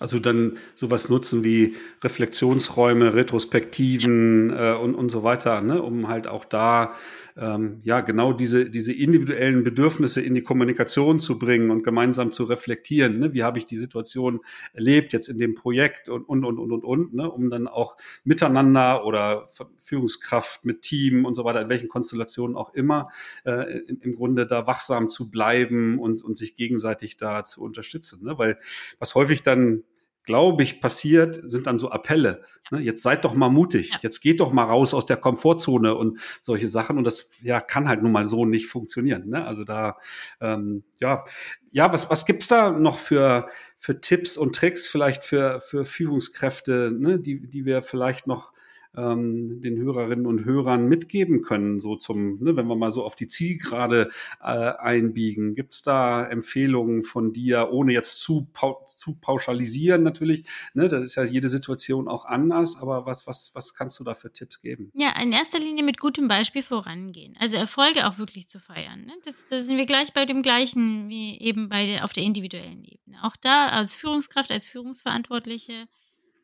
Also 0.00 0.18
dann 0.18 0.58
sowas 0.74 1.08
nutzen 1.08 1.44
wie 1.44 1.76
Reflexionsräume, 2.02 3.14
Retrospektiven 3.14 4.50
äh, 4.50 4.72
und, 4.72 4.94
und 4.94 5.08
so 5.08 5.22
weiter, 5.22 5.60
ne? 5.60 5.80
um 5.82 6.08
halt 6.08 6.26
auch 6.26 6.44
da 6.44 6.94
ähm, 7.36 7.80
ja 7.82 8.00
genau 8.00 8.32
diese, 8.32 8.70
diese 8.70 8.92
individuellen 8.92 9.64
Bedürfnisse 9.64 10.20
in 10.20 10.34
die 10.34 10.42
Kommunikation 10.42 11.18
zu 11.18 11.38
bringen 11.38 11.70
und 11.70 11.82
gemeinsam 11.82 12.32
zu 12.32 12.44
reflektieren. 12.44 13.18
Ne? 13.18 13.34
Wie 13.34 13.42
habe 13.42 13.58
ich 13.58 13.66
die 13.66 13.76
Situation 13.76 14.40
erlebt 14.72 15.12
jetzt 15.12 15.28
in 15.28 15.38
dem 15.38 15.54
Projekt 15.54 16.08
und 16.08 16.24
und 16.24 16.44
und 16.44 16.58
und 16.58 16.72
und, 16.72 16.84
und 16.84 17.14
ne? 17.14 17.30
um 17.30 17.50
dann 17.50 17.68
auch 17.68 17.96
miteinander 18.24 19.04
oder 19.04 19.48
Führungskraft 19.76 20.64
mit 20.64 20.82
Team 20.82 21.24
und 21.24 21.34
so 21.34 21.44
weiter, 21.44 21.62
in 21.62 21.68
welchen 21.68 21.88
Konstellationen 21.88 22.56
auch 22.56 22.74
immer, 22.74 23.08
äh, 23.44 23.78
im, 23.86 24.00
im 24.00 24.12
Grunde 24.14 24.46
da 24.46 24.66
wachsam 24.66 25.08
zu 25.08 25.30
bleiben 25.30 25.98
und, 25.98 26.22
und 26.22 26.36
sich 26.36 26.54
gegenseitig 26.54 27.16
da 27.16 27.44
zu 27.44 27.62
unterstützen. 27.62 28.24
Ne? 28.24 28.38
Weil 28.38 28.58
was 28.98 29.14
häufig 29.14 29.42
dann 29.42 29.84
glaube 30.24 30.62
ich, 30.62 30.80
passiert, 30.80 31.38
sind 31.42 31.66
dann 31.66 31.78
so 31.78 31.90
Appelle. 31.90 32.42
Ne? 32.70 32.80
Jetzt 32.80 33.02
seid 33.02 33.24
doch 33.24 33.34
mal 33.34 33.50
mutig, 33.50 33.90
ja. 33.90 33.98
jetzt 34.02 34.20
geht 34.20 34.40
doch 34.40 34.52
mal 34.52 34.64
raus 34.64 34.94
aus 34.94 35.06
der 35.06 35.18
Komfortzone 35.18 35.94
und 35.94 36.18
solche 36.40 36.68
Sachen. 36.68 36.98
Und 36.98 37.04
das 37.04 37.30
ja 37.42 37.60
kann 37.60 37.88
halt 37.88 38.02
nun 38.02 38.12
mal 38.12 38.26
so 38.26 38.46
nicht 38.46 38.66
funktionieren. 38.66 39.28
Ne? 39.28 39.44
Also 39.44 39.64
da, 39.64 39.98
ähm, 40.40 40.82
ja, 41.00 41.24
ja, 41.72 41.92
was, 41.92 42.08
was 42.08 42.24
gibt's 42.24 42.48
da 42.48 42.70
noch 42.70 42.98
für, 42.98 43.48
für 43.78 44.00
Tipps 44.00 44.36
und 44.36 44.54
Tricks 44.56 44.86
vielleicht 44.86 45.24
für, 45.24 45.60
für 45.60 45.84
Führungskräfte, 45.84 46.90
ne, 46.96 47.18
die, 47.18 47.46
die 47.46 47.66
wir 47.66 47.82
vielleicht 47.82 48.26
noch 48.26 48.53
ähm, 48.96 49.60
den 49.60 49.76
Hörerinnen 49.76 50.26
und 50.26 50.44
Hörern 50.44 50.88
mitgeben 50.88 51.42
können, 51.42 51.80
so 51.80 51.96
zum, 51.96 52.42
ne, 52.42 52.56
wenn 52.56 52.66
wir 52.66 52.76
mal 52.76 52.90
so 52.90 53.04
auf 53.04 53.14
die 53.14 53.28
Zielgerade 53.28 54.10
äh, 54.40 54.44
einbiegen? 54.44 55.54
Gibt 55.54 55.72
es 55.72 55.82
da 55.82 56.24
Empfehlungen 56.24 57.02
von 57.02 57.32
dir, 57.32 57.70
ohne 57.70 57.92
jetzt 57.92 58.20
zu, 58.20 58.48
pau 58.52 58.86
zu 58.96 59.14
pauschalisieren 59.14 60.02
natürlich? 60.02 60.44
Ne, 60.74 60.88
das 60.88 61.04
ist 61.04 61.14
ja 61.16 61.24
jede 61.24 61.48
Situation 61.48 62.08
auch 62.08 62.24
anders, 62.24 62.76
aber 62.80 63.06
was, 63.06 63.26
was, 63.26 63.54
was 63.54 63.74
kannst 63.74 63.98
du 64.00 64.04
da 64.04 64.14
für 64.14 64.32
Tipps 64.32 64.60
geben? 64.60 64.90
Ja, 64.94 65.14
in 65.20 65.32
erster 65.32 65.58
Linie 65.58 65.84
mit 65.84 65.98
gutem 65.98 66.28
Beispiel 66.28 66.62
vorangehen. 66.62 67.36
Also 67.38 67.56
Erfolge 67.56 68.06
auch 68.06 68.18
wirklich 68.18 68.48
zu 68.48 68.60
feiern. 68.60 69.04
Ne? 69.06 69.12
Das, 69.24 69.44
da 69.48 69.60
sind 69.60 69.76
wir 69.76 69.86
gleich 69.86 70.12
bei 70.12 70.24
dem 70.24 70.42
gleichen 70.42 71.08
wie 71.08 71.38
eben 71.40 71.68
bei 71.68 71.86
der, 71.86 72.04
auf 72.04 72.12
der 72.12 72.22
individuellen 72.22 72.84
Ebene. 72.84 73.22
Auch 73.22 73.36
da 73.40 73.68
als 73.68 73.94
Führungskraft, 73.94 74.50
als 74.50 74.68
Führungsverantwortliche, 74.68 75.86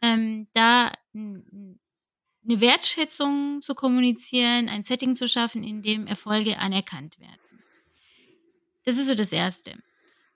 ähm, 0.02 0.48
da 0.54 0.92
eine 2.44 2.60
Wertschätzung 2.60 3.60
zu 3.62 3.74
kommunizieren, 3.74 4.68
ein 4.68 4.82
Setting 4.82 5.14
zu 5.14 5.28
schaffen, 5.28 5.62
in 5.62 5.82
dem 5.82 6.06
Erfolge 6.06 6.58
anerkannt 6.58 7.18
werden. 7.20 7.62
Das 8.84 8.96
ist 8.96 9.06
so 9.06 9.14
das 9.14 9.32
Erste. 9.32 9.74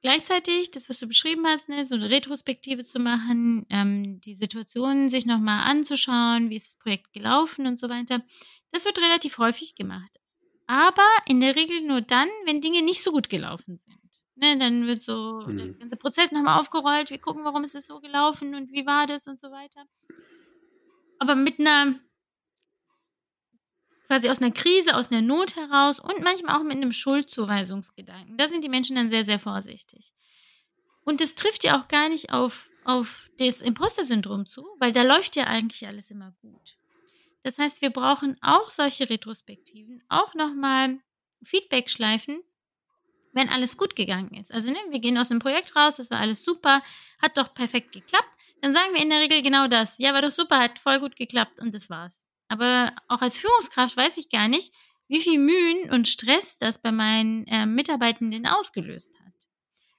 Gleichzeitig, 0.03 0.71
das, 0.71 0.91
was 0.91 0.99
du 0.99 1.07
beschrieben 1.07 1.47
hast, 1.47 1.69
ne, 1.71 1.83
so 1.87 1.95
eine 1.95 2.11
Retrospektive 2.11 2.85
zu 2.85 2.99
machen, 2.99 3.65
ähm, 3.71 4.21
die 4.21 4.35
Situation 4.35 5.09
sich 5.09 5.25
nochmal 5.25 5.67
anzuschauen, 5.67 6.51
wie 6.51 6.57
ist 6.57 6.75
das 6.75 6.79
Projekt 6.79 7.15
gelaufen 7.15 7.67
und 7.67 7.81
so 7.81 7.89
weiter, 7.89 8.23
das 8.71 8.85
wird 8.85 8.99
relativ 8.99 9.39
häufig 9.39 9.75
gemacht. 9.75 10.21
Aber 10.67 11.09
in 11.27 11.41
der 11.41 11.57
Regel 11.57 11.81
nur 11.83 12.03
dann, 12.03 12.29
wenn 12.45 12.61
Dinge 12.61 12.83
nicht 12.83 13.03
so 13.03 13.13
gut 13.13 13.31
gelaufen 13.31 13.79
sind. 13.79 13.99
Ne, 14.37 14.59
dann 14.59 14.87
wird 14.87 15.03
so 15.03 15.43
mhm. 15.47 15.57
der 15.57 15.69
ganze 15.69 15.97
Prozess 15.97 16.33
nochmal 16.33 16.61
aufgerollt, 16.61 17.09
wir 17.09 17.19
gucken, 17.19 17.45
warum 17.45 17.65
ist 17.65 17.75
es 17.75 17.87
so 17.87 18.01
gelaufen 18.01 18.55
und 18.55 18.73
wie 18.73 18.85
war 18.85 19.07
das 19.07 19.27
und 19.27 19.41
so 19.41 19.51
weiter 19.51 19.87
aber 21.25 21.37
mit 21.37 21.59
einer 21.59 21.99
quasi 24.07 24.29
aus 24.29 24.43
einer 24.43 24.53
Krise, 24.53 24.95
aus 24.95 25.11
einer 25.11 25.23
Not 25.23 25.57
heraus 25.57 25.99
und 25.99 26.23
manchmal 26.23 26.57
auch 26.57 26.63
mit 26.63 26.77
einem 26.77 26.93
Schuldzuweisungsgedanken. 26.93 28.37
Da 28.37 28.47
sind 28.47 28.63
die 28.63 28.69
Menschen 28.69 28.97
dann 28.97 29.09
sehr, 29.09 29.25
sehr 29.25 29.39
vorsichtig. 29.39 30.13
Und 31.05 31.21
das 31.23 31.35
trifft 31.35 31.65
ja 31.65 31.81
auch 31.81 31.89
gar 31.89 32.11
nicht 32.11 32.31
auf, 32.31 32.69
auf 32.85 33.31
das 33.39 33.63
Imposter-Syndrom 33.63 34.47
zu, 34.47 34.67
weil 34.79 34.93
da 34.93 35.03
läuft 35.03 35.37
ja 35.37 35.45
eigentlich 35.45 35.87
alles 35.87 36.11
immer 36.11 36.33
gut. 36.43 36.77
Das 37.43 37.59
heißt, 37.59 37.81
wir 37.81 37.91
brauchen 37.91 38.37
auch 38.43 38.71
solche 38.71 39.09
Retrospektiven, 39.09 40.03
auch 40.09 40.35
nochmal 40.35 40.99
Feedback-Schleifen, 41.43 42.43
wenn 43.33 43.49
alles 43.49 43.77
gut 43.77 43.97
gegangen 43.97 44.35
ist. 44.35 44.53
Also 44.53 44.71
ne, 44.71 44.79
wir 44.91 45.01
gehen 45.01 45.19
aus 45.19 45.29
dem 45.29 45.41
Projekt 45.41 45.75
raus, 45.75 45.97
das 45.97 46.11
war 46.11 46.21
alles 46.21 46.43
super, 46.43 46.83
hat 47.21 47.37
doch 47.39 47.53
perfekt 47.55 47.93
geklappt 47.93 48.34
dann 48.65 48.73
sagen 48.73 48.95
wir 48.95 49.03
in 49.03 49.11
der 49.11 49.21
Regel 49.21 49.43
genau 49.43 49.69
das. 49.69 49.99
Ja, 49.99 50.15
war 50.15 50.23
doch 50.23 50.31
super, 50.31 50.59
hat 50.59 50.79
voll 50.79 50.99
gut 50.99 51.17
geklappt 51.17 51.61
und 51.61 51.75
das 51.75 51.91
war's. 51.91 52.25
Aber 52.49 52.97
auch 53.09 53.21
als 53.21 53.37
Führungskraft 53.37 53.95
weiß 53.95 54.17
ich 54.17 54.31
gar 54.31 54.49
nicht, 54.49 54.75
wie 55.07 55.21
viel 55.21 55.39
Mühen 55.39 55.91
und 55.91 56.09
Stress 56.09 56.57
das 56.57 56.81
bei 56.81 56.91
meinen 56.91 57.47
äh, 57.47 57.67
Mitarbeitenden 57.67 58.47
ausgelöst 58.47 59.13
hat. 59.21 59.35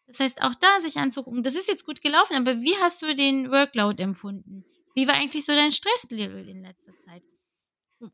Das 0.07 0.19
heißt, 0.19 0.41
auch 0.41 0.55
da 0.55 0.79
sich 0.81 0.97
anzugucken, 0.97 1.43
das 1.43 1.53
ist 1.53 1.67
jetzt 1.67 1.85
gut 1.85 2.01
gelaufen, 2.01 2.35
aber 2.37 2.59
wie 2.61 2.75
hast 2.77 3.03
du 3.03 3.13
den 3.13 3.51
Workload 3.51 4.01
empfunden? 4.01 4.65
Wie 4.95 5.07
war 5.07 5.13
eigentlich 5.13 5.45
so 5.45 5.53
dein 5.53 5.71
Stresslevel 5.71 6.49
in 6.49 6.63
letzter 6.63 6.97
Zeit? 7.05 7.21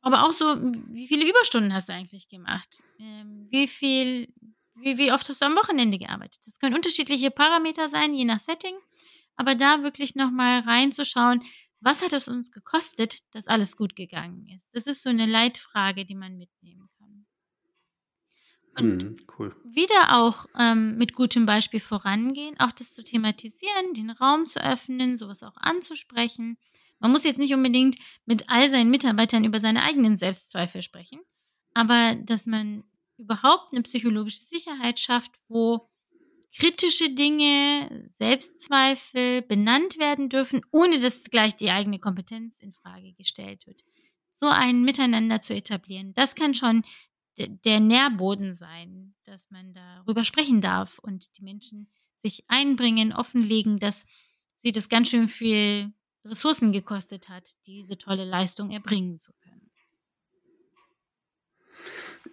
Aber 0.01 0.25
auch 0.25 0.33
so, 0.33 0.45
wie 0.89 1.07
viele 1.07 1.29
Überstunden 1.29 1.73
hast 1.73 1.87
du 1.87 1.93
eigentlich 1.93 2.27
gemacht? 2.27 2.81
Ähm, 2.99 3.47
wie 3.51 3.69
viel, 3.69 4.33
wie, 4.75 4.97
wie 4.97 5.13
oft 5.13 5.29
hast 5.29 5.41
du 5.41 5.45
am 5.45 5.55
Wochenende 5.55 5.97
gearbeitet? 5.97 6.41
Das 6.45 6.59
können 6.59 6.75
unterschiedliche 6.75 7.31
Parameter 7.31 7.87
sein, 7.87 8.13
je 8.13 8.25
nach 8.25 8.39
Setting 8.39 8.75
aber 9.35 9.55
da 9.55 9.83
wirklich 9.83 10.15
nochmal 10.15 10.59
reinzuschauen, 10.61 11.43
was 11.79 12.01
hat 12.03 12.13
es 12.13 12.27
uns 12.27 12.51
gekostet, 12.51 13.19
dass 13.31 13.47
alles 13.47 13.75
gut 13.75 13.95
gegangen 13.95 14.47
ist? 14.55 14.69
Das 14.73 14.85
ist 14.85 15.01
so 15.01 15.09
eine 15.09 15.25
Leitfrage, 15.25 16.05
die 16.05 16.15
man 16.15 16.37
mitnehmen 16.37 16.89
kann. 16.97 17.25
Und 18.77 19.03
mhm, 19.03 19.15
cool. 19.37 19.55
wieder 19.65 20.17
auch 20.17 20.45
ähm, 20.57 20.97
mit 20.97 21.13
gutem 21.13 21.45
Beispiel 21.45 21.79
vorangehen, 21.79 22.57
auch 22.59 22.71
das 22.71 22.93
zu 22.93 23.03
thematisieren, 23.03 23.93
den 23.93 24.11
Raum 24.11 24.47
zu 24.47 24.63
öffnen, 24.63 25.17
sowas 25.17 25.43
auch 25.43 25.57
anzusprechen. 25.57 26.57
Man 26.99 27.11
muss 27.11 27.23
jetzt 27.23 27.39
nicht 27.39 27.53
unbedingt 27.53 27.97
mit 28.25 28.47
all 28.47 28.69
seinen 28.69 28.91
Mitarbeitern 28.91 29.43
über 29.43 29.59
seine 29.59 29.83
eigenen 29.83 30.17
Selbstzweifel 30.17 30.83
sprechen, 30.83 31.19
aber 31.73 32.15
dass 32.15 32.45
man 32.45 32.83
überhaupt 33.17 33.73
eine 33.73 33.81
psychologische 33.83 34.39
Sicherheit 34.39 34.99
schafft, 34.99 35.31
wo 35.49 35.90
kritische 36.57 37.13
Dinge, 37.13 38.07
Selbstzweifel 38.17 39.41
benannt 39.41 39.97
werden 39.97 40.29
dürfen, 40.29 40.61
ohne 40.71 40.99
dass 40.99 41.23
gleich 41.25 41.55
die 41.55 41.71
eigene 41.71 41.99
Kompetenz 41.99 42.59
in 42.59 42.73
Frage 42.73 43.13
gestellt 43.13 43.65
wird. 43.67 43.83
So 44.31 44.47
ein 44.47 44.83
Miteinander 44.83 45.41
zu 45.41 45.53
etablieren, 45.53 46.13
das 46.13 46.35
kann 46.35 46.53
schon 46.53 46.83
der 47.37 47.79
Nährboden 47.79 48.53
sein, 48.53 49.15
dass 49.23 49.49
man 49.49 49.73
darüber 49.73 50.23
sprechen 50.23 50.61
darf 50.61 50.99
und 50.99 51.37
die 51.37 51.43
Menschen 51.43 51.89
sich 52.17 52.43
einbringen, 52.49 53.13
offenlegen, 53.13 53.79
dass 53.79 54.05
sie 54.57 54.71
das 54.71 54.89
ganz 54.89 55.09
schön 55.09 55.27
viel 55.27 55.93
Ressourcen 56.23 56.71
gekostet 56.71 57.29
hat, 57.29 57.55
diese 57.65 57.97
tolle 57.97 58.25
Leistung 58.25 58.69
erbringen 58.69 59.17
zu 59.17 59.31
können. 59.41 59.70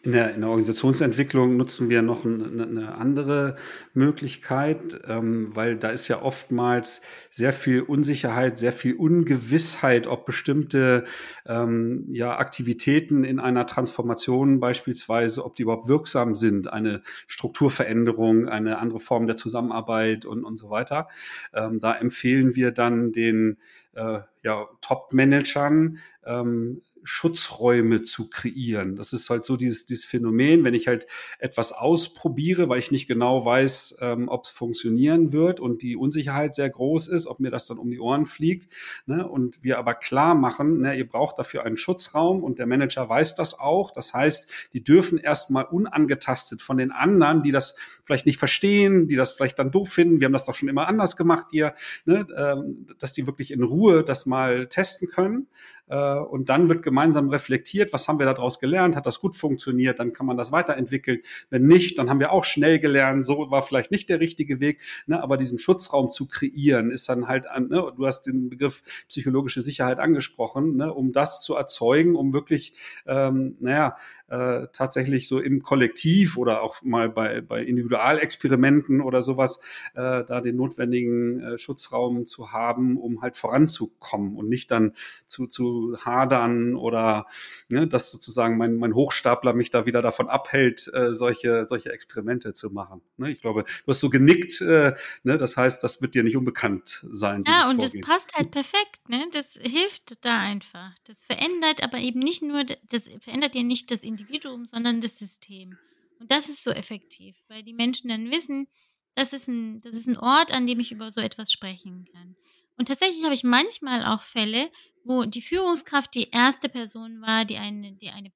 In 0.03 0.13
der, 0.13 0.35
in 0.35 0.43
der 0.43 0.51
Organisationsentwicklung 0.51 1.57
nutzen 1.57 1.89
wir 1.89 2.03
noch 2.03 2.25
eine, 2.25 2.63
eine 2.63 2.95
andere 2.95 3.57
Möglichkeit, 3.95 5.01
ähm, 5.09 5.55
weil 5.57 5.77
da 5.77 5.89
ist 5.89 6.09
ja 6.09 6.23
oftmals 6.23 7.03
sehr 7.31 7.53
viel 7.53 7.83
Unsicherheit, 7.83 8.59
sehr 8.59 8.73
viel 8.73 8.95
Ungewissheit, 8.95 10.07
ob 10.07 10.25
bestimmte 10.25 11.05
ähm, 11.47 12.07
ja, 12.13 12.39
Aktivitäten 12.39 13.25
in 13.25 13.41
einer 13.41 13.67
Transformation 13.67 14.61
beispielsweise, 14.61 15.45
ob 15.45 15.57
die 15.57 15.63
überhaupt 15.63 15.89
wirksam 15.89 16.37
sind, 16.37 16.73
eine 16.73 17.03
Strukturveränderung, 17.27 18.47
eine 18.47 18.79
andere 18.79 19.01
Form 19.01 19.27
der 19.27 19.37
Zusammenarbeit 19.37 20.27
und, 20.27 20.45
und 20.45 20.57
so 20.57 20.71
weiter. 20.71 21.09
Ähm, 21.53 21.81
da 21.81 21.95
empfehlen 21.95 22.55
wir 22.55 22.71
dann 22.71 23.11
den 23.13 23.59
äh, 23.95 24.21
ja, 24.43 24.67
Top-Managern, 24.81 25.99
ähm, 26.25 26.83
Schutzräume 27.03 28.03
zu 28.03 28.29
kreieren. 28.29 28.97
Das 28.97 29.13
ist 29.13 29.31
halt 29.31 29.45
so 29.45 29.57
dieses, 29.57 29.87
dieses 29.87 30.05
Phänomen, 30.05 30.65
wenn 30.65 30.75
ich 30.75 30.89
halt 30.89 31.07
etwas 31.39 31.73
ausprobiere, 31.73 32.69
weil 32.69 32.79
ich 32.79 32.91
nicht 32.91 33.09
genau 33.09 33.45
weiß, 33.45 33.97
ähm, 34.01 34.29
ob 34.29 34.45
es 34.45 34.51
funktionieren 34.51 35.33
wird 35.33 35.61
und 35.61 35.83
die 35.83 35.97
Unsicherheit 35.97 36.55
sehr 36.55 36.71
groß 36.71 37.09
ist, 37.09 37.27
ob 37.27 37.41
mir 37.41 37.51
das 37.51 37.67
dann 37.67 37.79
um 37.79 37.91
die 37.91 38.01
Ohren 38.01 38.27
fliegt. 38.27 38.73
Ne? 39.07 39.29
Und 39.29 39.63
wir 39.63 39.79
aber 39.79 39.95
klar 39.95 40.35
machen, 40.35 40.81
ne, 40.81 40.97
ihr 40.97 41.09
braucht 41.09 41.39
dafür 41.39 41.65
einen 41.65 41.77
Schutzraum 41.77 42.43
und 42.43 42.59
der 42.59 42.67
Manager 42.67 43.09
weiß 43.09 43.35
das 43.35 43.59
auch. 43.59 43.91
Das 43.91 44.15
heißt, 44.15 44.51
die 44.73 44.83
dürfen 44.83 45.19
erstmal 45.19 45.65
unangetastet 45.65 46.63
von 46.63 46.77
den 46.79 46.93
anderen, 46.93 47.43
die 47.43 47.53
das 47.53 47.77
vielleicht 48.05 48.27
nicht 48.27 48.39
verstehen, 48.39 49.09
die 49.09 49.17
das 49.17 49.33
vielleicht 49.33 49.59
dann 49.59 49.71
doof 49.71 49.91
finden, 49.91 50.21
wir 50.21 50.27
haben 50.27 50.33
das 50.33 50.45
doch 50.45 50.55
schon 50.55 50.69
immer 50.69 50.89
anders 50.89 51.17
gemacht 51.17 51.49
hier, 51.51 51.75
ne? 52.05 52.27
ähm, 52.37 52.87
dass 52.99 53.13
die 53.13 53.27
wirklich 53.27 53.51
in 53.51 53.63
Ruhe 53.63 54.03
das 54.03 54.27
mal 54.27 54.69
testen 54.69 55.09
können. 55.09 55.49
Äh, 55.89 56.15
und 56.19 56.49
dann 56.49 56.69
wird 56.69 56.83
gemeinsam 56.83 57.29
reflektiert, 57.29 57.93
was 57.93 58.09
haben 58.09 58.19
wir 58.19 58.27
daraus 58.27 58.59
gelernt, 58.59 58.97
hat 58.97 59.07
das 59.07 59.21
gut 59.21 59.35
funktioniert, 59.37 59.99
dann 59.99 60.13
kann 60.13 60.27
man 60.27 60.37
das 60.37 60.53
weiterentwickeln. 60.53 61.21
Wenn 61.51 61.67
nicht, 61.67 61.99
dann 61.99 62.11
haben 62.11 62.21
wir 62.21 62.33
auch 62.33 62.45
schnell 62.45 62.79
gelernt, 62.79 63.25
so 63.25 63.51
war 63.51 63.63
vielleicht 63.63 63.91
nicht 63.91 64.09
der 64.09 64.21
richtige 64.21 64.61
Weg, 64.61 64.81
ne, 65.07 65.23
aber 65.23 65.37
diesen 65.37 65.59
Schutzraum 65.59 66.11
zu 66.11 66.27
kreieren, 66.27 66.91
ist 66.91 67.09
dann 67.09 67.29
halt, 67.29 67.49
an, 67.49 67.69
ne, 67.69 67.93
du 67.97 68.07
hast 68.07 68.23
den 68.23 68.49
Begriff 68.49 68.83
psychologische 69.09 69.63
Sicherheit 69.63 69.99
angesprochen, 69.99 70.77
ne, 70.77 70.93
um 70.93 71.13
das 71.13 71.43
zu 71.43 71.55
erzeugen, 71.55 72.17
um 72.17 72.33
wirklich, 72.33 72.73
ähm, 73.07 73.57
naja, 73.61 73.97
äh, 74.29 74.67
tatsächlich 74.73 75.27
so 75.27 75.41
im 75.41 75.63
Kollektiv 75.63 76.37
oder 76.37 76.63
auch 76.63 76.83
mal 76.83 77.09
bei, 77.09 77.41
bei 77.41 77.63
Individualexperimenten 77.63 79.01
oder 79.01 79.23
sowas, 79.23 79.61
äh, 79.95 80.25
da 80.25 80.41
den 80.41 80.57
notwendigen 80.57 81.41
äh, 81.41 81.59
Schutzraum 81.59 82.27
zu 82.27 82.53
haben, 82.53 82.99
um 82.99 83.23
halt 83.23 83.37
voranzukommen 83.37 84.37
und 84.37 84.49
nicht 84.49 84.71
dann 84.71 84.93
zu, 85.27 85.47
zu 85.47 85.78
hadern 86.05 86.75
oder 86.75 87.27
ne, 87.69 87.87
dass 87.87 88.11
sozusagen 88.11 88.57
mein, 88.57 88.77
mein 88.77 88.95
Hochstapler 88.95 89.55
mich 89.55 89.71
da 89.71 89.87
wieder 89.87 90.03
davon 90.03 90.29
abhält, 90.29 90.91
äh, 90.93 91.15
solche, 91.15 91.67
solche 91.67 91.93
Experimente 91.93 92.53
zu 92.55 92.71
machen. 92.71 93.01
Ne, 93.17 93.33
ich 93.33 93.41
glaube, 93.41 93.65
du 93.65 93.91
hast 93.91 94.01
so 94.01 94.11
genickt, 94.11 94.61
äh, 94.61 94.95
ne, 95.23 95.39
das 95.39 95.57
heißt, 95.57 95.83
das 95.83 96.01
wird 96.03 96.15
dir 96.15 96.23
nicht 96.23 96.37
unbekannt 96.37 97.07
sein. 97.11 97.45
Ja, 97.47 97.69
und 97.71 97.81
Vorgehen. 97.81 98.01
das 98.01 98.09
passt 98.09 98.35
halt 98.35 98.51
perfekt, 98.51 99.09
ne? 99.09 99.27
Das 99.33 99.53
hilft 99.61 100.25
da 100.25 100.39
einfach. 100.39 100.93
Das 101.05 101.23
verändert 101.25 101.83
aber 101.83 101.99
eben 101.99 102.21
nicht 102.21 102.43
nur, 102.43 102.65
das 102.65 103.03
verändert 103.21 103.55
ja 103.55 103.63
nicht 103.63 103.91
das 103.91 104.03
Individuum, 104.03 104.67
sondern 104.67 105.01
das 105.01 105.19
System. 105.19 105.77
Und 106.21 106.31
das 106.31 106.49
ist 106.49 106.65
so 106.65 106.71
effektiv, 106.71 107.37
weil 107.49 107.63
die 107.63 107.75
Menschen 107.75 108.09
dann 108.09 108.31
wissen, 108.31 108.67
das 109.15 109.33
ist 109.33 109.49
ein, 109.49 109.81
das 109.81 109.97
ist 109.97 110.07
ein 110.07 110.17
Ort, 110.17 110.53
an 110.53 110.67
dem 110.67 110.81
ich 110.81 110.93
über 110.93 111.13
so 111.13 111.21
etwas 111.21 111.53
sprechen 111.53 112.07
kann. 112.13 112.37
Und 112.77 112.87
tatsächlich 112.87 113.25
habe 113.25 113.35
ich 113.35 113.43
manchmal 113.43 114.05
auch 114.05 114.23
Fälle, 114.23 114.71
wo 115.09 115.25
die 115.25 115.41
Führungskraft 115.41 116.15
die 116.15 116.29
erste 116.31 116.69
Person 116.69 117.23
war, 117.23 117.47
die 117.47 117.57
eine, 117.57 117.93
die 117.93 118.11
eine 118.11 118.31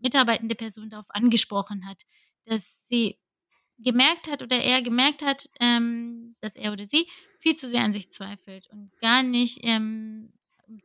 mitarbeitende 0.00 0.54
Person 0.54 0.88
darauf 0.88 1.10
angesprochen 1.10 1.86
hat, 1.86 2.04
dass 2.46 2.88
sie 2.88 3.18
gemerkt 3.78 4.30
hat 4.30 4.42
oder 4.42 4.58
er 4.58 4.80
gemerkt 4.80 5.22
hat, 5.22 5.50
ähm, 5.60 6.34
dass 6.40 6.56
er 6.56 6.72
oder 6.72 6.86
sie 6.86 7.06
viel 7.38 7.54
zu 7.54 7.68
sehr 7.68 7.82
an 7.82 7.92
sich 7.92 8.10
zweifelt 8.10 8.66
und 8.70 8.90
gar 9.02 9.22
nicht 9.22 9.58
ähm, 9.62 10.32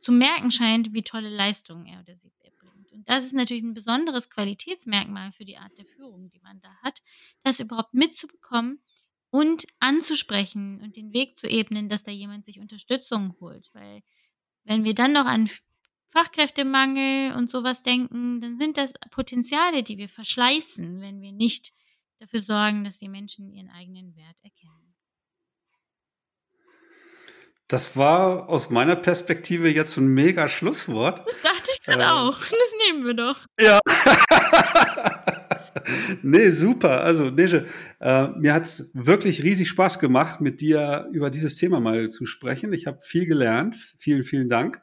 zu 0.00 0.12
merken 0.12 0.50
scheint, 0.50 0.92
wie 0.92 1.02
tolle 1.02 1.30
Leistungen 1.30 1.86
er 1.86 2.00
oder 2.00 2.14
sie 2.14 2.30
erbringt. 2.40 2.92
Und 2.92 3.08
das 3.08 3.24
ist 3.24 3.32
natürlich 3.32 3.62
ein 3.62 3.72
besonderes 3.72 4.28
Qualitätsmerkmal 4.28 5.32
für 5.32 5.46
die 5.46 5.56
Art 5.56 5.78
der 5.78 5.86
Führung, 5.86 6.28
die 6.28 6.40
man 6.40 6.60
da 6.60 6.76
hat, 6.82 7.00
das 7.42 7.58
überhaupt 7.58 7.94
mitzubekommen 7.94 8.82
und 9.30 9.64
anzusprechen 9.80 10.82
und 10.82 10.96
den 10.96 11.14
Weg 11.14 11.38
zu 11.38 11.48
ebnen, 11.48 11.88
dass 11.88 12.02
da 12.02 12.10
jemand 12.10 12.44
sich 12.44 12.60
Unterstützung 12.60 13.34
holt. 13.40 13.70
Weil 13.72 14.02
wenn 14.64 14.84
wir 14.84 14.94
dann 14.94 15.12
noch 15.12 15.26
an 15.26 15.50
Fachkräftemangel 16.08 17.34
und 17.34 17.50
sowas 17.50 17.82
denken, 17.82 18.40
dann 18.40 18.58
sind 18.58 18.76
das 18.76 18.92
Potenziale, 19.10 19.82
die 19.82 19.98
wir 19.98 20.08
verschleißen, 20.08 21.00
wenn 21.00 21.22
wir 21.22 21.32
nicht 21.32 21.72
dafür 22.20 22.42
sorgen, 22.42 22.84
dass 22.84 22.98
die 22.98 23.08
Menschen 23.08 23.50
ihren 23.50 23.70
eigenen 23.70 24.14
Wert 24.14 24.36
erkennen. 24.42 24.94
Das 27.68 27.96
war 27.96 28.50
aus 28.50 28.68
meiner 28.68 28.96
Perspektive 28.96 29.70
jetzt 29.70 29.96
ein 29.96 30.08
mega 30.08 30.46
Schlusswort. 30.48 31.26
Das 31.26 31.40
dachte 31.40 31.70
ich 31.72 31.80
gerade 31.82 32.02
ähm, 32.02 32.08
auch. 32.08 32.38
Das 32.38 32.74
nehmen 32.86 33.06
wir 33.06 33.14
doch. 33.14 33.38
Ja. 33.58 33.80
nee, 36.22 36.48
super. 36.48 37.02
Also, 37.02 37.30
Neje, 37.30 37.66
äh, 38.00 38.28
mir 38.38 38.54
hat's 38.54 38.90
wirklich 38.94 39.42
riesig 39.42 39.68
Spaß 39.68 39.98
gemacht, 39.98 40.40
mit 40.40 40.60
dir 40.60 41.08
über 41.12 41.30
dieses 41.30 41.56
Thema 41.56 41.80
mal 41.80 42.08
zu 42.08 42.26
sprechen. 42.26 42.72
Ich 42.72 42.86
habe 42.86 42.98
viel 43.02 43.26
gelernt. 43.26 43.76
Vielen, 43.98 44.24
vielen 44.24 44.48
Dank. 44.48 44.80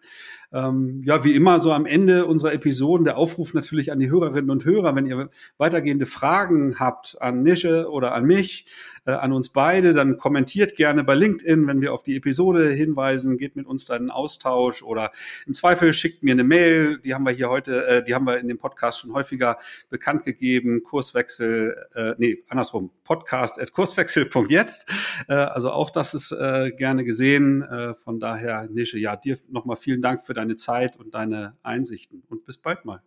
Ähm, 0.51 1.03
ja, 1.05 1.23
wie 1.23 1.35
immer 1.35 1.61
so 1.61 1.71
am 1.71 1.85
Ende 1.85 2.25
unserer 2.25 2.53
Episoden 2.53 3.03
der 3.03 3.17
Aufruf 3.17 3.53
natürlich 3.53 3.91
an 3.91 3.99
die 3.99 4.09
Hörerinnen 4.09 4.49
und 4.49 4.65
Hörer, 4.65 4.95
wenn 4.95 5.05
ihr 5.05 5.29
weitergehende 5.57 6.07
Fragen 6.07 6.79
habt 6.79 7.17
an 7.21 7.43
Nische 7.43 7.89
oder 7.89 8.13
an 8.13 8.25
mich, 8.25 8.65
äh, 9.05 9.11
an 9.11 9.31
uns 9.31 9.49
beide, 9.49 9.93
dann 9.93 10.17
kommentiert 10.17 10.75
gerne 10.75 11.03
bei 11.03 11.15
LinkedIn, 11.15 11.67
wenn 11.67 11.81
wir 11.81 11.93
auf 11.93 12.03
die 12.03 12.15
Episode 12.15 12.69
hinweisen, 12.69 13.37
geht 13.37 13.55
mit 13.55 13.67
uns 13.67 13.85
dann 13.85 14.03
in 14.03 14.09
Austausch. 14.11 14.81
Oder 14.81 15.11
im 15.45 15.53
Zweifel 15.53 15.93
schickt 15.93 16.23
mir 16.23 16.31
eine 16.31 16.43
Mail, 16.43 16.99
die 16.99 17.13
haben 17.13 17.25
wir 17.25 17.31
hier 17.31 17.49
heute, 17.49 17.85
äh, 17.85 18.03
die 18.03 18.15
haben 18.15 18.25
wir 18.25 18.39
in 18.39 18.47
dem 18.47 18.57
Podcast 18.57 18.99
schon 18.99 19.13
häufiger 19.13 19.57
bekannt 19.89 20.23
gegeben, 20.25 20.83
Kurswechsel, 20.83 21.75
äh, 21.93 22.13
nee, 22.17 22.43
andersrum, 22.49 22.91
podcast 23.03 23.61
at 23.61 23.71
kurswechsel.jetzt, 23.71 24.89
äh, 25.27 25.33
also 25.33 25.71
auch 25.71 25.89
das 25.89 26.13
ist 26.13 26.31
äh, 26.31 26.71
gerne 26.71 27.03
gesehen, 27.03 27.61
äh, 27.61 27.93
von 27.93 28.19
daher 28.19 28.67
Nische, 28.67 28.97
ja, 28.97 29.15
dir 29.15 29.37
nochmal 29.49 29.75
vielen 29.75 30.01
Dank 30.01 30.21
für 30.21 30.33
deine 30.39 30.55
Zeit 30.55 30.95
und 30.95 31.13
deine 31.13 31.57
Einsichten 31.63 32.23
und 32.29 32.45
bis 32.45 32.57
bald 32.57 32.85
mal. 32.85 33.03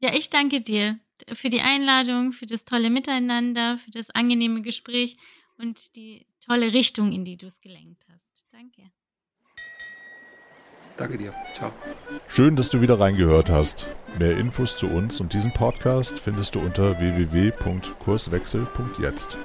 Ja, 0.00 0.14
ich 0.14 0.30
danke 0.30 0.62
dir 0.62 0.98
für 1.32 1.50
die 1.50 1.60
Einladung, 1.60 2.32
für 2.32 2.46
das 2.46 2.64
tolle 2.64 2.88
Miteinander, 2.88 3.76
für 3.78 3.90
das 3.90 4.08
angenehme 4.10 4.62
Gespräch 4.62 5.18
und 5.58 5.94
die 5.94 6.26
tolle 6.40 6.72
Richtung, 6.72 7.12
in 7.12 7.26
die 7.26 7.36
du 7.36 7.46
es 7.46 7.60
gelenkt 7.60 8.02
hast. 8.10 8.46
Danke. 8.50 8.90
Danke 10.96 11.18
dir. 11.18 11.34
Ciao. 11.54 11.70
Schön, 12.28 12.56
dass 12.56 12.70
du 12.70 12.80
wieder 12.80 12.98
reingehört 12.98 13.50
hast. 13.50 13.86
Mehr 14.18 14.38
Infos 14.38 14.78
zu 14.78 14.86
uns 14.86 15.20
und 15.20 15.34
diesem 15.34 15.52
Podcast 15.52 16.18
findest 16.18 16.54
du 16.54 16.60
unter 16.60 16.98
www.kurswechsel.jetzt. 16.98 19.36